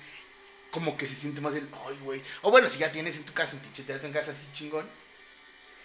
como 0.70 0.96
que 0.96 1.06
se 1.06 1.14
siente 1.14 1.40
más 1.40 1.54
el, 1.54 1.68
ay, 1.88 1.98
güey. 2.02 2.22
O 2.42 2.50
bueno, 2.50 2.68
si 2.70 2.78
ya 2.78 2.92
tienes 2.92 3.16
en 3.16 3.24
tu 3.24 3.32
casa 3.32 3.54
un 3.56 3.62
pinche 3.62 3.82
teatro 3.84 4.06
en 4.06 4.12
casa 4.12 4.32
así 4.32 4.46
chingón, 4.52 4.88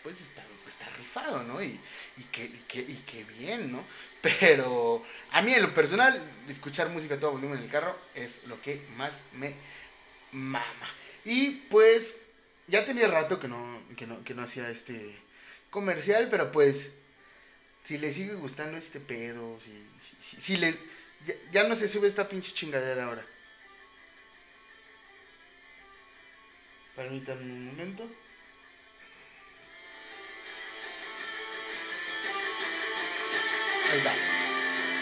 pues 0.03 0.19
está, 0.21 0.43
está 0.71 0.89
rifado, 0.97 1.43
¿no? 1.43 1.61
Y, 1.61 1.79
y, 2.17 2.23
que, 2.31 2.45
y, 2.45 2.63
que, 2.67 2.79
y 2.79 2.95
que 3.05 3.23
bien, 3.23 3.71
¿no? 3.71 3.83
Pero 4.21 5.03
a 5.31 5.41
mí 5.41 5.53
en 5.53 5.61
lo 5.61 5.73
personal, 5.73 6.21
escuchar 6.47 6.89
música 6.89 7.15
a 7.15 7.19
todo 7.19 7.31
volumen 7.31 7.57
en 7.57 7.65
el 7.65 7.69
carro 7.69 7.97
es 8.15 8.45
lo 8.45 8.59
que 8.61 8.85
más 8.97 9.23
me 9.33 9.53
mama. 10.31 10.87
Y 11.25 11.51
pues 11.69 12.15
ya 12.67 12.85
tenía 12.85 13.07
rato 13.07 13.39
que 13.39 13.47
no, 13.47 13.81
que 13.95 14.07
no, 14.07 14.23
que 14.23 14.33
no 14.33 14.43
hacía 14.43 14.69
este 14.69 15.15
comercial, 15.69 16.27
pero 16.29 16.51
pues 16.51 16.91
si 17.83 17.97
le 17.97 18.11
sigue 18.11 18.33
gustando 18.35 18.77
este 18.77 18.99
pedo, 18.99 19.59
si, 19.59 19.87
si, 20.19 20.41
si, 20.41 20.57
le... 20.57 20.75
Ya, 21.23 21.35
ya 21.51 21.63
no 21.65 21.75
se 21.75 21.87
sube 21.87 22.07
esta 22.07 22.27
pinche 22.27 22.51
chingadera 22.51 23.05
ahora. 23.05 23.25
Permítanme 26.95 27.43
un 27.43 27.65
momento. 27.67 28.09
Ahí 33.91 33.97
está. 33.97 34.13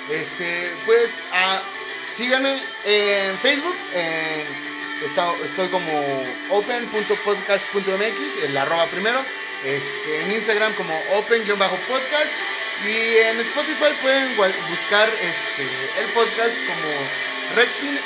Este, 0.10 0.74
pues, 0.86 1.12
ah, 1.32 1.62
síganme 2.12 2.60
en 2.86 3.38
Facebook. 3.38 3.76
En, 3.94 4.46
está- 5.06 5.34
estoy 5.46 5.68
como 5.70 6.24
open.podcast.mx, 6.50 8.44
el 8.44 8.58
arroba 8.58 8.88
primero. 8.88 9.24
Este, 9.64 10.22
en 10.22 10.32
Instagram 10.32 10.74
como 10.74 10.98
open-podcast. 11.14 12.32
Y 12.86 13.18
en 13.18 13.40
Spotify 13.42 13.94
pueden 14.02 14.36
buscar 14.70 15.10
este, 15.22 15.64
el 16.00 16.08
podcast 16.14 16.54
como 16.66 16.94
Rexfin, 17.58 18.00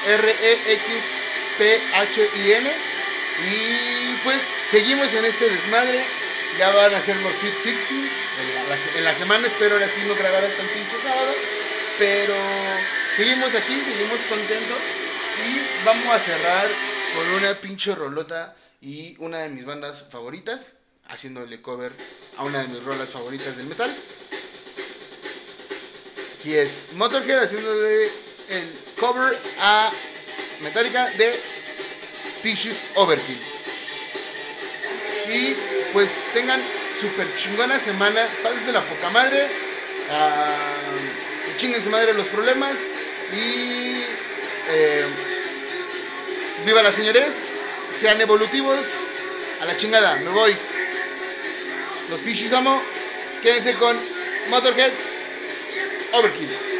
R-E-X-P-H-I-N. 1.53 2.71
Y 3.45 4.15
pues 4.23 4.39
seguimos 4.71 5.13
en 5.13 5.25
este 5.25 5.47
desmadre. 5.49 6.03
Ya 6.57 6.71
van 6.71 6.93
a 6.93 7.01
ser 7.01 7.15
los 7.17 7.35
Sweet 7.35 7.61
Sixteens. 7.63 8.11
En 8.97 9.03
la, 9.03 9.13
semana 9.13 9.47
espero 9.47 9.75
ahora 9.75 9.87
sí 9.93 10.01
no 10.07 10.15
grabar 10.15 10.43
hasta 10.43 10.61
el 10.61 10.69
pinche 10.69 10.97
sábado. 10.97 11.33
Pero 11.99 12.33
seguimos 13.15 13.53
aquí, 13.53 13.79
seguimos 13.81 14.25
contentos. 14.25 14.79
Y 15.37 15.85
vamos 15.85 16.15
a 16.15 16.19
cerrar 16.19 16.67
con 17.15 17.29
una 17.29 17.59
pinche 17.59 17.93
rolota 17.93 18.55
y 18.81 19.15
una 19.19 19.39
de 19.39 19.49
mis 19.49 19.65
bandas 19.65 20.05
favoritas. 20.09 20.73
Haciéndole 21.07 21.61
cover 21.61 21.91
a 22.37 22.43
una 22.43 22.63
de 22.63 22.69
mis 22.69 22.83
rolas 22.83 23.09
favoritas 23.09 23.57
del 23.57 23.67
metal. 23.67 23.93
Y 26.43 26.53
es 26.53 26.87
Motorhead 26.93 27.43
haciéndole 27.43 28.05
el 28.49 28.69
cover 28.99 29.37
a 29.59 29.91
Metallica 30.61 31.09
de 31.11 31.39
Pinches 32.41 32.83
Overkill. 32.95 33.39
Y 35.29 35.55
pues 35.93 36.09
tengan 36.33 36.61
super 37.03 37.27
chingona 37.35 37.77
semana. 37.79 38.21
Pásense 38.41 38.71
la 38.71 38.81
poca 38.81 39.09
madre. 39.09 39.47
ah, 40.09 40.55
y 41.49 41.57
chinguen 41.57 41.83
su 41.83 41.89
madre 41.89 42.13
los 42.13 42.27
problemas. 42.27 42.75
Y 43.35 44.03
eh, 44.69 45.05
viva 46.65 46.81
la 46.81 46.93
señores. 46.93 47.41
Sean 47.99 48.21
evolutivos. 48.21 48.87
A 49.61 49.65
la 49.65 49.75
chingada. 49.75 50.15
Me 50.15 50.29
voy. 50.29 50.55
Los 52.09 52.21
pinches 52.21 52.53
amo. 52.53 52.81
Quédense 53.41 53.73
con 53.75 53.97
Motorhead 54.49 54.93
Overkill. 56.13 56.72